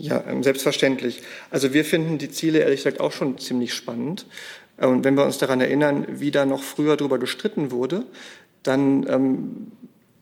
Ja, 0.00 0.22
ähm, 0.28 0.44
selbstverständlich. 0.44 1.22
Also 1.50 1.74
wir 1.74 1.84
finden 1.84 2.18
die 2.18 2.30
Ziele 2.30 2.60
ehrlich 2.60 2.84
gesagt 2.84 3.00
auch 3.00 3.10
schon 3.10 3.36
ziemlich 3.38 3.74
spannend. 3.74 4.26
Und 4.76 5.02
wenn 5.02 5.16
wir 5.16 5.24
uns 5.24 5.38
daran 5.38 5.60
erinnern, 5.60 6.06
wie 6.08 6.30
da 6.30 6.46
noch 6.46 6.62
früher 6.62 6.96
darüber 6.96 7.18
gestritten 7.18 7.72
wurde, 7.72 8.04
dann 8.62 9.08
ähm, 9.08 9.72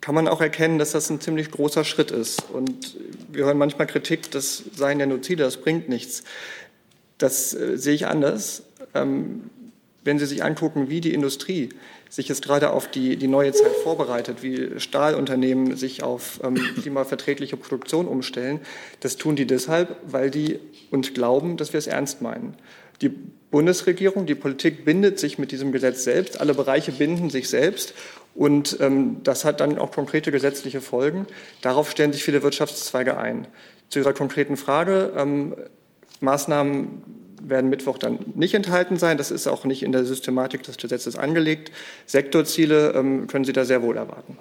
kann 0.01 0.15
man 0.15 0.29
auch 0.29 0.41
erkennen, 0.41 0.79
dass 0.79 0.93
das 0.93 1.11
ein 1.11 1.21
ziemlich 1.21 1.51
großer 1.51 1.85
Schritt 1.85 2.11
ist. 2.11 2.43
Und 2.51 2.97
wir 3.31 3.45
hören 3.45 3.59
manchmal 3.59 3.87
Kritik, 3.87 4.31
das 4.31 4.65
seien 4.75 4.99
ja 4.99 5.05
nur 5.05 5.21
Ziele, 5.21 5.45
das 5.45 5.59
bringt 5.59 5.91
nichts. 5.91 6.25
Das 7.19 7.53
äh, 7.53 7.77
sehe 7.77 7.95
ich 7.95 8.07
anders. 8.07 8.63
Ähm, 8.95 9.51
wenn 10.05 10.19
Sie 10.19 10.25
sich 10.27 10.43
angucken, 10.43 10.89
wie 10.89 11.03
die 11.03 11.13
Industrie 11.13 11.69
sich 12.09 12.29
jetzt 12.29 12.43
gerade 12.43 12.71
auf 12.71 12.89
die, 12.91 13.17
die 13.17 13.29
neue 13.29 13.53
Zeit 13.53 13.73
vorbereitet, 13.83 14.43
wie 14.43 14.79
Stahlunternehmen 14.79 15.77
sich 15.77 16.03
auf 16.03 16.41
ähm, 16.45 16.55
klimaverträgliche 16.81 17.57
Produktion 17.57 18.07
umstellen, 18.07 18.61
das 19.01 19.17
tun 19.17 19.37
die 19.37 19.47
deshalb, 19.47 19.97
weil 20.07 20.31
die 20.31 20.59
uns 20.91 21.15
glauben, 21.15 21.57
dass 21.57 21.73
wir 21.73 21.79
es 21.79 21.87
ernst 21.87 22.23
meinen. 22.23 22.55
Die 23.03 23.09
Bundesregierung, 23.09 24.27
die 24.27 24.35
Politik 24.35 24.85
bindet 24.85 25.19
sich 25.19 25.39
mit 25.39 25.53
diesem 25.53 25.73
Gesetz 25.73 26.05
selbst, 26.05 26.41
alle 26.41 26.55
Bereiche 26.55 26.93
binden 26.93 27.31
sich 27.31 27.49
selbst 27.49 27.95
und 28.35 28.79
ähm, 28.81 29.23
das 29.23 29.45
hat 29.45 29.61
dann 29.61 29.79
auch 29.79 29.93
konkrete 29.93 30.31
gesetzliche 30.31 30.81
Folgen. 30.81 31.27
Darauf 31.63 31.91
stellen 31.91 32.13
sich 32.13 32.23
viele 32.23 32.43
Wirtschaftszweige 32.43 33.17
ein. 33.17 33.47
Zu 33.89 34.01
Ihrer 34.01 34.13
konkreten 34.13 34.57
Frage, 34.57 35.13
ähm, 35.17 35.55
Maßnahmen 36.21 37.26
werden 37.49 37.71
Mittwoch 37.71 37.99
dann 37.99 38.19
nicht 38.35 38.55
enthalten 38.55 38.97
sein. 38.97 39.19
Das 39.19 39.31
ist 39.31 39.47
auch 39.47 39.65
nicht 39.65 39.83
in 39.83 39.93
der 39.93 40.05
Systematik 40.05 40.63
des 40.63 40.77
Gesetzes 40.77 41.17
angelegt. 41.17 41.73
Sektorziele 42.07 42.93
ähm, 42.93 43.27
können 43.27 43.45
Sie 43.45 43.53
da 43.53 43.65
sehr 43.65 43.83
wohl 43.83 43.97
erwarten. 43.97 44.39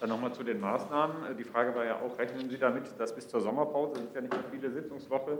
Dann 0.00 0.08
nochmal 0.08 0.32
zu 0.34 0.42
den 0.42 0.58
Maßnahmen. 0.58 1.36
Die 1.38 1.44
Frage 1.44 1.74
war 1.76 1.84
ja 1.84 2.00
auch, 2.00 2.18
rechnen 2.18 2.50
Sie 2.50 2.58
damit, 2.58 2.82
dass 2.98 3.14
bis 3.14 3.28
zur 3.28 3.40
Sommerpause, 3.40 3.92
es 3.94 3.98
sind 4.00 4.14
ja 4.14 4.20
nicht 4.22 4.32
mehr 4.32 4.44
viele 4.50 4.72
Sitzungswochen, 4.72 5.38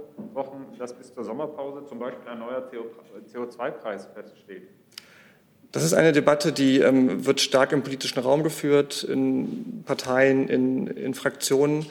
dass 0.79 0.95
bis 0.95 1.13
zur 1.13 1.25
Sommerpause 1.25 1.85
zum 1.87 1.99
Beispiel 1.99 2.29
ein 2.29 2.39
neuer 2.39 2.71
CO2-Preis 3.33 4.09
feststeht? 4.15 4.69
Das 5.73 5.83
ist 5.85 5.95
eine 5.95 6.13
Debatte, 6.13 6.53
die 6.53 6.81
ähm, 6.81 7.25
wird 7.25 7.41
stark 7.41 7.73
im 7.73 7.83
politischen 7.83 8.21
Raum 8.21 8.43
geführt, 8.43 9.03
in 9.03 9.83
Parteien, 9.87 10.47
in, 10.49 10.87
in 10.87 11.15
Fraktionen. 11.15 11.87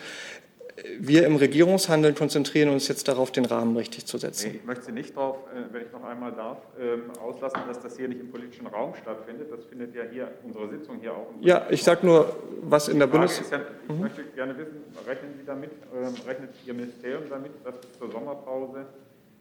Wir 1.00 1.26
im 1.26 1.36
Regierungshandeln 1.36 2.16
konzentrieren 2.16 2.70
uns 2.70 2.88
jetzt 2.88 3.08
darauf, 3.08 3.32
den 3.32 3.46
Rahmen 3.46 3.76
richtig 3.76 4.06
zu 4.06 4.18
setzen. 4.18 4.52
Nee, 4.52 4.58
ich 4.58 4.66
möchte 4.66 4.86
Sie 4.86 4.92
nicht 4.92 5.16
darauf, 5.16 5.38
äh, 5.48 5.74
wenn 5.74 5.86
ich 5.86 5.92
noch 5.92 6.04
einmal 6.04 6.32
darf, 6.32 6.58
ähm, 6.80 7.04
auslassen, 7.22 7.62
dass 7.68 7.82
das 7.82 7.98
hier 7.98 8.08
nicht 8.08 8.22
im 8.22 8.32
politischen 8.32 8.68
Raum 8.68 8.94
stattfindet. 8.96 9.52
Das 9.52 9.66
findet 9.66 9.94
ja 9.96 10.04
hier 10.12 10.32
unsere 10.44 10.70
Sitzung 10.70 11.00
hier 11.00 11.14
auch. 11.14 11.28
Im 11.36 11.46
ja, 11.46 11.68
ich 11.70 11.84
sage 11.84 12.06
nur, 12.06 12.36
was 12.62 12.88
in 12.88 13.00
der 13.00 13.08
Bundes... 13.08 13.42
Ja, 13.52 13.60
ich 13.88 13.94
mhm. 13.94 14.02
möchte 14.02 14.24
gerne 14.24 14.58
wissen, 14.58 14.84
rechnen 15.06 15.34
Sie 15.38 15.46
damit, 15.46 15.72
ähm, 15.94 16.14
rechnet 16.28 16.50
Ihr 16.66 16.74
Ministerium 16.74 17.24
damit, 17.30 17.52
dass 17.64 17.76
bis 17.80 17.98
zur 17.98 18.12
Sommerpause 18.12 18.86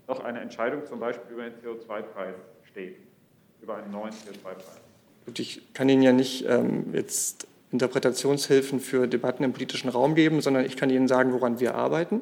noch 0.08 0.20
eine 0.24 0.40
Entscheidung 0.40 0.84
zum 0.86 0.98
Beispiel 0.98 1.32
über 1.32 1.44
den 1.44 1.54
CO2-Preis 1.54 2.34
steht, 2.70 2.96
über 3.62 3.76
einen 3.76 3.92
neuen 3.92 4.12
CO2-Preis? 4.12 4.80
Ich 5.38 5.72
kann 5.74 5.88
Ihnen 5.88 6.02
ja 6.02 6.12
nicht 6.12 6.44
ähm, 6.48 6.92
jetzt 6.92 7.46
Interpretationshilfen 7.72 8.80
für 8.80 9.06
Debatten 9.06 9.44
im 9.44 9.52
politischen 9.52 9.88
Raum 9.88 10.14
geben, 10.14 10.40
sondern 10.40 10.64
ich 10.64 10.76
kann 10.76 10.90
Ihnen 10.90 11.09
sagen, 11.09 11.33
woran 11.33 11.61
wir 11.61 11.74
arbeiten. 11.74 12.20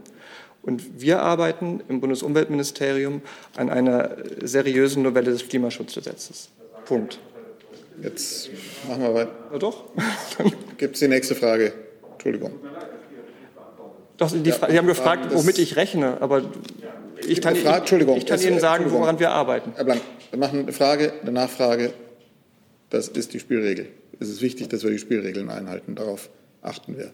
Und 0.62 1.00
wir 1.00 1.22
arbeiten 1.22 1.82
im 1.88 2.00
Bundesumweltministerium 2.00 3.22
an 3.56 3.70
einer 3.70 4.16
seriösen 4.42 5.02
Novelle 5.02 5.30
des 5.30 5.48
Klimaschutzgesetzes. 5.48 6.50
Punkt. 6.84 7.18
Jetzt 8.02 8.50
machen 8.86 9.02
wir 9.02 9.14
weiter. 9.14 9.32
Na 9.52 9.58
doch. 9.58 9.84
Gibt 10.76 10.94
es 10.94 11.00
die 11.00 11.08
nächste 11.08 11.34
Frage? 11.34 11.72
Entschuldigung. 12.12 12.52
Doch, 14.18 14.30
die, 14.32 14.50
ja, 14.50 14.56
Sie 14.68 14.78
haben 14.78 14.86
gefragt, 14.86 15.28
womit 15.32 15.58
ich 15.58 15.76
rechne, 15.76 16.20
aber 16.20 16.42
ich 17.26 17.40
kann, 17.40 17.54
Frage, 17.54 17.78
Entschuldigung, 17.78 18.16
ich 18.16 18.26
kann 18.26 18.40
Ihnen 18.40 18.58
sagen, 18.58 18.90
woran 18.90 19.20
wir 19.20 19.30
arbeiten. 19.30 19.72
Herr 19.76 19.84
Blank, 19.84 20.00
wir 20.30 20.38
machen 20.38 20.60
eine 20.60 20.72
Frage, 20.72 21.12
eine 21.22 21.32
Nachfrage. 21.32 21.92
Das 22.90 23.08
ist 23.08 23.34
die 23.34 23.40
Spielregel 23.40 23.88
ist 24.20 24.30
es 24.30 24.42
wichtig, 24.42 24.68
dass 24.68 24.82
wir 24.82 24.90
die 24.90 24.98
Spielregeln 24.98 25.50
einhalten. 25.50 25.94
Darauf 25.94 26.30
achten 26.62 26.96
wir. 26.96 27.12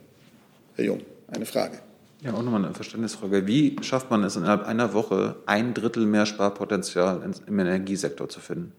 Herr 0.76 0.84
Jung, 0.84 1.00
eine 1.28 1.46
Frage. 1.46 1.78
Ja, 2.22 2.32
auch 2.32 2.42
nochmal 2.42 2.64
eine 2.64 2.74
Verständnisfrage. 2.74 3.46
Wie 3.46 3.76
schafft 3.82 4.10
man 4.10 4.24
es 4.24 4.36
innerhalb 4.36 4.66
einer 4.66 4.94
Woche, 4.94 5.36
ein 5.46 5.74
Drittel 5.74 6.06
mehr 6.06 6.24
Sparpotenzial 6.24 7.22
im 7.46 7.58
Energiesektor 7.58 8.28
zu 8.28 8.40
finden? 8.40 8.72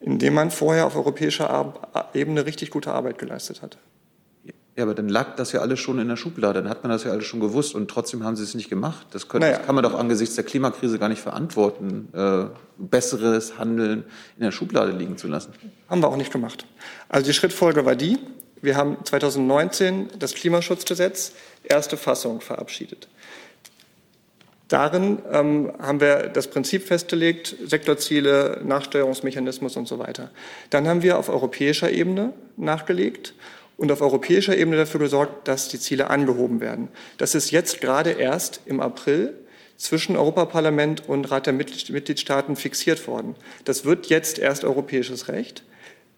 Indem 0.00 0.34
man 0.34 0.50
vorher 0.50 0.86
auf 0.86 0.96
europäischer 0.96 1.74
Ebene 2.12 2.44
richtig 2.44 2.70
gute 2.70 2.92
Arbeit 2.92 3.18
geleistet 3.18 3.62
hat. 3.62 3.78
Ja, 4.76 4.82
aber 4.82 4.94
dann 4.94 5.08
lag 5.08 5.36
das 5.36 5.52
ja 5.52 5.60
alles 5.60 5.80
schon 5.80 5.98
in 5.98 6.08
der 6.08 6.16
Schublade, 6.16 6.60
dann 6.62 6.68
hat 6.68 6.82
man 6.82 6.92
das 6.92 7.04
ja 7.04 7.10
alles 7.10 7.24
schon 7.24 7.40
gewusst 7.40 7.74
und 7.74 7.90
trotzdem 7.90 8.22
haben 8.22 8.36
sie 8.36 8.42
es 8.42 8.54
nicht 8.54 8.68
gemacht. 8.68 9.06
Das, 9.10 9.26
können, 9.26 9.40
naja. 9.40 9.56
das 9.56 9.66
kann 9.66 9.74
man 9.74 9.82
doch 9.82 9.94
angesichts 9.94 10.34
der 10.34 10.44
Klimakrise 10.44 10.98
gar 10.98 11.08
nicht 11.08 11.22
verantworten, 11.22 12.08
äh, 12.12 12.44
besseres 12.76 13.58
Handeln 13.58 14.04
in 14.36 14.44
der 14.44 14.52
Schublade 14.52 14.92
liegen 14.92 15.16
zu 15.16 15.28
lassen. 15.28 15.54
Haben 15.88 16.02
wir 16.02 16.08
auch 16.08 16.16
nicht 16.18 16.30
gemacht. 16.30 16.66
Also 17.08 17.26
die 17.26 17.32
Schrittfolge 17.32 17.86
war 17.86 17.96
die, 17.96 18.18
wir 18.60 18.76
haben 18.76 18.98
2019 19.02 20.10
das 20.18 20.34
Klimaschutzgesetz, 20.34 21.32
erste 21.64 21.96
Fassung 21.96 22.42
verabschiedet. 22.42 23.08
Darin 24.68 25.20
ähm, 25.32 25.72
haben 25.78 26.00
wir 26.00 26.28
das 26.28 26.48
Prinzip 26.48 26.86
festgelegt, 26.86 27.54
Sektorziele, 27.64 28.60
Nachsteuerungsmechanismus 28.64 29.76
und 29.76 29.88
so 29.88 29.98
weiter. 29.98 30.30
Dann 30.68 30.86
haben 30.86 31.02
wir 31.02 31.18
auf 31.18 31.30
europäischer 31.30 31.90
Ebene 31.90 32.32
nachgelegt 32.56 33.32
und 33.76 33.92
auf 33.92 34.00
europäischer 34.00 34.56
Ebene 34.56 34.76
dafür 34.76 35.00
gesorgt, 35.00 35.48
dass 35.48 35.68
die 35.68 35.78
Ziele 35.78 36.10
angehoben 36.10 36.60
werden. 36.60 36.88
Das 37.18 37.34
ist 37.34 37.50
jetzt 37.50 37.80
gerade 37.80 38.12
erst 38.12 38.60
im 38.66 38.80
April 38.80 39.34
zwischen 39.76 40.16
Europaparlament 40.16 41.08
und 41.08 41.30
Rat 41.30 41.46
der 41.46 41.52
Mitgliedstaaten 41.52 42.56
fixiert 42.56 43.06
worden. 43.06 43.34
Das 43.64 43.84
wird 43.84 44.06
jetzt 44.06 44.38
erst 44.38 44.64
europäisches 44.64 45.28
Recht. 45.28 45.64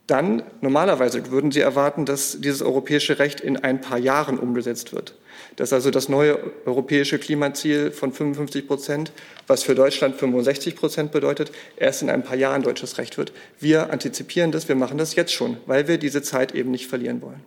Dann, 0.06 0.42
normalerweise 0.62 1.30
würden 1.30 1.50
Sie 1.50 1.60
erwarten, 1.60 2.06
dass 2.06 2.40
dieses 2.40 2.62
europäische 2.62 3.18
Recht 3.18 3.40
in 3.40 3.58
ein 3.58 3.80
paar 3.80 3.98
Jahren 3.98 4.38
umgesetzt 4.38 4.94
wird. 4.94 5.16
Dass 5.58 5.72
also 5.72 5.90
das 5.90 6.08
neue 6.08 6.38
europäische 6.66 7.18
Klimaziel 7.18 7.90
von 7.90 8.12
55 8.12 8.68
Prozent, 8.68 9.12
was 9.48 9.64
für 9.64 9.74
Deutschland 9.74 10.14
65 10.14 10.76
Prozent 10.76 11.10
bedeutet, 11.10 11.50
erst 11.76 12.00
in 12.00 12.10
ein 12.10 12.22
paar 12.22 12.36
Jahren 12.36 12.62
deutsches 12.62 12.96
Recht 12.96 13.18
wird. 13.18 13.32
Wir 13.58 13.92
antizipieren 13.92 14.52
das, 14.52 14.68
wir 14.68 14.76
machen 14.76 14.98
das 14.98 15.16
jetzt 15.16 15.32
schon, 15.32 15.56
weil 15.66 15.88
wir 15.88 15.98
diese 15.98 16.22
Zeit 16.22 16.54
eben 16.54 16.70
nicht 16.70 16.86
verlieren 16.86 17.20
wollen. 17.22 17.40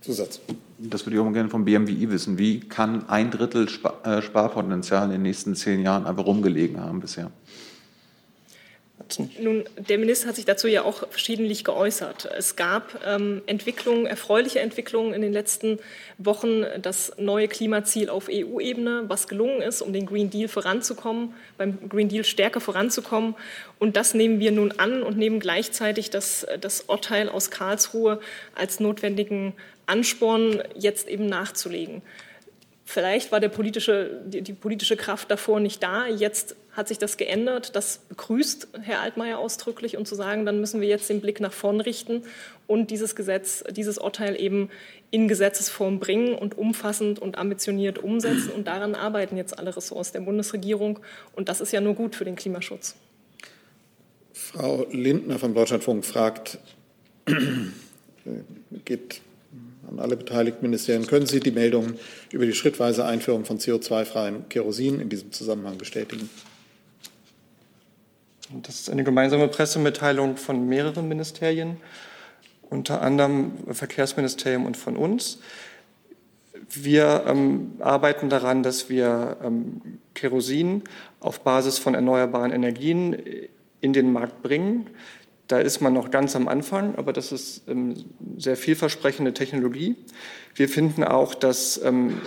Zusatz. 0.00 0.40
Das 0.78 1.04
würde 1.04 1.16
ich 1.16 1.22
auch 1.22 1.30
gerne 1.30 1.50
vom 1.50 1.66
BMWI 1.66 2.10
wissen. 2.10 2.38
Wie 2.38 2.60
kann 2.60 3.06
ein 3.10 3.30
Drittel 3.30 3.68
äh, 4.04 4.22
Sparpotenzial 4.22 5.04
in 5.04 5.10
den 5.10 5.22
nächsten 5.22 5.54
zehn 5.54 5.82
Jahren 5.82 6.06
einfach 6.06 6.24
rumgelegen 6.24 6.80
haben 6.80 7.00
bisher? 7.00 7.30
Nun, 9.38 9.64
der 9.76 9.98
Minister 9.98 10.28
hat 10.28 10.36
sich 10.36 10.44
dazu 10.44 10.66
ja 10.66 10.82
auch 10.82 11.08
verschiedentlich 11.08 11.64
geäußert. 11.64 12.28
Es 12.36 12.56
gab 12.56 13.00
ähm, 13.06 13.42
Entwicklungen, 13.46 14.06
erfreuliche 14.06 14.60
Entwicklungen 14.60 15.14
in 15.14 15.22
den 15.22 15.32
letzten 15.32 15.78
Wochen. 16.18 16.64
Das 16.82 17.12
neue 17.16 17.46
Klimaziel 17.46 18.10
auf 18.10 18.28
EU-Ebene, 18.28 19.04
was 19.06 19.28
gelungen 19.28 19.62
ist, 19.62 19.80
um 19.80 19.92
den 19.92 20.06
Green 20.06 20.30
Deal 20.30 20.48
voranzukommen, 20.48 21.34
beim 21.56 21.88
Green 21.88 22.08
Deal 22.08 22.24
stärker 22.24 22.60
voranzukommen. 22.60 23.36
Und 23.78 23.96
das 23.96 24.14
nehmen 24.14 24.40
wir 24.40 24.50
nun 24.50 24.72
an 24.72 25.02
und 25.02 25.16
nehmen 25.16 25.38
gleichzeitig 25.38 26.10
das, 26.10 26.46
das 26.60 26.82
Urteil 26.82 27.28
aus 27.28 27.50
Karlsruhe 27.50 28.20
als 28.54 28.80
notwendigen 28.80 29.54
Ansporn, 29.86 30.62
jetzt 30.74 31.08
eben 31.08 31.26
nachzulegen. 31.26 32.02
Vielleicht 32.88 33.32
war 33.32 33.40
politische, 33.40 34.22
die, 34.26 34.42
die, 34.42 34.52
politische 34.52 34.96
Kraft 34.96 35.28
davor 35.28 35.58
nicht 35.58 35.82
da. 35.82 36.06
Jetzt 36.06 36.54
hat 36.70 36.86
sich 36.86 36.98
das 36.98 37.16
geändert. 37.16 37.74
Das 37.74 37.98
begrüßt 38.08 38.68
Herr 38.80 39.00
Altmaier 39.00 39.40
ausdrücklich 39.40 39.96
und 39.96 40.06
zu 40.06 40.14
sagen, 40.14 40.46
dann 40.46 40.60
müssen 40.60 40.80
wir 40.80 40.86
jetzt 40.86 41.10
den 41.10 41.20
Blick 41.20 41.40
nach 41.40 41.52
vorn 41.52 41.80
richten 41.80 42.22
und 42.68 42.92
dieses 42.92 43.16
Gesetz, 43.16 43.64
dieses 43.70 43.98
Urteil 43.98 44.40
eben 44.40 44.70
in 45.10 45.26
Gesetzesform 45.26 45.98
bringen 45.98 46.36
und 46.36 46.56
umfassend 46.56 47.18
und 47.18 47.38
ambitioniert 47.38 47.98
umsetzen. 47.98 48.50
Und 48.52 48.68
daran 48.68 48.94
arbeiten 48.94 49.36
jetzt 49.36 49.58
alle 49.58 49.76
Ressorts 49.76 50.12
der 50.12 50.20
Bundesregierung. 50.20 51.00
Und 51.34 51.48
das 51.48 51.60
ist 51.60 51.72
ja 51.72 51.80
nur 51.80 51.94
gut 51.94 52.14
für 52.14 52.24
den 52.24 52.36
Klimaschutz. 52.36 52.94
Frau 54.32 54.86
Lindner 54.92 55.40
vom 55.40 55.54
Deutschlandfunk 55.54 56.04
fragt, 56.04 56.58
geht 58.84 59.22
an 59.88 59.98
alle 59.98 60.16
beteiligten 60.16 60.62
Ministerien. 60.62 61.06
Können 61.06 61.26
Sie 61.26 61.40
die 61.40 61.50
Meldung 61.50 61.94
über 62.32 62.46
die 62.46 62.54
schrittweise 62.54 63.04
Einführung 63.04 63.44
von 63.44 63.58
CO2-freiem 63.58 64.48
Kerosin 64.48 65.00
in 65.00 65.08
diesem 65.08 65.32
Zusammenhang 65.32 65.78
bestätigen? 65.78 66.28
Das 68.62 68.80
ist 68.80 68.90
eine 68.90 69.04
gemeinsame 69.04 69.48
Pressemitteilung 69.48 70.36
von 70.36 70.68
mehreren 70.68 71.08
Ministerien, 71.08 71.78
unter 72.70 73.02
anderem 73.02 73.52
Verkehrsministerium 73.72 74.66
und 74.66 74.76
von 74.76 74.96
uns. 74.96 75.38
Wir 76.70 77.24
ähm, 77.26 77.72
arbeiten 77.80 78.28
daran, 78.28 78.62
dass 78.62 78.88
wir 78.88 79.36
ähm, 79.42 80.00
Kerosin 80.14 80.82
auf 81.20 81.40
Basis 81.40 81.78
von 81.78 81.94
erneuerbaren 81.94 82.52
Energien 82.52 83.16
in 83.80 83.92
den 83.92 84.12
Markt 84.12 84.42
bringen. 84.42 84.88
Da 85.48 85.58
ist 85.58 85.80
man 85.80 85.92
noch 85.92 86.10
ganz 86.10 86.34
am 86.34 86.48
Anfang, 86.48 86.96
aber 86.96 87.12
das 87.12 87.30
ist 87.30 87.62
ähm, 87.68 87.94
sehr 88.36 88.56
vielversprechende 88.56 89.32
Technologie. 89.32 89.94
Wir 90.54 90.68
finden 90.68 91.04
auch, 91.04 91.34
dass 91.34 91.80
ähm, 91.84 92.20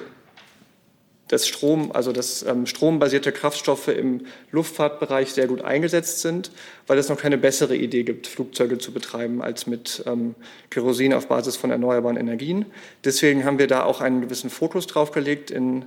dass 1.29 1.47
Strom, 1.47 1.91
also 1.93 2.11
dass 2.11 2.43
ähm, 2.43 2.65
strombasierte 2.65 3.31
Kraftstoffe 3.31 3.87
im 3.87 4.21
Luftfahrtbereich 4.51 5.31
sehr 5.31 5.47
gut 5.47 5.61
eingesetzt 5.61 6.21
sind, 6.21 6.51
weil 6.87 6.97
es 6.97 7.07
noch 7.07 7.17
keine 7.17 7.37
bessere 7.37 7.75
Idee 7.75 8.03
gibt, 8.03 8.27
Flugzeuge 8.27 8.79
zu 8.79 8.91
betreiben 8.91 9.41
als 9.41 9.67
mit 9.67 10.03
ähm, 10.07 10.35
Kerosin 10.71 11.13
auf 11.13 11.27
Basis 11.27 11.55
von 11.55 11.69
erneuerbaren 11.69 12.17
Energien. 12.17 12.65
Deswegen 13.05 13.45
haben 13.45 13.59
wir 13.59 13.67
da 13.67 13.83
auch 13.83 14.01
einen 14.01 14.21
gewissen 14.21 14.49
Fokus 14.49 14.87
draufgelegt 14.87 15.51
in 15.51 15.85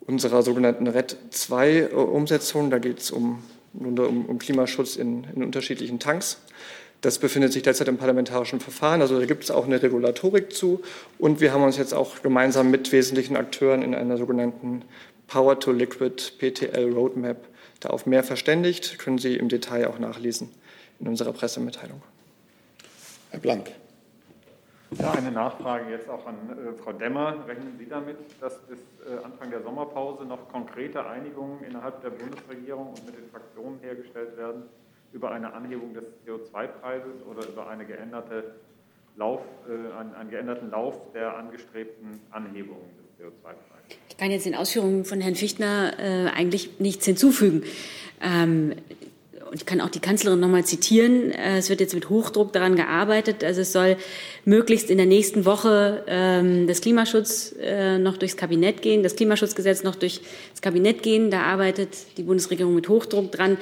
unserer 0.00 0.42
sogenannten 0.42 0.88
RED 0.88 1.16
2 1.30 1.90
Umsetzung. 1.90 2.70
Da 2.70 2.78
geht 2.78 2.98
es 2.98 3.12
um, 3.12 3.44
um, 3.74 4.26
um, 4.26 4.38
Klimaschutz 4.40 4.96
in, 4.96 5.24
in 5.34 5.44
unterschiedlichen 5.44 6.00
Tanks. 6.00 6.38
Das 7.02 7.18
befindet 7.18 7.52
sich 7.52 7.64
derzeit 7.64 7.88
im 7.88 7.98
parlamentarischen 7.98 8.60
Verfahren. 8.60 9.02
Also 9.02 9.18
da 9.18 9.26
gibt 9.26 9.42
es 9.42 9.50
auch 9.50 9.66
eine 9.66 9.82
Regulatorik 9.82 10.52
zu. 10.52 10.82
Und 11.18 11.40
wir 11.40 11.52
haben 11.52 11.64
uns 11.64 11.76
jetzt 11.76 11.94
auch 11.94 12.22
gemeinsam 12.22 12.70
mit 12.70 12.92
wesentlichen 12.92 13.36
Akteuren 13.36 13.82
in 13.82 13.94
einer 13.94 14.16
sogenannten 14.16 14.84
Power 15.26 15.58
to 15.58 15.72
Liquid 15.72 16.38
PTL 16.38 16.92
Roadmap 16.92 17.48
da 17.80 17.90
auf 17.90 18.06
mehr 18.06 18.22
verständigt. 18.22 19.00
Können 19.00 19.18
Sie 19.18 19.36
im 19.36 19.48
Detail 19.48 19.88
auch 19.88 19.98
nachlesen 19.98 20.50
in 21.00 21.08
unserer 21.08 21.32
Pressemitteilung. 21.32 22.00
Herr 23.30 23.40
Blank. 23.40 23.72
Ja, 24.98 25.10
eine 25.12 25.32
Nachfrage 25.32 25.90
jetzt 25.90 26.08
auch 26.08 26.24
an 26.26 26.36
äh, 26.50 26.80
Frau 26.80 26.92
Demmer. 26.92 27.44
Rechnen 27.48 27.74
Sie 27.78 27.88
damit, 27.88 28.18
dass 28.40 28.58
bis 28.68 28.78
äh, 29.08 29.24
Anfang 29.24 29.50
der 29.50 29.62
Sommerpause 29.62 30.24
noch 30.24 30.48
konkrete 30.52 31.04
Einigungen 31.04 31.64
innerhalb 31.64 32.02
der 32.02 32.10
Bundesregierung 32.10 32.90
und 32.90 33.06
mit 33.06 33.16
den 33.16 33.28
Fraktionen 33.30 33.80
hergestellt 33.80 34.36
werden? 34.36 34.64
Über 35.12 35.30
eine 35.30 35.52
Anhebung 35.52 35.94
des 35.94 36.04
CO2-Preises 36.26 37.24
oder 37.30 37.46
über 37.46 37.68
eine 37.68 37.84
geänderte 37.84 38.54
Lauf, 39.16 39.40
äh, 39.68 39.72
einen, 39.98 40.14
einen, 40.14 40.30
geänderten 40.30 40.70
Lauf 40.70 40.98
der 41.12 41.36
angestrebten 41.36 42.20
Anhebung 42.30 42.78
des 42.98 43.26
CO2-Preises. 43.26 43.98
Ich 44.08 44.16
kann 44.16 44.30
jetzt 44.30 44.46
den 44.46 44.54
Ausführungen 44.54 45.04
von 45.04 45.20
Herrn 45.20 45.34
Fichtner 45.34 45.92
äh, 45.98 46.28
eigentlich 46.30 46.80
nichts 46.80 47.04
hinzufügen. 47.04 47.64
Ähm, 48.22 48.74
und 49.52 49.60
ich 49.60 49.66
kann 49.66 49.82
auch 49.82 49.90
die 49.90 50.00
Kanzlerin 50.00 50.40
noch 50.40 50.48
mal 50.48 50.64
zitieren. 50.64 51.30
Äh, 51.30 51.58
es 51.58 51.68
wird 51.68 51.80
jetzt 51.80 51.94
mit 51.94 52.08
Hochdruck 52.08 52.54
daran 52.54 52.74
gearbeitet. 52.74 53.44
Also 53.44 53.60
es 53.60 53.72
soll 53.72 53.98
möglichst 54.46 54.88
in 54.88 54.96
der 54.96 55.04
nächsten 55.04 55.44
Woche 55.44 56.04
ähm, 56.06 56.66
das 56.66 56.80
Klimaschutz 56.80 57.54
äh, 57.60 57.98
noch 57.98 58.16
durchs 58.16 58.38
Kabinett 58.38 58.80
gehen, 58.80 59.02
das 59.02 59.14
Klimaschutzgesetz 59.14 59.82
noch 59.82 59.96
durchs 59.96 60.22
Kabinett 60.62 61.02
gehen. 61.02 61.30
Da 61.30 61.42
arbeitet 61.42 61.90
die 62.16 62.22
Bundesregierung 62.22 62.74
mit 62.74 62.88
Hochdruck 62.88 63.30
dran 63.30 63.58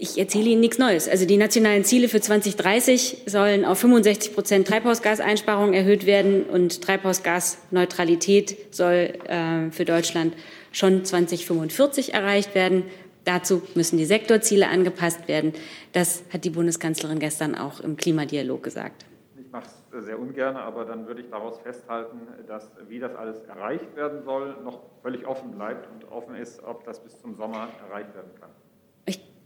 ich 0.00 0.18
erzähle 0.18 0.48
Ihnen 0.50 0.60
nichts 0.60 0.78
Neues. 0.78 1.08
Also 1.08 1.26
die 1.26 1.36
nationalen 1.36 1.84
Ziele 1.84 2.08
für 2.08 2.20
2030 2.20 3.24
sollen 3.26 3.66
auf 3.66 3.80
65 3.80 4.34
Prozent 4.34 4.66
Treibhausgaseinsparung 4.66 5.74
erhöht 5.74 6.06
werden 6.06 6.44
und 6.44 6.82
Treibhausgasneutralität 6.82 8.74
soll 8.74 9.12
äh, 9.28 9.70
für 9.70 9.84
Deutschland 9.84 10.34
schon 10.72 11.04
2045 11.04 12.14
erreicht 12.14 12.54
werden. 12.54 12.84
Dazu 13.24 13.60
müssen 13.74 13.98
die 13.98 14.06
Sektorziele 14.06 14.68
angepasst 14.68 15.28
werden. 15.28 15.52
Das 15.92 16.24
hat 16.32 16.44
die 16.44 16.50
Bundeskanzlerin 16.50 17.18
gestern 17.18 17.54
auch 17.54 17.80
im 17.80 17.98
Klimadialog 17.98 18.62
gesagt. 18.62 19.04
Ich 19.38 19.52
mache 19.52 19.66
es 19.66 20.04
sehr 20.06 20.18
ungern, 20.18 20.56
aber 20.56 20.86
dann 20.86 21.06
würde 21.06 21.20
ich 21.20 21.28
daraus 21.28 21.58
festhalten, 21.58 22.20
dass 22.46 22.70
wie 22.88 23.00
das 23.00 23.14
alles 23.14 23.40
erreicht 23.40 23.94
werden 23.96 24.22
soll, 24.24 24.56
noch 24.64 24.80
völlig 25.02 25.26
offen 25.26 25.50
bleibt 25.50 25.86
und 25.92 26.10
offen 26.10 26.36
ist, 26.36 26.64
ob 26.64 26.84
das 26.84 27.00
bis 27.00 27.20
zum 27.20 27.36
Sommer 27.36 27.68
erreicht 27.86 28.14
werden 28.14 28.30
kann 28.40 28.48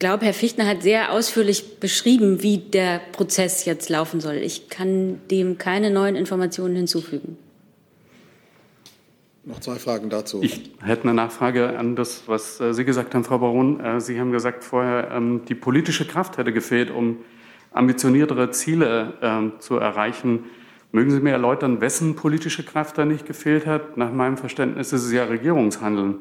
glaube, 0.05 0.27
Herr 0.27 0.35
Fichtner 0.35 0.67
hat 0.67 0.83
sehr 0.83 1.13
ausführlich 1.13 1.81
beschrieben, 1.81 2.43
wie 2.43 2.59
der 2.59 3.01
Prozess 3.13 3.65
jetzt 3.65 3.89
laufen 3.89 4.21
soll. 4.21 4.35
Ich 4.35 4.69
kann 4.69 5.19
dem 5.31 5.57
keine 5.57 5.91
neuen 5.91 6.15
Informationen 6.15 6.77
hinzufügen. 6.77 7.39
Noch 9.47 9.61
zwei 9.61 9.77
Fragen 9.77 10.11
dazu. 10.11 10.43
Ich 10.43 10.73
hätte 10.83 11.05
eine 11.05 11.15
Nachfrage 11.15 11.79
an 11.79 11.97
das, 11.97 12.25
was 12.27 12.61
äh, 12.61 12.75
Sie 12.75 12.85
gesagt 12.85 13.15
haben, 13.15 13.25
Frau 13.25 13.39
Baron. 13.39 13.81
Äh, 13.81 13.99
Sie 14.03 14.21
haben 14.21 14.31
gesagt 14.31 14.63
vorher, 14.63 15.11
ähm, 15.11 15.41
die 15.49 15.55
politische 15.55 16.07
Kraft 16.07 16.37
hätte 16.37 16.53
gefehlt, 16.53 16.91
um 16.91 17.21
ambitioniertere 17.73 18.51
Ziele 18.51 19.15
ähm, 19.23 19.53
zu 19.61 19.79
erreichen. 19.79 20.45
Mögen 20.93 21.13
Sie 21.13 21.21
mir 21.21 21.33
erläutern, 21.33 21.81
wessen 21.81 22.15
politische 22.15 22.63
Kraft 22.63 22.99
da 22.99 23.07
nicht 23.07 23.25
gefehlt 23.25 23.65
hat? 23.65 23.97
Nach 23.97 24.13
meinem 24.13 24.37
Verständnis 24.37 24.93
ist 24.93 25.05
es 25.05 25.13
ja 25.13 25.25
Regierungshandeln. 25.25 26.17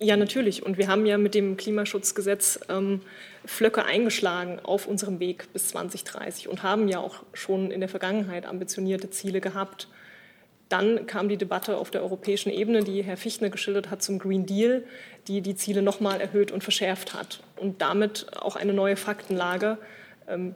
Ja, 0.00 0.16
natürlich. 0.16 0.64
Und 0.64 0.76
wir 0.76 0.88
haben 0.88 1.06
ja 1.06 1.18
mit 1.18 1.34
dem 1.34 1.56
Klimaschutzgesetz 1.56 2.60
ähm, 2.68 3.00
Flöcke 3.44 3.84
eingeschlagen 3.84 4.58
auf 4.60 4.86
unserem 4.86 5.20
Weg 5.20 5.52
bis 5.52 5.68
2030 5.68 6.48
und 6.48 6.62
haben 6.62 6.88
ja 6.88 6.98
auch 6.98 7.22
schon 7.32 7.70
in 7.70 7.80
der 7.80 7.88
Vergangenheit 7.88 8.44
ambitionierte 8.44 9.10
Ziele 9.10 9.40
gehabt. 9.40 9.88
Dann 10.68 11.06
kam 11.06 11.28
die 11.28 11.36
Debatte 11.36 11.76
auf 11.76 11.90
der 11.90 12.02
europäischen 12.02 12.50
Ebene, 12.50 12.82
die 12.82 13.04
Herr 13.04 13.16
Fichtner 13.16 13.50
geschildert 13.50 13.90
hat, 13.90 14.02
zum 14.02 14.18
Green 14.18 14.46
Deal, 14.46 14.82
die 15.28 15.40
die 15.40 15.54
Ziele 15.54 15.82
nochmal 15.82 16.20
erhöht 16.20 16.50
und 16.50 16.64
verschärft 16.64 17.14
hat 17.14 17.40
und 17.56 17.80
damit 17.80 18.26
auch 18.36 18.56
eine 18.56 18.72
neue 18.72 18.96
Faktenlage 18.96 19.78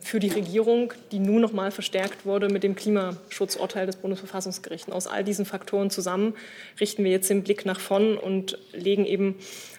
für 0.00 0.18
die 0.18 0.28
Regierung, 0.28 0.94
die 1.12 1.18
nun 1.18 1.42
noch 1.42 1.52
mal 1.52 1.70
verstärkt 1.70 2.24
wurde 2.24 2.48
mit 2.48 2.62
dem 2.62 2.74
Klimaschutzurteil 2.74 3.86
des 3.86 3.96
Bundesverfassungsgerichts. 3.96 4.90
Aus 4.90 5.06
all 5.06 5.24
diesen 5.24 5.44
Faktoren 5.44 5.90
zusammen 5.90 6.34
richten 6.80 7.04
wir 7.04 7.10
jetzt 7.10 7.28
den 7.28 7.42
Blick 7.42 7.66
nach 7.66 7.78
vorn 7.78 8.16
und 8.16 8.58
legen 8.72 9.04
eben 9.04 9.36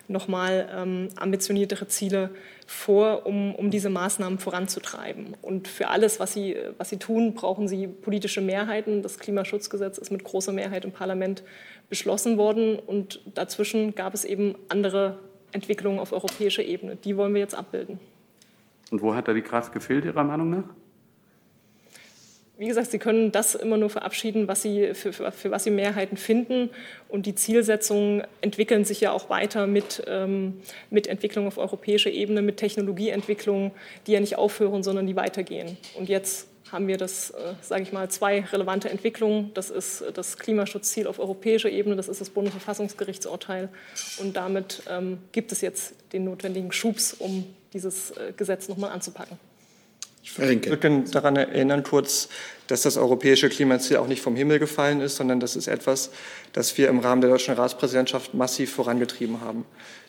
noch 0.07 0.27
mal 0.27 0.69
ähm, 0.75 1.09
ambitioniertere 1.15 1.87
Ziele 1.87 2.31
vor, 2.67 3.25
um, 3.25 3.55
um 3.55 3.71
diese 3.71 3.89
Maßnahmen 3.89 4.37
voranzutreiben. 4.37 5.35
Und 5.41 5.67
für 5.67 5.87
alles, 5.87 6.19
was 6.19 6.33
Sie, 6.33 6.55
was 6.77 6.89
Sie 6.89 6.97
tun, 6.97 7.33
brauchen 7.33 7.67
Sie 7.67 7.87
politische 7.87 8.41
Mehrheiten. 8.41 9.01
Das 9.01 9.17
Klimaschutzgesetz 9.17 9.97
ist 9.97 10.11
mit 10.11 10.23
großer 10.23 10.51
Mehrheit 10.51 10.85
im 10.85 10.91
Parlament 10.91 11.43
beschlossen 11.89 12.37
worden. 12.37 12.77
Und 12.77 13.21
dazwischen 13.33 13.95
gab 13.95 14.13
es 14.13 14.23
eben 14.23 14.55
andere 14.67 15.19
Entwicklungen 15.51 15.99
auf 15.99 16.11
europäischer 16.11 16.63
Ebene. 16.63 16.95
Die 16.95 17.17
wollen 17.17 17.33
wir 17.33 17.41
jetzt 17.41 17.55
abbilden. 17.55 17.99
Und 18.91 19.01
wo 19.01 19.13
hat 19.13 19.27
da 19.27 19.33
die 19.33 19.41
Kraft 19.41 19.73
gefehlt, 19.73 20.05
Ihrer 20.05 20.23
Meinung 20.23 20.49
nach? 20.49 20.63
Wie 22.59 22.67
gesagt, 22.67 22.91
Sie 22.91 22.99
können 22.99 23.31
das 23.31 23.55
immer 23.55 23.77
nur 23.77 23.89
verabschieden, 23.89 24.49
was 24.49 24.61
Sie, 24.61 24.93
für, 24.93 25.13
für, 25.13 25.31
für 25.31 25.49
was 25.49 25.63
Sie 25.63 25.71
Mehrheiten 25.71 26.17
finden. 26.17 26.69
Und 27.07 27.25
die 27.25 27.33
Zielsetzungen 27.33 28.23
entwickeln 28.41 28.83
sich 28.83 28.99
ja 28.99 29.13
auch 29.13 29.29
weiter 29.29 29.65
mit, 29.65 30.03
ähm, 30.07 30.59
mit 30.89 31.07
Entwicklung 31.07 31.47
auf 31.47 31.57
europäischer 31.57 32.11
Ebene, 32.11 32.41
mit 32.41 32.57
Technologieentwicklungen, 32.57 33.71
die 34.05 34.11
ja 34.11 34.19
nicht 34.19 34.37
aufhören, 34.37 34.83
sondern 34.83 35.07
die 35.07 35.15
weitergehen. 35.15 35.77
Und 35.97 36.09
jetzt 36.09 36.49
haben 36.69 36.87
wir 36.87 36.97
das, 36.97 37.31
äh, 37.31 37.53
sage 37.61 37.83
ich 37.83 37.93
mal, 37.93 38.09
zwei 38.09 38.41
relevante 38.41 38.89
Entwicklungen. 38.89 39.51
Das 39.53 39.69
ist 39.69 40.03
das 40.13 40.37
Klimaschutzziel 40.37 41.07
auf 41.07 41.19
europäischer 41.19 41.69
Ebene, 41.69 41.95
das 41.95 42.09
ist 42.09 42.19
das 42.19 42.29
Bundesverfassungsgerichtsurteil. 42.29 43.69
Und 44.19 44.35
damit 44.35 44.83
ähm, 44.89 45.19
gibt 45.31 45.53
es 45.53 45.61
jetzt 45.61 45.95
den 46.11 46.25
notwendigen 46.25 46.73
Schubs, 46.73 47.13
um 47.13 47.45
dieses 47.73 48.11
äh, 48.11 48.33
Gesetz 48.35 48.67
nochmal 48.67 48.91
anzupacken. 48.91 49.37
Ich 50.21 50.37
würde 50.37 51.03
daran 51.11 51.37
erinnern 51.37 51.83
kurz, 51.83 52.29
dass 52.67 52.83
das 52.83 52.97
europäische 52.97 53.49
Klimaziel 53.49 53.97
auch 53.97 54.07
nicht 54.07 54.21
vom 54.21 54.35
Himmel 54.35 54.59
gefallen 54.59 55.01
ist, 55.01 55.15
sondern 55.15 55.39
das 55.39 55.55
ist 55.55 55.67
etwas, 55.67 56.11
das 56.53 56.77
wir 56.77 56.89
im 56.89 56.99
Rahmen 56.99 57.21
der 57.21 57.31
deutschen 57.31 57.55
Ratspräsidentschaft 57.55 58.33
massiv 58.33 58.71
vorangetrieben 58.71 59.41
haben. 59.41 59.65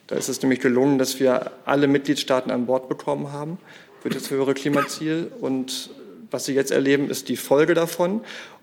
Da 0.09 0.17
ist 0.17 0.29
es 0.29 0.43
nämlich 0.43 0.61
gelungen, 0.61 0.99
dass 0.99 1.21
wir 1.21 1.53
alle 1.65 1.87
Mitgliedstaaten 1.87 2.51
an 2.51 2.67
Bord 2.67 2.89
bekommen 2.89 3.33
haben 3.33 3.59
für 4.03 4.09
das 4.11 4.31
höhere 4.31 4.55
Klimaziel. 4.55 5.31
Und 5.41 5.91
was 6.31 6.45
Sie 6.45 6.55
jetzt 6.55 6.73
erleben, 6.73 7.09
ist 7.09 7.29
die 7.29 7.37
Folge 7.37 7.75
davon. 7.75 8.21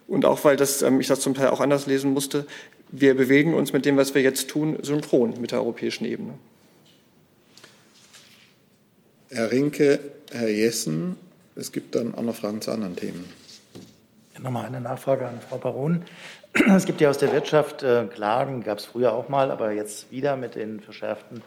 Und 0.07 0.25
auch 0.25 0.43
weil 0.43 0.57
das, 0.57 0.81
ähm, 0.81 0.99
ich 0.99 1.07
das 1.07 1.21
zum 1.21 1.33
Teil 1.33 1.47
auch 1.47 1.61
anders 1.61 1.87
lesen 1.87 2.13
musste, 2.13 2.45
wir 2.89 3.15
bewegen 3.15 3.53
uns 3.53 3.73
mit 3.73 3.85
dem, 3.85 3.97
was 3.97 4.13
wir 4.13 4.21
jetzt 4.21 4.49
tun, 4.49 4.77
synchron 4.81 5.39
mit 5.41 5.51
der 5.51 5.59
europäischen 5.59 6.05
Ebene. 6.05 6.33
Herr 9.29 9.51
Rinke, 9.51 9.99
Herr 10.31 10.47
Jessen. 10.47 11.17
Es 11.55 11.73
gibt 11.73 11.95
dann 11.95 12.15
auch 12.15 12.21
noch 12.21 12.35
Fragen 12.35 12.61
zu 12.61 12.71
anderen 12.71 12.95
Themen. 12.95 13.25
Nochmal 14.39 14.67
eine 14.67 14.79
Nachfrage 14.79 15.27
an 15.27 15.41
Frau 15.41 15.57
Baron. 15.57 16.05
Es 16.75 16.85
gibt 16.85 17.01
ja 17.01 17.09
aus 17.09 17.17
der 17.17 17.33
Wirtschaft 17.33 17.83
äh, 17.83 18.05
Klagen, 18.05 18.63
gab 18.63 18.77
es 18.77 18.85
früher 18.85 19.13
auch 19.13 19.27
mal, 19.27 19.51
aber 19.51 19.73
jetzt 19.73 20.11
wieder 20.11 20.37
mit 20.37 20.55
den 20.55 20.79
verschärften 20.79 21.41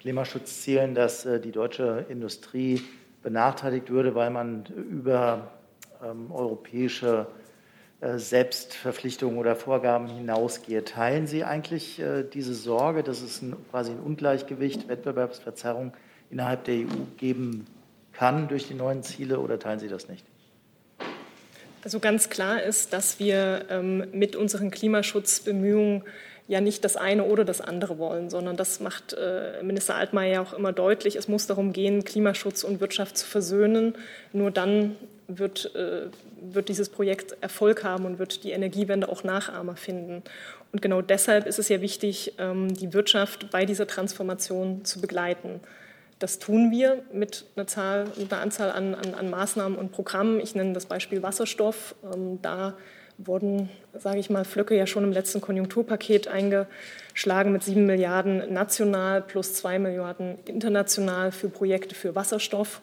Klimaschutzzielen, 0.00 0.94
dass 0.94 1.26
äh, 1.26 1.40
die 1.40 1.50
deutsche 1.50 2.06
Industrie 2.08 2.82
benachteiligt 3.22 3.90
würde, 3.90 4.14
weil 4.14 4.30
man 4.30 4.64
über 4.90 5.50
ähm, 6.04 6.30
europäische 6.30 7.26
äh, 8.00 8.16
Selbstverpflichtungen 8.16 9.38
oder 9.38 9.56
Vorgaben 9.56 10.06
hinausgeht. 10.06 10.90
Teilen 10.90 11.26
Sie 11.26 11.42
eigentlich 11.42 11.98
äh, 11.98 12.22
diese 12.22 12.54
Sorge, 12.54 13.02
dass 13.02 13.22
es 13.22 13.42
ein, 13.42 13.56
quasi 13.70 13.90
ein 13.90 14.00
Ungleichgewicht, 14.00 14.88
Wettbewerbsverzerrung 14.88 15.92
innerhalb 16.34 16.64
der 16.64 16.74
EU 16.74 17.04
geben 17.16 17.64
kann 18.12 18.48
durch 18.48 18.66
die 18.66 18.74
neuen 18.74 19.04
Ziele 19.04 19.38
oder 19.38 19.58
teilen 19.58 19.78
Sie 19.78 19.88
das 19.88 20.08
nicht? 20.08 20.24
Also 21.84 22.00
ganz 22.00 22.28
klar 22.28 22.62
ist, 22.62 22.92
dass 22.92 23.20
wir 23.20 23.66
ähm, 23.70 24.08
mit 24.12 24.34
unseren 24.34 24.70
Klimaschutzbemühungen 24.70 26.02
ja 26.48 26.60
nicht 26.60 26.84
das 26.84 26.96
eine 26.96 27.24
oder 27.24 27.44
das 27.44 27.60
andere 27.60 27.98
wollen, 27.98 28.30
sondern 28.30 28.56
das 28.56 28.80
macht 28.80 29.12
äh, 29.12 29.62
Minister 29.62 29.94
Altmaier 29.94 30.32
ja 30.32 30.42
auch 30.42 30.52
immer 30.54 30.72
deutlich. 30.72 31.16
Es 31.16 31.28
muss 31.28 31.46
darum 31.46 31.72
gehen, 31.72 32.04
Klimaschutz 32.04 32.64
und 32.64 32.80
Wirtschaft 32.80 33.16
zu 33.16 33.26
versöhnen. 33.26 33.94
Nur 34.32 34.50
dann 34.50 34.96
wird, 35.28 35.74
äh, 35.76 36.08
wird 36.40 36.68
dieses 36.68 36.88
Projekt 36.88 37.36
Erfolg 37.42 37.84
haben 37.84 38.06
und 38.06 38.18
wird 38.18 38.42
die 38.44 38.50
Energiewende 38.50 39.08
auch 39.08 39.22
Nachahmer 39.22 39.76
finden. 39.76 40.22
Und 40.72 40.82
genau 40.82 41.00
deshalb 41.00 41.46
ist 41.46 41.58
es 41.58 41.68
ja 41.68 41.80
wichtig, 41.80 42.34
ähm, 42.38 42.74
die 42.74 42.92
Wirtschaft 42.92 43.50
bei 43.50 43.64
dieser 43.64 43.86
Transformation 43.86 44.84
zu 44.84 45.00
begleiten. 45.00 45.60
Das 46.18 46.38
tun 46.38 46.70
wir 46.70 47.02
mit 47.12 47.44
einer, 47.56 47.66
Zahl, 47.66 48.06
mit 48.16 48.32
einer 48.32 48.42
Anzahl 48.42 48.70
an, 48.70 48.94
an, 48.94 49.14
an, 49.14 49.30
Maßnahmen 49.30 49.78
und 49.78 49.92
Programmen. 49.92 50.40
Ich 50.40 50.54
nenne 50.54 50.72
das 50.72 50.86
Beispiel 50.86 51.22
Wasserstoff. 51.22 51.94
Ähm, 52.12 52.40
da 52.40 52.74
wurden, 53.18 53.68
sage 53.92 54.18
ich 54.18 54.30
mal, 54.30 54.44
Flöcke 54.44 54.76
ja 54.76 54.86
schon 54.86 55.04
im 55.04 55.12
letzten 55.12 55.40
Konjunkturpaket 55.40 56.28
eingeschlagen 56.28 57.52
mit 57.52 57.62
sieben 57.62 57.86
Milliarden 57.86 58.52
national 58.52 59.22
plus 59.22 59.54
zwei 59.54 59.78
Milliarden 59.78 60.38
international 60.46 61.32
für 61.32 61.48
Projekte 61.48 61.94
für 61.94 62.14
Wasserstoff. 62.14 62.80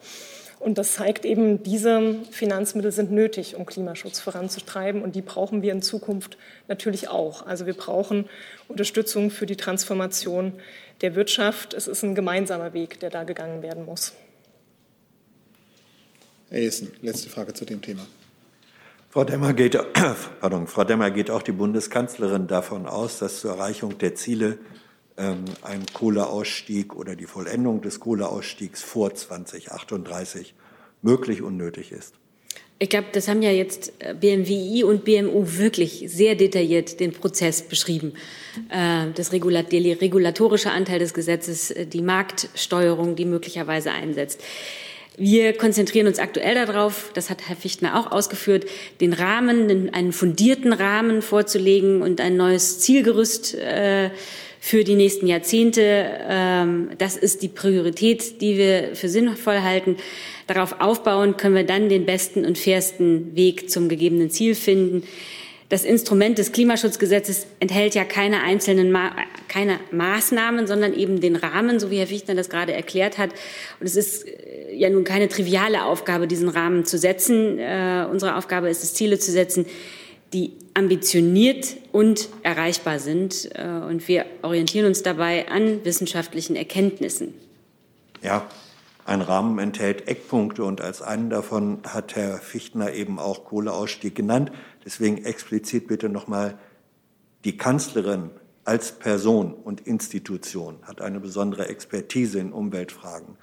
Und 0.61 0.77
das 0.77 0.93
zeigt 0.93 1.25
eben, 1.25 1.63
diese 1.63 2.17
Finanzmittel 2.29 2.91
sind 2.91 3.11
nötig, 3.11 3.55
um 3.55 3.65
Klimaschutz 3.65 4.19
voranzutreiben. 4.19 5.01
Und 5.01 5.15
die 5.15 5.23
brauchen 5.23 5.63
wir 5.63 5.71
in 5.71 5.81
Zukunft 5.81 6.37
natürlich 6.67 7.09
auch. 7.09 7.47
Also 7.47 7.65
wir 7.65 7.73
brauchen 7.73 8.29
Unterstützung 8.67 9.31
für 9.31 9.47
die 9.47 9.55
Transformation 9.55 10.53
der 11.01 11.15
Wirtschaft. 11.15 11.73
Es 11.73 11.87
ist 11.87 12.03
ein 12.03 12.13
gemeinsamer 12.13 12.73
Weg, 12.73 12.99
der 12.99 13.09
da 13.09 13.23
gegangen 13.23 13.63
werden 13.63 13.85
muss. 13.85 14.13
Herr 16.51 16.59
Jessen, 16.59 16.91
letzte 17.01 17.29
Frage 17.29 17.55
zu 17.55 17.65
dem 17.65 17.81
Thema. 17.81 18.05
Frau 19.09 19.23
Demmer, 19.23 19.53
geht, 19.53 19.79
pardon, 20.39 20.67
Frau 20.67 20.83
Demmer, 20.83 21.09
geht 21.09 21.31
auch 21.31 21.41
die 21.41 21.53
Bundeskanzlerin 21.53 22.45
davon 22.45 22.85
aus, 22.85 23.17
dass 23.17 23.41
zur 23.41 23.51
Erreichung 23.55 23.97
der 23.97 24.13
Ziele 24.13 24.59
ein 25.17 25.85
Kohleausstieg 25.93 26.95
oder 26.95 27.15
die 27.15 27.25
Vollendung 27.25 27.81
des 27.81 27.99
Kohleausstiegs 27.99 28.81
vor 28.81 29.13
2038 29.13 30.53
möglich 31.01 31.41
und 31.41 31.57
nötig 31.57 31.91
ist? 31.91 32.15
Ich 32.83 32.89
glaube, 32.89 33.09
das 33.11 33.27
haben 33.27 33.43
ja 33.43 33.51
jetzt 33.51 33.93
äh, 33.99 34.15
BMWI 34.15 34.83
und 34.83 35.05
BMU 35.05 35.45
wirklich 35.45 36.03
sehr 36.07 36.33
detailliert 36.33 36.99
den 36.99 37.11
Prozess 37.11 37.61
beschrieben. 37.61 38.13
Äh, 38.69 39.11
das 39.13 39.31
regulatorische 39.31 40.71
Anteil 40.71 40.97
des 40.97 41.13
Gesetzes, 41.13 41.69
äh, 41.69 41.85
die 41.85 42.01
Marktsteuerung, 42.01 43.15
die 43.15 43.25
möglicherweise 43.25 43.91
einsetzt. 43.91 44.41
Wir 45.15 45.53
konzentrieren 45.53 46.07
uns 46.07 46.17
aktuell 46.17 46.55
darauf, 46.55 47.11
das 47.13 47.29
hat 47.29 47.47
Herr 47.47 47.55
Fichtner 47.55 47.99
auch 47.99 48.11
ausgeführt, 48.11 48.65
den 48.99 49.13
Rahmen, 49.13 49.93
einen 49.93 50.11
fundierten 50.11 50.73
Rahmen 50.73 51.21
vorzulegen 51.21 52.01
und 52.01 52.19
ein 52.19 52.35
neues 52.35 52.79
Zielgerüst 52.79 53.53
äh, 53.53 54.09
für 54.63 54.83
die 54.83 54.93
nächsten 54.93 55.25
Jahrzehnte. 55.25 55.81
Ähm, 56.29 56.91
das 56.99 57.17
ist 57.17 57.41
die 57.41 57.47
Priorität, 57.47 58.41
die 58.41 58.57
wir 58.57 58.95
für 58.95 59.09
sinnvoll 59.09 59.61
halten. 59.61 59.97
Darauf 60.45 60.79
aufbauen 60.79 61.35
können 61.35 61.55
wir 61.55 61.65
dann 61.65 61.89
den 61.89 62.05
besten 62.05 62.45
und 62.45 62.59
fairsten 62.59 63.35
Weg 63.35 63.71
zum 63.71 63.89
gegebenen 63.89 64.29
Ziel 64.29 64.53
finden. 64.53 65.03
Das 65.69 65.83
Instrument 65.83 66.37
des 66.37 66.51
Klimaschutzgesetzes 66.51 67.47
enthält 67.59 67.95
ja 67.95 68.03
keine 68.03 68.43
einzelnen 68.43 68.91
Ma 68.91 69.11
keine 69.47 69.79
Maßnahmen, 69.91 70.67
sondern 70.67 70.93
eben 70.93 71.19
den 71.19 71.35
Rahmen, 71.35 71.79
so 71.79 71.89
wie 71.89 71.97
Herr 71.97 72.07
Fichtner 72.07 72.35
das 72.35 72.47
gerade 72.47 72.71
erklärt 72.71 73.17
hat. 73.17 73.31
Und 73.79 73.87
es 73.87 73.95
ist 73.95 74.27
äh, 74.27 74.75
ja 74.75 74.89
nun 74.91 75.03
keine 75.03 75.27
triviale 75.27 75.85
Aufgabe, 75.85 76.27
diesen 76.27 76.49
Rahmen 76.49 76.85
zu 76.85 76.99
setzen. 76.99 77.57
Äh, 77.57 78.05
unsere 78.09 78.35
Aufgabe 78.37 78.69
ist 78.69 78.83
es, 78.83 78.93
Ziele 78.93 79.17
zu 79.17 79.31
setzen, 79.31 79.65
die 80.33 80.53
ambitioniert 80.73 81.75
und 81.91 82.29
erreichbar 82.43 82.99
sind. 82.99 83.49
Äh, 83.55 83.67
und 83.67 84.07
wir 84.07 84.25
orientieren 84.41 84.85
uns 84.87 85.03
dabei 85.03 85.49
an 85.49 85.83
wissenschaftlichen 85.83 86.55
Erkenntnissen. 86.55 87.33
Ja, 88.21 88.47
ein 89.05 89.21
Rahmen 89.21 89.57
enthält 89.59 90.07
Eckpunkte 90.07 90.63
und 90.63 90.79
als 90.79 91.01
einen 91.01 91.29
davon 91.29 91.79
hat 91.85 92.15
Herr 92.15 92.37
Fichtner 92.37 92.93
eben 92.93 93.19
auch 93.19 93.45
Kohleausstieg 93.45 94.15
genannt. 94.15 94.51
Deswegen 94.85 95.23
explizit 95.25 95.87
bitte 95.87 96.07
nochmal, 96.07 96.57
die 97.43 97.57
Kanzlerin 97.57 98.29
als 98.63 98.91
Person 98.91 99.53
und 99.53 99.81
Institution 99.81 100.77
hat 100.83 101.01
eine 101.01 101.19
besondere 101.19 101.67
Expertise 101.67 102.39
in 102.39 102.53
Umweltfragen. 102.53 103.37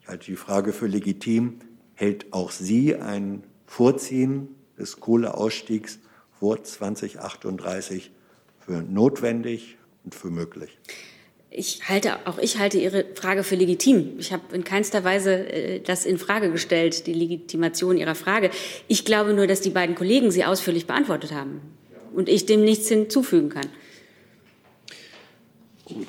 Ich 0.00 0.08
halte 0.08 0.26
die 0.26 0.36
Frage 0.36 0.72
für 0.72 0.86
legitim. 0.86 1.58
Hält 1.94 2.32
auch 2.32 2.52
sie 2.52 2.94
ein 2.94 3.42
Vorziehen 3.66 4.48
des 4.78 5.00
Kohleausstiegs 5.00 5.98
vor 6.40 6.62
2038 6.62 8.10
für 8.58 8.82
notwendig 8.82 9.76
und 10.04 10.14
für 10.14 10.30
möglich? 10.30 10.78
Ich 11.52 11.88
halte, 11.88 12.26
auch 12.26 12.38
ich 12.38 12.58
halte 12.58 12.78
Ihre 12.78 13.04
Frage 13.14 13.42
für 13.42 13.56
legitim. 13.56 14.18
Ich 14.18 14.32
habe 14.32 14.54
in 14.54 14.64
keinster 14.64 15.02
Weise 15.04 15.32
äh, 15.32 15.80
das 15.80 16.06
in 16.06 16.16
Frage 16.16 16.50
gestellt, 16.50 17.06
die 17.06 17.12
Legitimation 17.12 17.96
Ihrer 17.96 18.14
Frage. 18.14 18.50
Ich 18.88 19.04
glaube 19.04 19.34
nur, 19.34 19.46
dass 19.46 19.60
die 19.60 19.70
beiden 19.70 19.96
Kollegen 19.96 20.30
sie 20.30 20.44
ausführlich 20.44 20.86
beantwortet 20.86 21.32
haben 21.32 21.60
und 22.14 22.28
ich 22.28 22.46
dem 22.46 22.64
nichts 22.64 22.88
hinzufügen 22.88 23.50
kann. 23.50 23.66
Gut, 25.84 26.06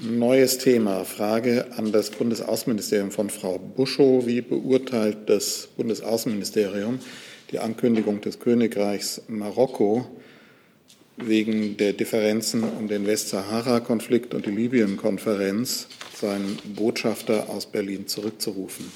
neues 0.00 0.58
Thema. 0.58 1.04
Frage 1.04 1.66
an 1.76 1.92
das 1.92 2.10
Bundesaußenministerium 2.10 3.12
von 3.12 3.30
Frau 3.30 3.58
Buschow. 3.58 4.26
Wie 4.26 4.40
beurteilt 4.40 5.18
das 5.30 5.68
Bundesaußenministerium 5.76 6.98
die 7.50 7.58
Ankündigung 7.58 8.20
des 8.20 8.38
Königreichs 8.38 9.22
Marokko, 9.28 10.06
wegen 11.16 11.76
der 11.76 11.92
Differenzen 11.92 12.62
um 12.62 12.88
den 12.88 13.06
Westsahara-Konflikt 13.06 14.34
und 14.34 14.46
die 14.46 14.50
Libyen-Konferenz 14.50 15.88
seinen 16.18 16.58
Botschafter 16.76 17.50
aus 17.50 17.66
Berlin 17.66 18.06
zurückzurufen. 18.06 18.90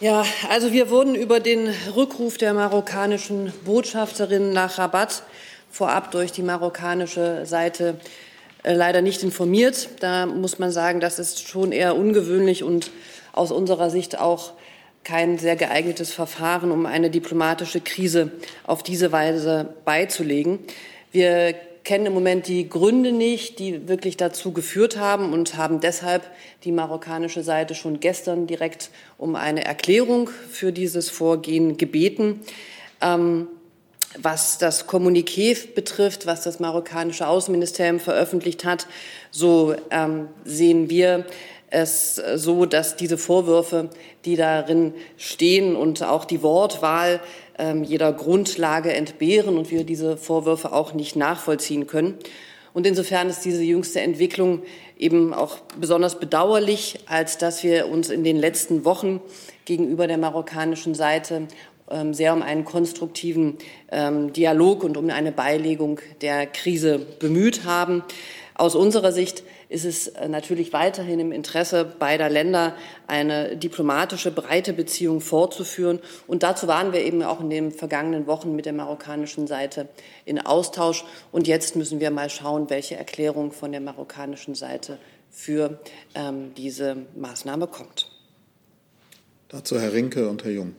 Ja, 0.00 0.24
also 0.48 0.72
wir 0.72 0.90
wurden 0.90 1.14
über 1.14 1.40
den 1.40 1.68
Rückruf 1.96 2.38
der 2.38 2.54
marokkanischen 2.54 3.52
Botschafterin 3.64 4.52
nach 4.52 4.78
Rabat 4.78 5.24
vorab 5.70 6.12
durch 6.12 6.30
die 6.30 6.42
marokkanische 6.42 7.44
Seite 7.46 7.98
äh, 8.62 8.74
leider 8.74 9.02
nicht 9.02 9.22
informiert. 9.22 9.88
Da 10.00 10.26
muss 10.26 10.58
man 10.58 10.70
sagen, 10.70 11.00
das 11.00 11.18
ist 11.18 11.48
schon 11.48 11.72
eher 11.72 11.96
ungewöhnlich 11.96 12.62
und 12.62 12.90
aus 13.32 13.50
unserer 13.50 13.90
Sicht 13.90 14.18
auch 14.18 14.52
kein 15.04 15.38
sehr 15.38 15.56
geeignetes 15.56 16.12
Verfahren, 16.12 16.70
um 16.70 16.86
eine 16.86 17.10
diplomatische 17.10 17.80
Krise 17.80 18.32
auf 18.64 18.82
diese 18.82 19.12
Weise 19.12 19.74
beizulegen. 19.84 20.58
Wir 21.12 21.54
kennen 21.84 22.04
im 22.04 22.12
Moment 22.12 22.48
die 22.48 22.68
Gründe 22.68 23.12
nicht, 23.12 23.58
die 23.58 23.88
wirklich 23.88 24.18
dazu 24.18 24.52
geführt 24.52 24.98
haben 24.98 25.32
und 25.32 25.56
haben 25.56 25.80
deshalb 25.80 26.22
die 26.64 26.72
marokkanische 26.72 27.42
Seite 27.42 27.74
schon 27.74 28.00
gestern 28.00 28.46
direkt 28.46 28.90
um 29.16 29.36
eine 29.36 29.64
Erklärung 29.64 30.28
für 30.50 30.70
dieses 30.70 31.08
Vorgehen 31.08 31.78
gebeten. 31.78 32.40
Ähm, 33.00 33.48
was 34.18 34.58
das 34.58 34.86
Kommuniqué 34.86 35.56
betrifft, 35.74 36.26
was 36.26 36.42
das 36.42 36.60
marokkanische 36.60 37.26
Außenministerium 37.26 38.00
veröffentlicht 38.00 38.64
hat, 38.64 38.86
so 39.30 39.74
ähm, 39.90 40.28
sehen 40.44 40.90
wir 40.90 41.26
es 41.70 42.16
so, 42.36 42.66
dass 42.66 42.96
diese 42.96 43.18
Vorwürfe, 43.18 43.90
die 44.24 44.36
darin 44.36 44.94
stehen 45.16 45.76
und 45.76 46.02
auch 46.02 46.24
die 46.24 46.42
Wortwahl 46.42 47.20
ähm, 47.58 47.84
jeder 47.84 48.12
Grundlage 48.12 48.92
entbehren 48.92 49.58
und 49.58 49.70
wir 49.70 49.84
diese 49.84 50.16
Vorwürfe 50.16 50.72
auch 50.72 50.94
nicht 50.94 51.16
nachvollziehen 51.16 51.86
können. 51.86 52.14
Und 52.72 52.86
insofern 52.86 53.28
ist 53.28 53.44
diese 53.44 53.62
jüngste 53.62 54.00
Entwicklung 54.00 54.62
eben 54.98 55.34
auch 55.34 55.58
besonders 55.80 56.20
bedauerlich, 56.20 57.00
als 57.06 57.38
dass 57.38 57.64
wir 57.64 57.88
uns 57.88 58.10
in 58.10 58.24
den 58.24 58.36
letzten 58.36 58.84
Wochen 58.84 59.20
gegenüber 59.64 60.06
der 60.06 60.18
marokkanischen 60.18 60.94
Seite 60.94 61.48
ähm, 61.90 62.14
sehr 62.14 62.32
um 62.32 62.42
einen 62.42 62.64
konstruktiven 62.64 63.58
ähm, 63.90 64.32
Dialog 64.32 64.84
und 64.84 64.96
um 64.96 65.08
eine 65.10 65.32
Beilegung 65.32 66.00
der 66.20 66.46
Krise 66.46 66.98
bemüht 67.18 67.64
haben. 67.64 68.04
Aus 68.54 68.74
unserer 68.74 69.12
Sicht 69.12 69.42
ist 69.68 69.84
es 69.84 70.08
äh, 70.08 70.28
natürlich 70.28 70.72
weiterhin 70.72 71.20
im 71.20 71.32
Interesse 71.32 71.84
beider 71.84 72.28
Länder, 72.28 72.74
eine 73.06 73.56
diplomatische, 73.56 74.30
breite 74.30 74.72
Beziehung 74.72 75.20
fortzuführen. 75.20 76.00
Und 76.26 76.42
dazu 76.42 76.66
waren 76.66 76.92
wir 76.92 77.04
eben 77.04 77.22
auch 77.22 77.40
in 77.40 77.50
den 77.50 77.70
vergangenen 77.70 78.26
Wochen 78.26 78.56
mit 78.56 78.66
der 78.66 78.72
marokkanischen 78.72 79.46
Seite 79.46 79.88
in 80.24 80.40
Austausch. 80.40 81.04
Und 81.32 81.46
jetzt 81.46 81.76
müssen 81.76 82.00
wir 82.00 82.10
mal 82.10 82.30
schauen, 82.30 82.70
welche 82.70 82.96
Erklärung 82.96 83.52
von 83.52 83.72
der 83.72 83.80
marokkanischen 83.80 84.54
Seite 84.54 84.98
für 85.30 85.78
ähm, 86.14 86.52
diese 86.56 86.96
Maßnahme 87.16 87.66
kommt. 87.66 88.10
Dazu 89.48 89.78
Herr 89.78 89.92
Rinke 89.92 90.28
und 90.28 90.44
Herr 90.44 90.52
Jung. 90.52 90.74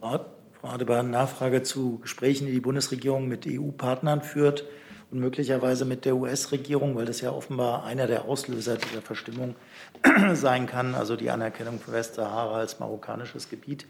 Frau 0.00 0.20
Adebar, 0.62 1.02
Nachfrage 1.02 1.62
zu 1.62 1.98
Gesprächen, 1.98 2.46
die 2.46 2.52
die 2.52 2.60
Bundesregierung 2.60 3.28
mit 3.28 3.46
EU-Partnern 3.46 4.22
führt 4.22 4.64
und 5.10 5.18
möglicherweise 5.18 5.84
mit 5.84 6.04
der 6.04 6.16
US-Regierung, 6.16 6.96
weil 6.96 7.06
das 7.06 7.20
ja 7.20 7.32
offenbar 7.32 7.84
einer 7.84 8.06
der 8.06 8.26
Auslöser 8.26 8.76
dieser 8.76 9.02
Verstimmung 9.02 9.56
sein 10.34 10.66
kann, 10.66 10.94
also 10.94 11.16
die 11.16 11.30
Anerkennung 11.30 11.80
von 11.80 11.94
Westsahara 11.94 12.58
als 12.58 12.78
marokkanisches 12.78 13.48
Gebiet. 13.48 13.86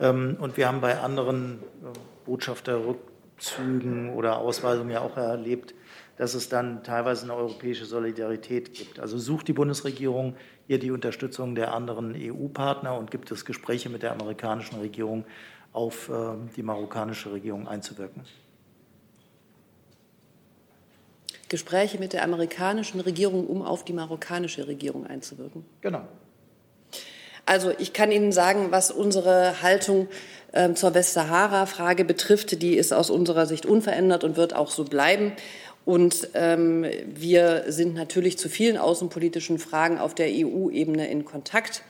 Ähm, 0.00 0.36
und 0.40 0.56
wir 0.56 0.68
haben 0.68 0.80
bei 0.80 0.98
anderen 0.98 1.60
äh, 1.82 1.98
Botschafter 2.24 2.80
Abzügen 3.36 4.10
oder 4.14 4.38
Ausweisungen 4.38 4.90
ja 4.90 5.00
auch 5.00 5.16
erlebt, 5.16 5.74
dass 6.16 6.34
es 6.34 6.48
dann 6.48 6.84
teilweise 6.84 7.24
eine 7.24 7.34
europäische 7.34 7.84
Solidarität 7.84 8.72
gibt. 8.72 9.00
Also 9.00 9.18
sucht 9.18 9.48
die 9.48 9.52
Bundesregierung 9.52 10.36
hier 10.66 10.78
die 10.78 10.92
Unterstützung 10.92 11.54
der 11.54 11.74
anderen 11.74 12.14
EU-Partner 12.16 12.96
und 12.96 13.10
gibt 13.10 13.30
es 13.32 13.44
Gespräche 13.44 13.88
mit 13.90 14.02
der 14.02 14.12
amerikanischen 14.12 14.78
Regierung 14.78 15.24
auf 15.72 16.08
ähm, 16.08 16.48
die 16.56 16.62
marokkanische 16.62 17.32
Regierung 17.32 17.66
einzuwirken? 17.66 18.22
Gespräche 21.48 21.98
mit 21.98 22.12
der 22.12 22.22
amerikanischen 22.22 23.00
Regierung, 23.00 23.46
um 23.46 23.62
auf 23.62 23.84
die 23.84 23.92
marokkanische 23.92 24.66
Regierung 24.66 25.06
einzuwirken? 25.06 25.64
Genau. 25.80 26.02
Also 27.46 27.72
ich 27.78 27.92
kann 27.92 28.10
Ihnen 28.10 28.32
sagen, 28.32 28.68
was 28.70 28.90
unsere 28.90 29.60
Haltung 29.62 30.08
äh, 30.52 30.72
zur 30.74 30.94
Westsahara-Frage 30.94 32.04
betrifft, 32.04 32.62
die 32.62 32.76
ist 32.76 32.92
aus 32.92 33.10
unserer 33.10 33.46
Sicht 33.46 33.66
unverändert 33.66 34.24
und 34.24 34.36
wird 34.36 34.54
auch 34.54 34.70
so 34.70 34.84
bleiben. 34.84 35.32
Und 35.84 36.28
ähm, 36.32 36.86
wir 37.06 37.64
sind 37.68 37.94
natürlich 37.94 38.38
zu 38.38 38.48
vielen 38.48 38.78
außenpolitischen 38.78 39.58
Fragen 39.58 39.98
auf 39.98 40.14
der 40.14 40.28
EU-Ebene 40.30 41.08
in 41.08 41.26
Kontakt. 41.26 41.82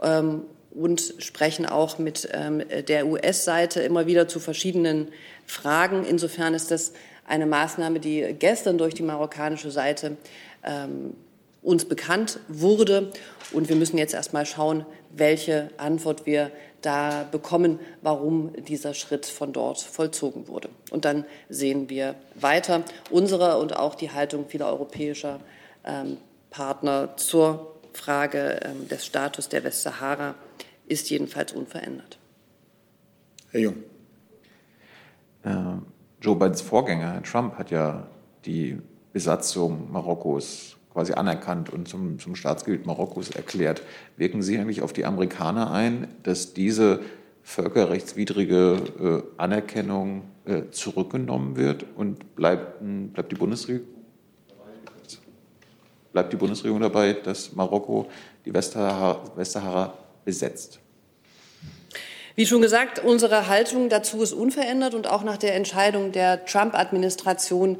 Ähm, 0.00 0.42
und 0.72 1.14
sprechen 1.18 1.66
auch 1.66 1.98
mit 1.98 2.28
ähm, 2.32 2.62
der 2.86 3.06
US-Seite 3.06 3.80
immer 3.80 4.06
wieder 4.06 4.28
zu 4.28 4.38
verschiedenen 4.38 5.08
Fragen. 5.46 6.04
Insofern 6.04 6.54
ist 6.54 6.70
das 6.70 6.92
eine 7.30 7.46
Maßnahme, 7.46 8.00
die 8.00 8.34
gestern 8.38 8.76
durch 8.76 8.94
die 8.94 9.02
marokkanische 9.02 9.70
Seite 9.70 10.16
ähm, 10.64 11.14
uns 11.62 11.84
bekannt 11.84 12.40
wurde. 12.48 13.12
Und 13.52 13.68
wir 13.68 13.76
müssen 13.76 13.98
jetzt 13.98 14.14
erst 14.14 14.32
mal 14.32 14.46
schauen, 14.46 14.84
welche 15.10 15.70
Antwort 15.76 16.26
wir 16.26 16.50
da 16.82 17.24
bekommen, 17.30 17.78
warum 18.02 18.52
dieser 18.64 18.94
Schritt 18.94 19.26
von 19.26 19.52
dort 19.52 19.80
vollzogen 19.80 20.48
wurde. 20.48 20.70
Und 20.90 21.04
dann 21.04 21.24
sehen 21.48 21.88
wir 21.88 22.14
weiter 22.34 22.82
unsere 23.10 23.58
und 23.58 23.76
auch 23.76 23.94
die 23.94 24.10
Haltung 24.10 24.48
vieler 24.48 24.66
europäischer 24.66 25.40
ähm, 25.84 26.16
Partner 26.50 27.16
zur 27.16 27.74
Frage 27.92 28.60
ähm, 28.64 28.88
des 28.88 29.04
Status 29.04 29.48
der 29.48 29.62
Westsahara 29.64 30.34
ist 30.86 31.10
jedenfalls 31.10 31.52
unverändert. 31.52 32.18
Herr 33.50 33.60
Jung. 33.60 33.76
Äh, 35.44 35.50
Joe 36.20 36.36
Bidens 36.36 36.60
Vorgänger, 36.60 37.14
Herr 37.14 37.22
Trump, 37.22 37.56
hat 37.56 37.70
ja 37.70 38.06
die 38.44 38.78
Besatzung 39.12 39.90
Marokkos 39.90 40.76
quasi 40.92 41.14
anerkannt 41.14 41.70
und 41.70 41.88
zum, 41.88 42.18
zum 42.18 42.36
Staatsgebiet 42.36 42.84
Marokkos 42.84 43.30
erklärt. 43.30 43.82
Wirken 44.18 44.42
Sie 44.42 44.58
eigentlich 44.58 44.82
auf 44.82 44.92
die 44.92 45.06
Amerikaner 45.06 45.70
ein, 45.70 46.08
dass 46.22 46.52
diese 46.52 47.00
völkerrechtswidrige 47.42 49.22
äh, 49.36 49.40
Anerkennung 49.40 50.22
äh, 50.44 50.64
zurückgenommen 50.70 51.56
wird 51.56 51.86
und 51.96 52.36
bleibt, 52.36 52.80
bleibt, 53.14 53.32
die 53.32 53.36
Bundesregierung, 53.36 53.88
bleibt 56.12 56.32
die 56.32 56.36
Bundesregierung 56.36 56.80
dabei, 56.80 57.14
dass 57.14 57.54
Marokko 57.54 58.10
die 58.44 58.52
Westsahara 58.52 59.94
besetzt? 60.24 60.79
Wie 62.40 62.46
schon 62.46 62.62
gesagt, 62.62 63.04
unsere 63.04 63.48
Haltung 63.48 63.90
dazu 63.90 64.22
ist 64.22 64.32
unverändert 64.32 64.94
und 64.94 65.06
auch 65.06 65.24
nach 65.24 65.36
der 65.36 65.54
Entscheidung 65.54 66.10
der 66.10 66.46
Trump-Administration 66.46 67.76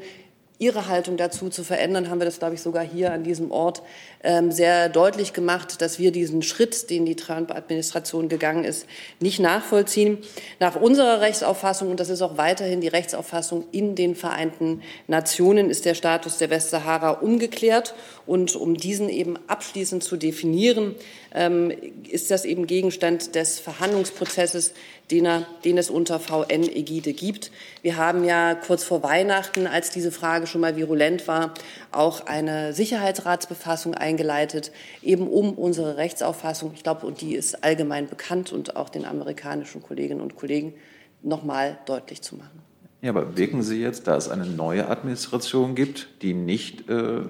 ihre 0.61 0.87
Haltung 0.87 1.17
dazu 1.17 1.49
zu 1.49 1.63
verändern, 1.63 2.09
haben 2.09 2.19
wir 2.19 2.25
das, 2.25 2.37
glaube 2.37 2.53
ich, 2.53 2.61
sogar 2.61 2.83
hier 2.83 3.11
an 3.11 3.23
diesem 3.23 3.49
Ort 3.49 3.81
ähm, 4.23 4.51
sehr 4.51 4.89
deutlich 4.89 5.33
gemacht, 5.33 5.81
dass 5.81 5.97
wir 5.97 6.11
diesen 6.11 6.43
Schritt, 6.43 6.91
den 6.91 7.03
die 7.03 7.15
Trump-Administration 7.15 8.29
gegangen 8.29 8.63
ist, 8.63 8.85
nicht 9.19 9.39
nachvollziehen. 9.39 10.19
Nach 10.59 10.75
unserer 10.75 11.19
Rechtsauffassung, 11.19 11.89
und 11.89 11.99
das 11.99 12.09
ist 12.09 12.21
auch 12.21 12.37
weiterhin 12.37 12.79
die 12.79 12.89
Rechtsauffassung 12.89 13.65
in 13.71 13.95
den 13.95 14.15
Vereinten 14.15 14.83
Nationen, 15.07 15.71
ist 15.71 15.85
der 15.85 15.95
Status 15.95 16.37
der 16.37 16.51
Westsahara 16.51 17.09
umgeklärt. 17.09 17.95
Und 18.27 18.55
um 18.55 18.75
diesen 18.75 19.09
eben 19.09 19.39
abschließend 19.47 20.03
zu 20.03 20.15
definieren, 20.15 20.93
ähm, 21.33 21.73
ist 22.07 22.29
das 22.29 22.45
eben 22.45 22.67
Gegenstand 22.67 23.33
des 23.33 23.59
Verhandlungsprozesses, 23.59 24.73
den, 25.11 25.25
er, 25.25 25.45
den 25.65 25.77
es 25.77 25.89
unter 25.89 26.19
VN-Ägide 26.19 27.13
gibt. 27.13 27.51
Wir 27.81 27.97
haben 27.97 28.23
ja 28.23 28.55
kurz 28.55 28.83
vor 28.83 29.03
Weihnachten, 29.03 29.67
als 29.67 29.91
diese 29.91 30.11
Frage 30.11 30.47
schon 30.47 30.61
mal 30.61 30.75
virulent 30.75 31.27
war, 31.27 31.53
auch 31.91 32.25
eine 32.25 32.73
Sicherheitsratsbefassung 32.73 33.93
eingeleitet, 33.93 34.71
eben 35.01 35.27
um 35.27 35.53
unsere 35.53 35.97
Rechtsauffassung, 35.97 36.71
ich 36.73 36.83
glaube, 36.83 37.05
und 37.05 37.21
die 37.21 37.35
ist 37.35 37.63
allgemein 37.63 38.07
bekannt 38.07 38.53
und 38.53 38.75
auch 38.75 38.89
den 38.89 39.05
amerikanischen 39.05 39.83
Kolleginnen 39.83 40.21
und 40.21 40.35
Kollegen 40.35 40.73
noch 41.21 41.43
mal 41.43 41.77
deutlich 41.85 42.21
zu 42.21 42.35
machen. 42.35 42.61
Ja, 43.01 43.09
aber 43.09 43.35
wirken 43.35 43.63
Sie 43.63 43.81
jetzt, 43.81 44.07
da 44.07 44.15
es 44.15 44.29
eine 44.29 44.45
neue 44.45 44.87
Administration 44.87 45.75
gibt, 45.75 46.07
die 46.21 46.33
nicht 46.33 46.87
äh, 46.89 47.21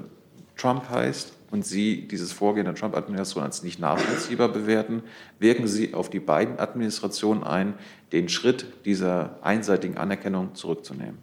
Trump 0.57 0.89
heißt, 0.89 1.33
und 1.51 1.65
Sie 1.65 2.07
dieses 2.07 2.31
Vorgehen 2.31 2.65
der 2.65 2.75
Trump-Administration 2.75 3.43
als 3.43 3.61
nicht 3.61 3.79
nachvollziehbar 3.79 4.49
bewerten, 4.49 5.03
wirken 5.39 5.67
Sie 5.67 5.93
auf 5.93 6.09
die 6.09 6.19
beiden 6.19 6.59
Administrationen 6.59 7.43
ein, 7.43 7.75
den 8.11 8.29
Schritt 8.29 8.65
dieser 8.85 9.37
einseitigen 9.41 9.97
Anerkennung 9.97 10.55
zurückzunehmen? 10.55 11.17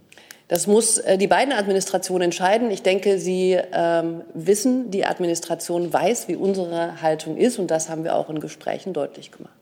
Das 0.49 0.67
muss 0.67 0.97
äh, 0.99 1.19
die 1.19 1.27
beiden 1.27 1.53
Administrationen 1.53 2.23
entscheiden. 2.23 2.71
Ich 2.71 2.83
denke, 2.83 3.19
Sie 3.19 3.59
ähm, 3.73 4.23
wissen, 4.33 4.91
die 4.91 5.05
Administration 5.05 5.93
weiß, 5.93 6.29
wie 6.29 6.37
unsere 6.37 7.03
Haltung 7.03 7.37
ist, 7.37 7.59
und 7.59 7.71
das 7.71 7.89
haben 7.89 8.05
wir 8.05 8.15
auch 8.15 8.31
in 8.31 8.41
Gesprächen 8.41 8.93
deutlich 8.95 9.31
gemacht. 9.31 9.53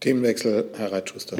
Themenwechsel, 0.00 0.70
Herr 0.76 0.92
Reitschuster. 0.92 1.38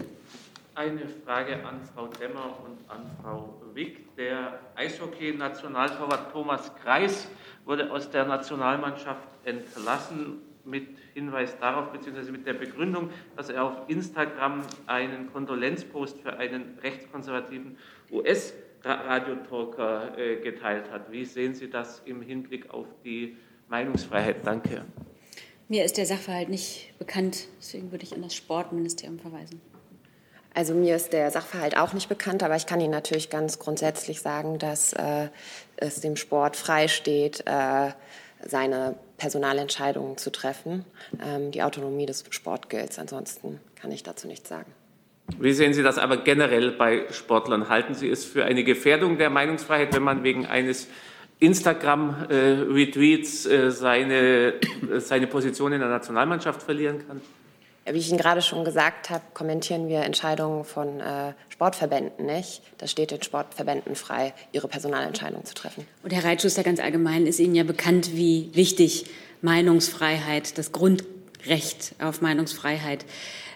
Eine 0.75 1.01
Frage 1.27 1.55
an 1.55 1.81
Frau 1.95 2.07
Demmer 2.07 2.59
und 2.65 2.91
an 2.91 3.11
Frau 3.23 3.55
Wick. 3.75 4.17
Der 4.17 4.59
Eishockey-Nationaltorwart 4.77 6.33
Thomas 6.33 6.71
Kreis 6.83 7.27
wurde 7.65 7.91
aus 7.91 8.11
der 8.11 8.25
Nationalmannschaft 8.25 9.29
entlassen 9.45 10.39
mit 10.65 10.89
Hinweis 11.15 11.57
darauf, 11.59 11.93
beziehungsweise 11.93 12.33
mit 12.33 12.47
der 12.47 12.55
Begründung, 12.55 13.11
dass 13.37 13.49
er 13.49 13.65
auf 13.65 13.89
Instagram 13.89 14.63
einen 14.87 15.33
Kondolenzpost 15.33 16.21
für 16.21 16.37
einen 16.37 16.79
rechtskonservativen 16.83 17.79
US-Radiotalker 18.11 20.19
äh, 20.19 20.37
geteilt 20.37 20.91
hat. 20.91 21.11
Wie 21.11 21.25
sehen 21.25 21.55
Sie 21.55 21.71
das 21.71 22.03
im 22.05 22.21
Hinblick 22.23 22.71
auf 22.71 22.87
die 23.05 23.37
Meinungsfreiheit? 23.69 24.45
Danke. 24.45 24.85
Mir 25.69 25.85
ist 25.85 25.99
der 25.99 26.07
Sachverhalt 26.07 26.49
nicht 26.49 26.93
bekannt, 26.99 27.47
deswegen 27.59 27.93
würde 27.93 28.05
ich 28.05 28.13
an 28.13 28.23
das 28.23 28.35
Sportministerium 28.35 29.21
verweisen. 29.21 29.61
Also 30.53 30.75
mir 30.75 30.97
ist 30.97 31.13
der 31.13 31.31
Sachverhalt 31.31 31.77
auch 31.77 31.93
nicht 31.93 32.09
bekannt, 32.09 32.43
aber 32.43 32.57
ich 32.57 32.67
kann 32.67 32.81
Ihnen 32.81 32.91
natürlich 32.91 33.31
ganz 33.31 33.59
grundsätzlich 33.59 34.21
sagen, 34.21 34.59
dass 34.59 34.93
äh, 34.93 35.29
es 35.77 36.01
dem 36.01 36.17
Sport 36.17 36.57
freisteht, 36.57 37.45
äh, 37.47 37.91
seine 38.45 38.97
Personalentscheidungen 39.17 40.17
zu 40.17 40.33
treffen. 40.33 40.85
Ähm, 41.25 41.53
die 41.53 41.63
Autonomie 41.63 42.07
des 42.07 42.25
Sports 42.31 42.69
gilt. 42.69 42.99
Ansonsten 42.99 43.61
kann 43.81 43.93
ich 43.93 44.03
dazu 44.03 44.27
nichts 44.27 44.49
sagen. 44.49 44.73
Wie 45.39 45.53
sehen 45.53 45.75
Sie 45.75 45.85
das 45.85 45.99
aber 45.99 46.17
generell 46.17 46.73
bei 46.73 47.05
Sportlern? 47.11 47.69
Halten 47.69 47.95
Sie 47.95 48.11
es 48.11 48.25
für 48.25 48.45
eine 48.45 48.65
Gefährdung 48.65 49.19
der 49.19 49.31
Meinungsfreiheit, 49.31 49.95
wenn 49.95 50.03
man 50.03 50.25
wegen 50.25 50.47
eines 50.47 50.89
Instagram-Retweets 51.39 53.47
äh, 53.47 53.71
seine, 53.71 54.55
äh, 54.55 54.99
seine 54.99 55.29
Position 55.29 55.73
in 55.73 55.79
der 55.81 55.89
Nationalmannschaft 55.89 56.63
verlieren 56.63 57.07
kann? 57.07 57.21
Wie 57.93 57.99
ich 57.99 58.09
Ihnen 58.09 58.19
gerade 58.19 58.43
schon 58.43 58.65
gesagt 58.65 59.11
habe, 59.11 59.23
kommentieren 59.35 59.89
wir 59.89 60.01
Entscheidungen 60.01 60.65
von 60.65 61.01
äh, 61.01 61.33
Sportverbänden 61.49 62.27
nicht. 62.27 62.63
Das 62.79 62.91
steht 62.91 63.11
den 63.11 63.23
Sportverbänden 63.23 63.97
frei, 63.97 64.33
ihre 64.53 64.69
Personalentscheidungen 64.69 65.45
zu 65.45 65.55
treffen. 65.55 65.87
Und 66.03 66.13
Herr 66.13 66.25
Reitschuster, 66.25 66.63
ganz 66.63 66.81
allgemein 66.81 67.27
ist 67.27 67.41
Ihnen 67.41 67.55
ja 67.55 67.65
bekannt, 67.65 68.15
wie 68.15 68.51
wichtig 68.55 69.07
Meinungsfreiheit, 69.43 70.57
das 70.59 70.73
Grundrecht 70.73 71.95
auf 72.01 72.21
Meinungsfreiheit 72.21 73.05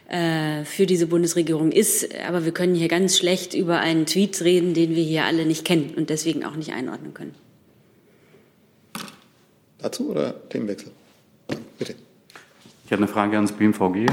äh, 0.08 0.64
für 0.64 0.86
diese 0.86 1.06
Bundesregierung 1.06 1.72
ist. 1.72 2.14
Aber 2.26 2.44
wir 2.44 2.52
können 2.52 2.74
hier 2.74 2.88
ganz 2.88 3.16
schlecht 3.16 3.54
über 3.54 3.80
einen 3.80 4.06
Tweet 4.06 4.42
reden, 4.42 4.74
den 4.74 4.94
wir 4.94 5.02
hier 5.02 5.24
alle 5.24 5.46
nicht 5.46 5.64
kennen 5.64 5.94
und 5.96 6.10
deswegen 6.10 6.44
auch 6.44 6.56
nicht 6.56 6.72
einordnen 6.72 7.14
können. 7.14 7.34
Dazu 9.78 10.10
oder 10.10 10.48
Themenwechsel? 10.48 10.90
Bitte. 11.78 11.94
Ich 12.84 12.92
habe 12.92 13.00
eine 13.02 13.08
Frage 13.08 13.36
ans 13.36 13.52
BMVG. 13.52 14.06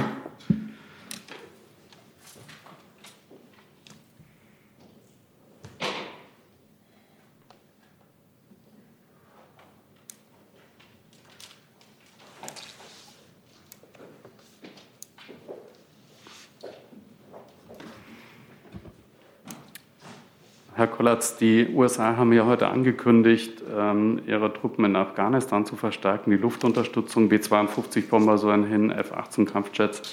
Kollatz, 21.01 21.35
die 21.35 21.67
USA 21.73 22.15
haben 22.15 22.31
ja 22.31 22.45
heute 22.45 22.67
angekündigt, 22.67 23.63
ähm, 23.75 24.21
ihre 24.27 24.53
Truppen 24.53 24.85
in 24.85 24.95
Afghanistan 24.95 25.65
zu 25.65 25.75
verstärken, 25.75 26.29
die 26.29 26.37
Luftunterstützung, 26.37 27.27
B-52-Bomber 27.27 28.37
sollen 28.37 28.65
hin, 28.65 28.91
F-18-Kampfjets. 28.91 30.03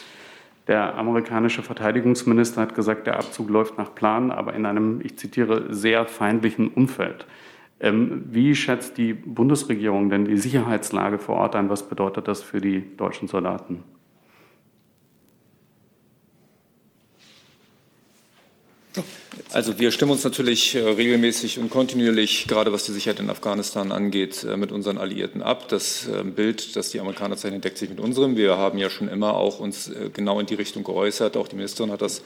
Der 0.67 0.95
amerikanische 0.97 1.63
Verteidigungsminister 1.63 2.63
hat 2.63 2.75
gesagt, 2.75 3.07
der 3.07 3.19
Abzug 3.19 3.51
läuft 3.51 3.77
nach 3.77 3.95
Plan, 3.95 4.31
aber 4.31 4.55
in 4.55 4.65
einem, 4.65 5.03
ich 5.05 5.19
zitiere, 5.19 5.75
sehr 5.75 6.07
feindlichen 6.07 6.69
Umfeld. 6.69 7.27
Ähm, 7.81 8.25
wie 8.31 8.55
schätzt 8.55 8.97
die 8.97 9.13
Bundesregierung 9.13 10.09
denn 10.09 10.25
die 10.25 10.39
Sicherheitslage 10.39 11.19
vor 11.19 11.37
Ort 11.37 11.55
ein? 11.55 11.69
Was 11.69 11.87
bedeutet 11.87 12.29
das 12.29 12.43
für 12.43 12.63
die 12.63 12.97
deutschen 12.97 13.29
Soldaten? 13.29 13.85
Also 19.53 19.79
wir 19.79 19.91
stimmen 19.93 20.13
uns 20.13 20.25
natürlich 20.25 20.75
äh, 20.75 20.81
regelmäßig 20.81 21.59
und 21.59 21.71
kontinuierlich, 21.71 22.47
gerade 22.49 22.73
was 22.73 22.85
die 22.85 22.93
Sicherheit 22.93 23.21
in 23.21 23.31
Afghanistan 23.31 23.93
angeht, 23.93 24.45
äh, 24.45 24.57
mit 24.57 24.73
unseren 24.73 24.99
Alliierten 24.99 25.43
ab. 25.43 25.69
Das 25.69 26.07
äh, 26.07 26.23
Bild, 26.23 26.77
das 26.77 26.91
die 26.91 27.01
Amerikaner 27.01 27.37
zeichnen, 27.37 27.61
deckt 27.61 27.79
sich 27.79 27.89
mit 27.89 27.99
unserem. 28.01 28.37
Wir 28.37 28.59
haben 28.59 28.79
ja 28.79 28.91
schon 28.91 29.09
immer 29.09 29.35
auch 29.35 29.61
uns 29.61 29.91
genau 30.13 30.39
in 30.41 30.47
die 30.47 30.55
Richtung 30.55 30.85
geäußert. 30.85 31.37
Auch 31.37 31.49
die 31.49 31.57
Ministerin 31.57 31.93
hat 31.93 32.03
das 32.03 32.23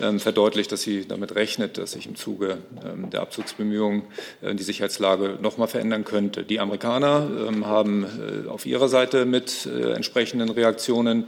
ähm, 0.00 0.20
verdeutlicht, 0.20 0.70
dass 0.70 0.82
sie 0.82 1.06
damit 1.06 1.34
rechnet, 1.34 1.78
dass 1.78 1.92
sich 1.92 2.06
im 2.06 2.16
Zuge 2.16 2.58
ähm, 2.84 3.10
der 3.10 3.22
Abzugsbemühungen 3.22 4.02
die 4.42 4.62
Sicherheitslage 4.62 5.38
noch 5.40 5.58
mal 5.58 5.66
verändern 5.66 6.04
könnte. 6.04 6.44
Die 6.44 6.60
Amerikaner 6.60 7.28
ähm, 7.48 7.66
haben 7.66 8.06
auf 8.48 8.66
ihrer 8.66 8.88
Seite 8.88 9.24
mit 9.24 9.66
entsprechenden 9.66 10.48
Reaktionen 10.48 11.24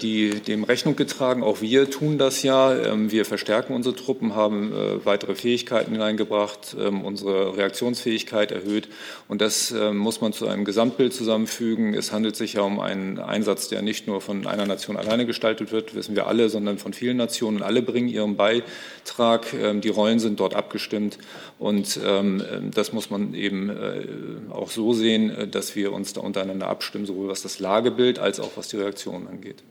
die 0.00 0.30
dem 0.40 0.64
Rechnung 0.64 0.96
getragen. 0.96 1.42
Auch 1.42 1.60
wir 1.60 1.90
tun 1.90 2.18
das 2.18 2.42
ja. 2.42 2.74
Wir 3.10 3.24
verstärken 3.24 3.74
unsere 3.74 3.94
Truppen 3.94 4.25
haben 4.34 4.72
äh, 4.72 5.04
weitere 5.04 5.34
Fähigkeiten 5.34 5.92
hineingebracht, 5.92 6.76
ähm, 6.78 7.02
unsere 7.02 7.56
Reaktionsfähigkeit 7.56 8.50
erhöht. 8.50 8.88
Und 9.28 9.40
das 9.40 9.70
äh, 9.70 9.92
muss 9.92 10.20
man 10.20 10.32
zu 10.32 10.48
einem 10.48 10.64
Gesamtbild 10.64 11.12
zusammenfügen. 11.12 11.94
Es 11.94 12.12
handelt 12.12 12.34
sich 12.36 12.54
ja 12.54 12.62
um 12.62 12.80
einen 12.80 13.18
Einsatz, 13.18 13.68
der 13.68 13.82
nicht 13.82 14.06
nur 14.06 14.20
von 14.20 14.46
einer 14.46 14.66
Nation 14.66 14.96
alleine 14.96 15.26
gestaltet 15.26 15.72
wird, 15.72 15.94
wissen 15.94 16.16
wir 16.16 16.26
alle, 16.26 16.48
sondern 16.48 16.78
von 16.78 16.92
vielen 16.92 17.16
Nationen. 17.16 17.62
Alle 17.62 17.82
bringen 17.82 18.08
ihren 18.08 18.36
Beitrag. 18.36 19.52
Ähm, 19.54 19.80
die 19.80 19.90
Rollen 19.90 20.18
sind 20.18 20.40
dort 20.40 20.54
abgestimmt. 20.54 21.18
Und 21.58 22.00
ähm, 22.04 22.42
das 22.74 22.92
muss 22.92 23.10
man 23.10 23.34
eben 23.34 23.70
äh, 23.70 24.06
auch 24.50 24.70
so 24.70 24.92
sehen, 24.92 25.30
äh, 25.30 25.48
dass 25.48 25.76
wir 25.76 25.92
uns 25.92 26.12
da 26.12 26.20
untereinander 26.20 26.68
abstimmen, 26.68 27.06
sowohl 27.06 27.28
was 27.28 27.42
das 27.42 27.60
Lagebild 27.60 28.18
als 28.18 28.40
auch 28.40 28.50
was 28.56 28.68
die 28.68 28.76
Reaktionen 28.76 29.28
angeht. 29.28 29.62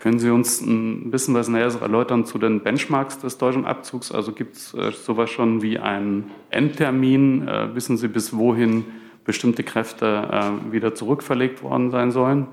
Können 0.00 0.18
Sie 0.18 0.30
uns 0.30 0.62
ein 0.62 1.10
bisschen 1.10 1.34
was 1.34 1.48
näher 1.48 1.70
erläutern 1.78 2.24
zu 2.24 2.38
den 2.38 2.62
Benchmarks 2.62 3.18
des 3.18 3.36
deutschen 3.36 3.66
Abzugs? 3.66 4.10
Also 4.10 4.32
gibt 4.32 4.56
es 4.56 4.72
äh, 4.72 4.92
sowas 4.92 5.28
schon 5.28 5.60
wie 5.60 5.78
einen 5.78 6.30
Endtermin? 6.48 7.46
Äh, 7.46 7.74
wissen 7.74 7.98
Sie, 7.98 8.08
bis 8.08 8.34
wohin 8.34 8.86
bestimmte 9.26 9.62
Kräfte 9.62 10.28
äh, 10.32 10.72
wieder 10.72 10.94
zurückverlegt 10.94 11.62
worden 11.62 11.90
sein 11.90 12.12
sollen? 12.12 12.46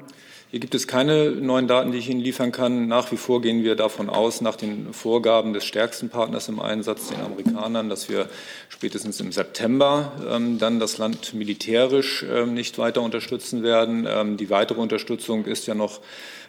Hier 0.50 0.62
gibt 0.62 0.76
es 0.76 0.88
keine 0.88 1.32
neuen 1.32 1.68
Daten, 1.68 1.92
die 1.92 1.98
ich 1.98 2.10
Ihnen 2.10 2.22
liefern 2.22 2.54
kann. 2.54 2.88
Nach 2.88 3.12
wie 3.12 3.18
vor 3.18 3.42
gehen 3.42 3.64
wir 3.64 3.76
davon 3.76 4.10
aus, 4.10 4.40
nach 4.40 4.56
den 4.56 4.94
Vorgaben 4.94 5.52
des 5.52 5.66
stärksten 5.66 6.08
Partners 6.10 6.48
im 6.48 6.62
Einsatz, 6.62 7.10
den 7.10 7.20
Amerikanern, 7.20 7.90
dass 7.90 8.10
wir 8.10 8.30
spätestens 8.70 9.20
im 9.20 9.34
September 9.34 10.14
ähm, 10.30 10.58
dann 10.58 10.80
das 10.80 10.98
Land 11.00 11.34
militärisch 11.34 12.26
ähm, 12.30 12.54
nicht 12.54 12.78
weiter 12.78 13.02
unterstützen 13.02 13.62
werden. 13.62 14.08
Ähm, 14.10 14.38
die 14.38 14.50
weitere 14.50 14.80
Unterstützung 14.80 15.44
ist 15.44 15.68
ja 15.68 15.76
noch 15.76 16.00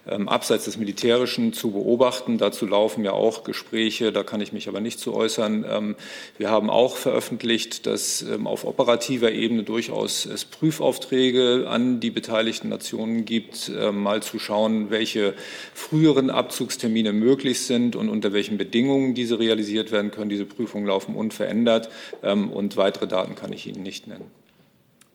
ähm, 0.06 0.28
abseits 0.28 0.64
des 0.64 0.76
Militärischen 0.76 1.52
zu 1.52 1.70
beobachten. 1.70 2.38
Dazu 2.38 2.66
laufen 2.66 3.04
ja 3.04 3.12
auch 3.12 3.44
Gespräche, 3.44 4.12
da 4.12 4.22
kann 4.22 4.40
ich 4.40 4.52
mich 4.52 4.68
aber 4.68 4.80
nicht 4.80 4.98
zu 4.98 5.14
äußern. 5.14 5.64
Ähm, 5.68 5.96
wir 6.36 6.50
haben 6.50 6.70
auch 6.70 6.96
veröffentlicht, 6.96 7.86
dass 7.86 8.22
ähm, 8.22 8.46
auf 8.46 8.64
operativer 8.64 9.32
Ebene 9.32 9.62
durchaus 9.62 10.26
es 10.26 10.44
Prüfaufträge 10.44 11.66
an 11.68 12.00
die 12.00 12.10
beteiligten 12.10 12.68
Nationen 12.68 13.24
gibt, 13.24 13.70
mal 13.92 14.22
zu 14.22 14.38
schauen, 14.38 14.90
welche 14.90 15.34
früheren 15.74 16.30
Abzugstermine 16.30 17.12
möglich 17.12 17.60
sind 17.60 17.96
und 17.96 18.08
unter 18.08 18.32
welchen 18.32 18.58
Bedingungen 18.58 19.14
diese 19.14 19.38
realisiert 19.38 19.92
werden 19.92 20.10
können. 20.10 20.30
Diese 20.30 20.44
Prüfungen 20.44 20.86
laufen 20.86 21.14
unverändert 21.14 21.88
und 22.22 22.76
weitere 22.76 23.06
Daten 23.06 23.34
kann 23.34 23.52
ich 23.52 23.66
Ihnen 23.66 23.82
nicht 23.82 24.06
nennen. 24.06 24.30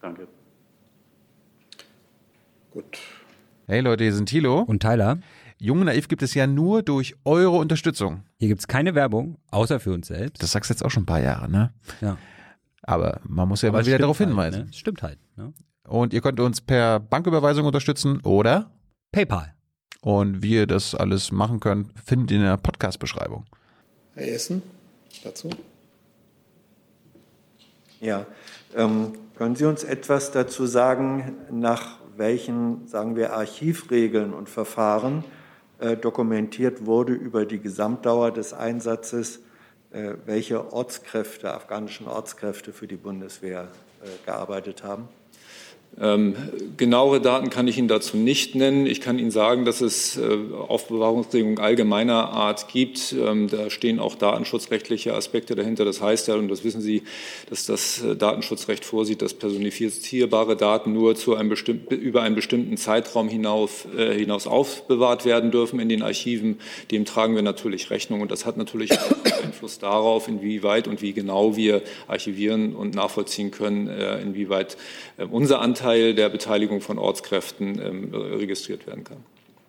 Danke. 0.01 0.27
Gut. 2.73 2.99
Hey 3.65 3.79
Leute, 3.79 4.03
hier 4.03 4.13
sind 4.13 4.27
Thilo. 4.27 4.59
Und 4.59 4.81
Tyler. 4.81 5.19
Jung 5.57 5.79
und 5.79 5.85
Naiv 5.85 6.09
gibt 6.09 6.21
es 6.21 6.33
ja 6.33 6.47
nur 6.47 6.83
durch 6.83 7.15
eure 7.23 7.55
Unterstützung. 7.55 8.23
Hier 8.37 8.49
gibt 8.49 8.59
es 8.59 8.67
keine 8.67 8.93
Werbung, 8.93 9.37
außer 9.51 9.79
für 9.79 9.93
uns 9.93 10.07
selbst. 10.07 10.43
Das 10.43 10.51
sagst 10.51 10.69
du 10.69 10.73
jetzt 10.73 10.83
auch 10.83 10.91
schon 10.91 11.03
ein 11.03 11.05
paar 11.05 11.21
Jahre, 11.21 11.49
ne? 11.49 11.71
Ja. 12.01 12.17
Aber 12.81 13.21
man 13.23 13.47
muss 13.47 13.61
ja 13.61 13.69
Aber 13.69 13.77
mal 13.77 13.85
wieder 13.85 13.99
darauf 13.99 14.19
halt, 14.19 14.27
hinweisen. 14.27 14.65
Ne? 14.65 14.73
Stimmt 14.73 15.01
halt. 15.01 15.17
Ne? 15.37 15.53
Und 15.87 16.11
ihr 16.11 16.19
könnt 16.19 16.41
uns 16.41 16.59
per 16.59 16.99
Banküberweisung 16.99 17.65
unterstützen 17.65 18.19
oder 18.25 18.69
PayPal. 19.13 19.53
Und 20.01 20.43
wie 20.43 20.55
ihr 20.55 20.67
das 20.67 20.93
alles 20.93 21.31
machen 21.31 21.61
könnt, 21.61 21.97
findet 22.03 22.31
ihr 22.31 22.37
in 22.39 22.43
der 22.43 22.57
Podcast-Beschreibung. 22.57 23.45
Herr 24.15 24.27
Essen, 24.27 24.61
dazu? 25.23 25.49
Ja, 28.01 28.25
ähm, 28.75 29.13
können 29.37 29.55
Sie 29.55 29.63
uns 29.63 29.85
etwas 29.85 30.31
dazu 30.31 30.65
sagen, 30.65 31.37
nach 31.49 32.02
welchen, 32.17 32.87
sagen 32.87 33.15
wir, 33.15 33.33
Archivregeln 33.33 34.33
und 34.33 34.49
Verfahren 34.49 35.23
äh, 35.79 35.97
dokumentiert 35.97 36.85
wurde 36.85 37.13
über 37.13 37.45
die 37.45 37.59
Gesamtdauer 37.59 38.31
des 38.31 38.53
Einsatzes, 38.53 39.39
äh, 39.91 40.13
welche 40.25 40.73
Ortskräfte, 40.73 41.53
afghanischen 41.53 42.07
Ortskräfte 42.07 42.73
für 42.73 42.87
die 42.87 42.95
Bundeswehr 42.95 43.67
äh, 44.03 44.25
gearbeitet 44.25 44.83
haben? 44.83 45.07
Ähm, 46.01 46.35
genauere 46.75 47.21
Daten 47.21 47.51
kann 47.51 47.67
ich 47.67 47.77
Ihnen 47.77 47.87
dazu 47.87 48.17
nicht 48.17 48.55
nennen. 48.55 48.87
Ich 48.87 48.99
kann 48.99 49.19
Ihnen 49.19 49.29
sagen, 49.29 49.63
dass 49.63 49.79
es 49.79 50.17
äh, 50.17 50.37
Aufbewahrungsregelungen 50.67 51.59
allgemeiner 51.59 52.29
Art 52.29 52.67
gibt. 52.67 53.13
Ähm, 53.13 53.47
da 53.47 53.69
stehen 53.69 53.99
auch 53.99 54.15
datenschutzrechtliche 54.15 55.13
Aspekte 55.13 55.55
dahinter. 55.55 55.85
Das 55.85 56.01
heißt 56.01 56.29
ja, 56.29 56.35
und 56.35 56.47
das 56.47 56.63
wissen 56.63 56.81
Sie, 56.81 57.03
dass 57.49 57.67
das 57.67 58.03
äh, 58.03 58.15
Datenschutzrecht 58.15 58.85
vorsieht, 58.85 59.21
dass 59.21 59.35
personifizierbare 59.35 60.55
Daten 60.55 60.93
nur 60.93 61.15
zu 61.15 61.35
einem 61.35 61.53
über 61.89 62.23
einen 62.23 62.35
bestimmten 62.35 62.77
Zeitraum 62.77 63.29
hinauf, 63.29 63.85
äh, 63.95 64.15
hinaus 64.15 64.47
aufbewahrt 64.47 65.25
werden 65.25 65.51
dürfen 65.51 65.79
in 65.79 65.89
den 65.89 66.01
Archiven. 66.01 66.57
Dem 66.89 67.05
tragen 67.05 67.35
wir 67.35 67.43
natürlich 67.43 67.91
Rechnung. 67.91 68.21
Und 68.21 68.31
das 68.31 68.47
hat 68.47 68.57
natürlich 68.57 68.91
auch 68.93 69.43
Einfluss 69.43 69.77
darauf, 69.77 70.27
inwieweit 70.27 70.87
und 70.87 71.03
wie 71.03 71.13
genau 71.13 71.55
wir 71.55 71.83
archivieren 72.07 72.75
und 72.75 72.95
nachvollziehen 72.95 73.51
können, 73.51 73.87
äh, 73.87 74.19
inwieweit 74.21 74.75
äh, 75.17 75.25
unser 75.25 75.61
Anteil 75.61 75.82
Anteil 75.83 76.15
der 76.15 76.29
Beteiligung 76.29 76.79
von 76.79 76.97
Ortskräften 76.97 77.77
ähm, 77.77 78.15
registriert 78.15 78.87
werden 78.87 79.03
kann. 79.03 79.25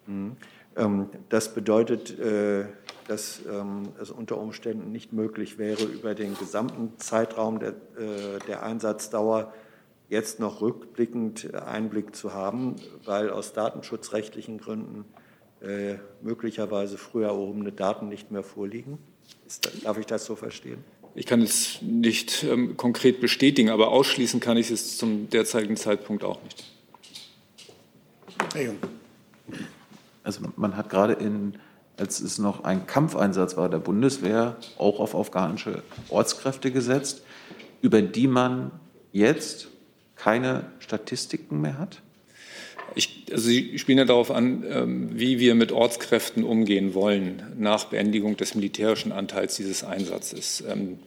Mhm. 0.06 0.36
Ähm, 0.76 1.08
das 1.28 1.52
bedeutet, 1.52 2.16
äh, 2.20 2.66
dass 3.08 3.40
ähm, 3.50 3.88
es 4.00 4.12
unter 4.12 4.38
Umständen 4.38 4.92
nicht 4.92 5.12
möglich 5.12 5.58
wäre, 5.58 5.82
über 5.82 6.14
den 6.14 6.38
gesamten 6.38 6.92
Zeitraum 6.98 7.58
der, 7.58 7.70
äh, 7.70 8.38
der 8.46 8.62
Einsatzdauer 8.62 9.52
jetzt 10.08 10.38
noch 10.38 10.60
rückblickend 10.60 11.52
Einblick 11.52 12.14
zu 12.14 12.32
haben, 12.32 12.76
weil 13.04 13.30
aus 13.30 13.52
datenschutzrechtlichen 13.52 14.58
Gründen 14.58 15.04
äh, 15.62 15.94
möglicherweise 16.22 16.96
früher 16.96 17.28
erhobene 17.28 17.72
Daten 17.72 18.08
nicht 18.08 18.30
mehr 18.30 18.44
vorliegen. 18.44 18.98
Ist, 19.48 19.84
darf 19.84 19.98
ich 19.98 20.06
das 20.06 20.24
so 20.24 20.36
verstehen? 20.36 20.84
Ich 21.14 21.26
kann 21.26 21.42
es 21.42 21.80
nicht 21.80 22.42
ähm, 22.42 22.76
konkret 22.76 23.20
bestätigen, 23.20 23.70
aber 23.70 23.88
ausschließen 23.88 24.40
kann 24.40 24.56
ich 24.56 24.70
es 24.70 24.98
zum 24.98 25.30
derzeitigen 25.30 25.76
Zeitpunkt 25.76 26.24
auch 26.24 26.42
nicht. 26.42 26.64
Herr 28.52 28.62
Jung. 28.62 28.78
Also 30.24 30.40
man 30.56 30.76
hat 30.76 30.90
gerade 30.90 31.12
in, 31.12 31.54
als 31.96 32.20
es 32.20 32.38
noch 32.38 32.64
ein 32.64 32.86
Kampfeinsatz 32.86 33.56
war 33.56 33.68
der 33.68 33.78
Bundeswehr, 33.78 34.56
auch 34.78 34.98
auf 34.98 35.14
afghanische 35.14 35.82
Ortskräfte 36.08 36.72
gesetzt, 36.72 37.22
über 37.80 38.02
die 38.02 38.26
man 38.26 38.72
jetzt 39.12 39.68
keine 40.16 40.72
Statistiken 40.78 41.60
mehr 41.60 41.78
hat? 41.78 42.02
Ich, 42.94 43.24
also 43.30 43.48
Sie 43.48 43.78
spielen 43.78 43.98
ja 43.98 44.04
darauf 44.04 44.30
an, 44.30 44.64
ähm, 44.68 45.10
wie 45.14 45.38
wir 45.40 45.54
mit 45.54 45.72
Ortskräften 45.72 46.44
umgehen 46.44 46.94
wollen 46.94 47.42
nach 47.58 47.86
Beendigung 47.86 48.36
des 48.36 48.54
militärischen 48.54 49.12
Anteils 49.12 49.56
dieses 49.56 49.82
Einsatzes. 49.82 50.62
Ähm, 50.68 50.98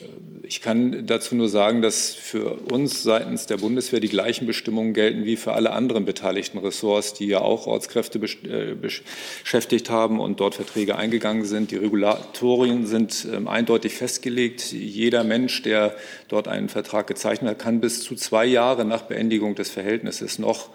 äh, 0.00 0.04
ich 0.44 0.60
kann 0.60 1.06
dazu 1.06 1.34
nur 1.34 1.48
sagen, 1.48 1.82
dass 1.82 2.14
für 2.14 2.58
uns 2.70 3.02
seitens 3.02 3.46
der 3.46 3.56
Bundeswehr 3.58 4.00
die 4.00 4.08
gleichen 4.08 4.46
Bestimmungen 4.46 4.92
gelten 4.92 5.24
wie 5.24 5.36
für 5.36 5.52
alle 5.52 5.72
anderen 5.72 6.04
beteiligten 6.04 6.58
Ressorts, 6.58 7.14
die 7.14 7.26
ja 7.26 7.40
auch 7.40 7.66
Ortskräfte 7.66 8.18
äh, 8.18 8.74
beschäftigt 8.74 9.88
haben 9.88 10.20
und 10.20 10.40
dort 10.40 10.56
Verträge 10.56 10.96
eingegangen 10.96 11.44
sind. 11.44 11.70
Die 11.70 11.76
Regulatorien 11.76 12.86
sind 12.86 13.26
ähm, 13.32 13.48
eindeutig 13.48 13.94
festgelegt. 13.94 14.72
Jeder 14.72 15.24
Mensch, 15.24 15.62
der 15.62 15.94
dort 16.28 16.48
einen 16.48 16.68
Vertrag 16.68 17.06
gezeichnet 17.06 17.50
hat, 17.50 17.58
kann 17.58 17.80
bis 17.80 18.02
zu 18.02 18.14
zwei 18.14 18.46
Jahre 18.46 18.84
nach 18.84 19.02
Beendigung 19.02 19.54
des 19.54 19.70
Verhältnisses 19.70 20.38
noch 20.38 20.70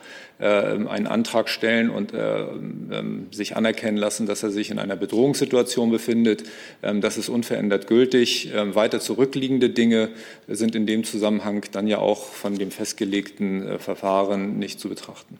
einen 0.45 1.07
Antrag 1.07 1.49
stellen 1.49 1.89
und 1.89 2.13
äh, 2.13 2.41
ähm, 2.41 3.27
sich 3.31 3.55
anerkennen 3.57 3.97
lassen, 3.97 4.27
dass 4.27 4.43
er 4.43 4.51
sich 4.51 4.69
in 4.69 4.79
einer 4.79 4.95
Bedrohungssituation 4.95 5.89
befindet. 5.89 6.43
Ähm, 6.83 7.01
das 7.01 7.17
ist 7.17 7.29
unverändert 7.29 7.87
gültig. 7.87 8.51
Ähm, 8.53 8.75
weiter 8.75 8.99
zurückliegende 8.99 9.69
Dinge 9.69 10.09
sind 10.47 10.75
in 10.75 10.85
dem 10.85 11.03
Zusammenhang 11.03 11.65
dann 11.71 11.87
ja 11.87 11.97
auch 11.99 12.25
von 12.25 12.55
dem 12.55 12.71
festgelegten 12.71 13.67
äh, 13.67 13.79
Verfahren 13.79 14.59
nicht 14.59 14.79
zu 14.79 14.89
betrachten. 14.89 15.37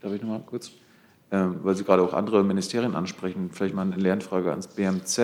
Darf 0.00 0.12
ich 0.12 0.20
noch 0.20 0.28
mal 0.28 0.42
kurz? 0.44 0.70
ähm, 1.32 1.60
weil 1.62 1.74
Sie 1.74 1.84
gerade 1.84 2.02
auch 2.02 2.12
andere 2.12 2.44
Ministerien 2.44 2.94
ansprechen, 2.94 3.50
vielleicht 3.52 3.74
mal 3.74 3.82
eine 3.82 3.96
Lernfrage 3.96 4.50
ans 4.50 4.68
BMZ. 4.68 5.18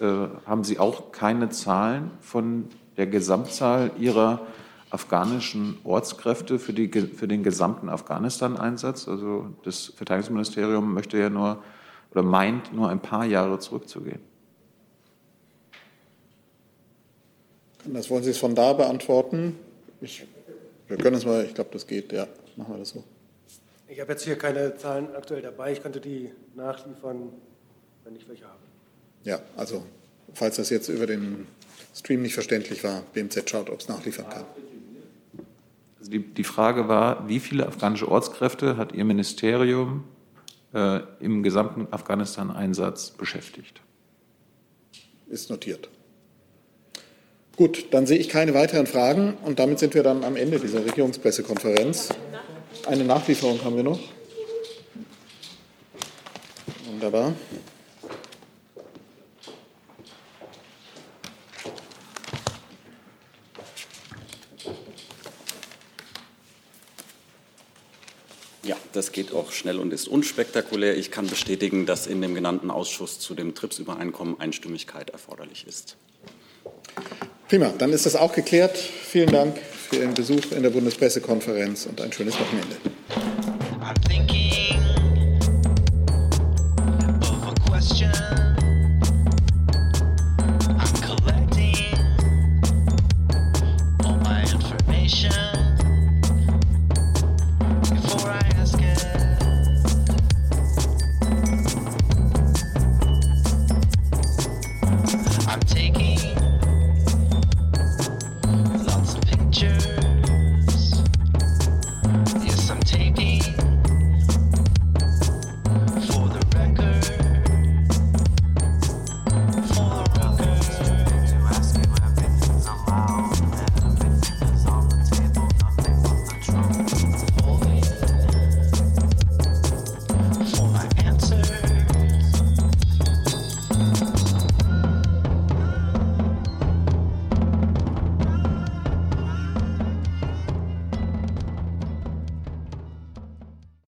Äh, 0.00 0.04
haben 0.46 0.64
Sie 0.64 0.78
auch 0.78 1.12
keine 1.12 1.48
Zahlen 1.50 2.10
von 2.20 2.66
der 2.96 3.06
Gesamtzahl 3.06 3.90
Ihrer 3.98 4.46
afghanischen 4.90 5.78
Ortskräfte 5.84 6.58
für, 6.58 6.72
die, 6.72 6.88
für 6.88 7.28
den 7.28 7.42
gesamten 7.42 7.88
Afghanistan-Einsatz? 7.88 9.08
Also 9.08 9.46
das 9.64 9.92
Verteidigungsministerium 9.96 10.94
möchte 10.94 11.18
ja 11.18 11.30
nur 11.30 11.62
oder 12.10 12.22
meint 12.22 12.72
nur 12.72 12.88
ein 12.88 13.00
paar 13.00 13.24
Jahre 13.24 13.58
zurückzugehen. 13.58 14.20
Das 17.84 18.10
wollen 18.10 18.22
Sie 18.22 18.30
es 18.30 18.38
von 18.38 18.54
da 18.54 18.72
beantworten? 18.72 19.56
Ich, 20.00 20.26
wir 20.88 20.96
können 20.96 21.16
es 21.16 21.24
mal, 21.24 21.44
ich 21.44 21.54
glaube, 21.54 21.70
das 21.72 21.86
geht, 21.86 22.12
ja, 22.12 22.26
machen 22.56 22.74
wir 22.74 22.78
das 22.78 22.90
so. 22.90 23.04
Ich 23.88 24.00
habe 24.00 24.12
jetzt 24.12 24.24
hier 24.24 24.36
keine 24.36 24.76
Zahlen 24.76 25.08
aktuell 25.16 25.42
dabei. 25.42 25.72
Ich 25.72 25.82
könnte 25.82 26.00
die 26.00 26.30
nachliefern, 26.54 27.30
wenn 28.04 28.16
ich 28.16 28.28
welche 28.28 28.44
habe. 28.44 28.58
Ja, 29.24 29.40
also 29.56 29.84
falls 30.34 30.56
das 30.56 30.70
jetzt 30.70 30.88
über 30.88 31.06
den 31.06 31.46
Stream 31.94 32.22
nicht 32.22 32.34
verständlich 32.34 32.84
war, 32.84 33.02
BMZ 33.12 33.48
schaut, 33.48 33.70
ob 33.70 33.80
es 33.80 33.88
nachliefern 33.88 34.28
kann. 34.28 34.44
Also 35.98 36.10
die, 36.10 36.20
die 36.20 36.44
Frage 36.44 36.88
war, 36.88 37.28
wie 37.28 37.40
viele 37.40 37.66
afghanische 37.66 38.08
Ortskräfte 38.08 38.76
hat 38.76 38.92
Ihr 38.92 39.04
Ministerium 39.04 40.04
äh, 40.72 41.00
im 41.20 41.42
gesamten 41.42 41.88
Afghanistan-Einsatz 41.90 43.10
beschäftigt? 43.10 43.80
Ist 45.28 45.50
notiert. 45.50 45.88
Gut, 47.56 47.86
dann 47.90 48.06
sehe 48.06 48.18
ich 48.18 48.28
keine 48.28 48.54
weiteren 48.54 48.86
Fragen 48.86 49.34
und 49.44 49.58
damit 49.58 49.80
sind 49.80 49.94
wir 49.94 50.04
dann 50.04 50.22
am 50.22 50.36
Ende 50.36 50.60
dieser 50.60 50.84
Regierungspressekonferenz. 50.84 52.10
Eine 52.86 53.04
Nachlieferung 53.04 53.62
haben 53.64 53.74
wir 53.74 53.82
noch. 53.82 53.98
Wunderbar. 56.86 57.32
Ja, 68.62 68.76
das 68.98 69.12
geht 69.12 69.32
auch 69.32 69.52
schnell 69.52 69.78
und 69.78 69.92
ist 69.92 70.08
unspektakulär. 70.08 70.98
Ich 70.98 71.12
kann 71.12 71.28
bestätigen, 71.28 71.86
dass 71.86 72.08
in 72.08 72.20
dem 72.20 72.34
genannten 72.34 72.68
Ausschuss 72.70 73.20
zu 73.20 73.34
dem 73.34 73.54
TRIPS-Übereinkommen 73.54 74.40
Einstimmigkeit 74.40 75.10
erforderlich 75.10 75.66
ist. 75.68 75.96
Prima, 77.48 77.72
dann 77.78 77.92
ist 77.92 78.06
das 78.06 78.16
auch 78.16 78.32
geklärt. 78.34 78.76
Vielen 78.76 79.30
Dank 79.30 79.56
für 79.88 79.96
Ihren 79.96 80.14
Besuch 80.14 80.50
in 80.50 80.64
der 80.64 80.70
Bundespressekonferenz 80.70 81.86
und 81.86 82.00
ein 82.00 82.12
schönes 82.12 82.34
Wochenende. 82.34 82.76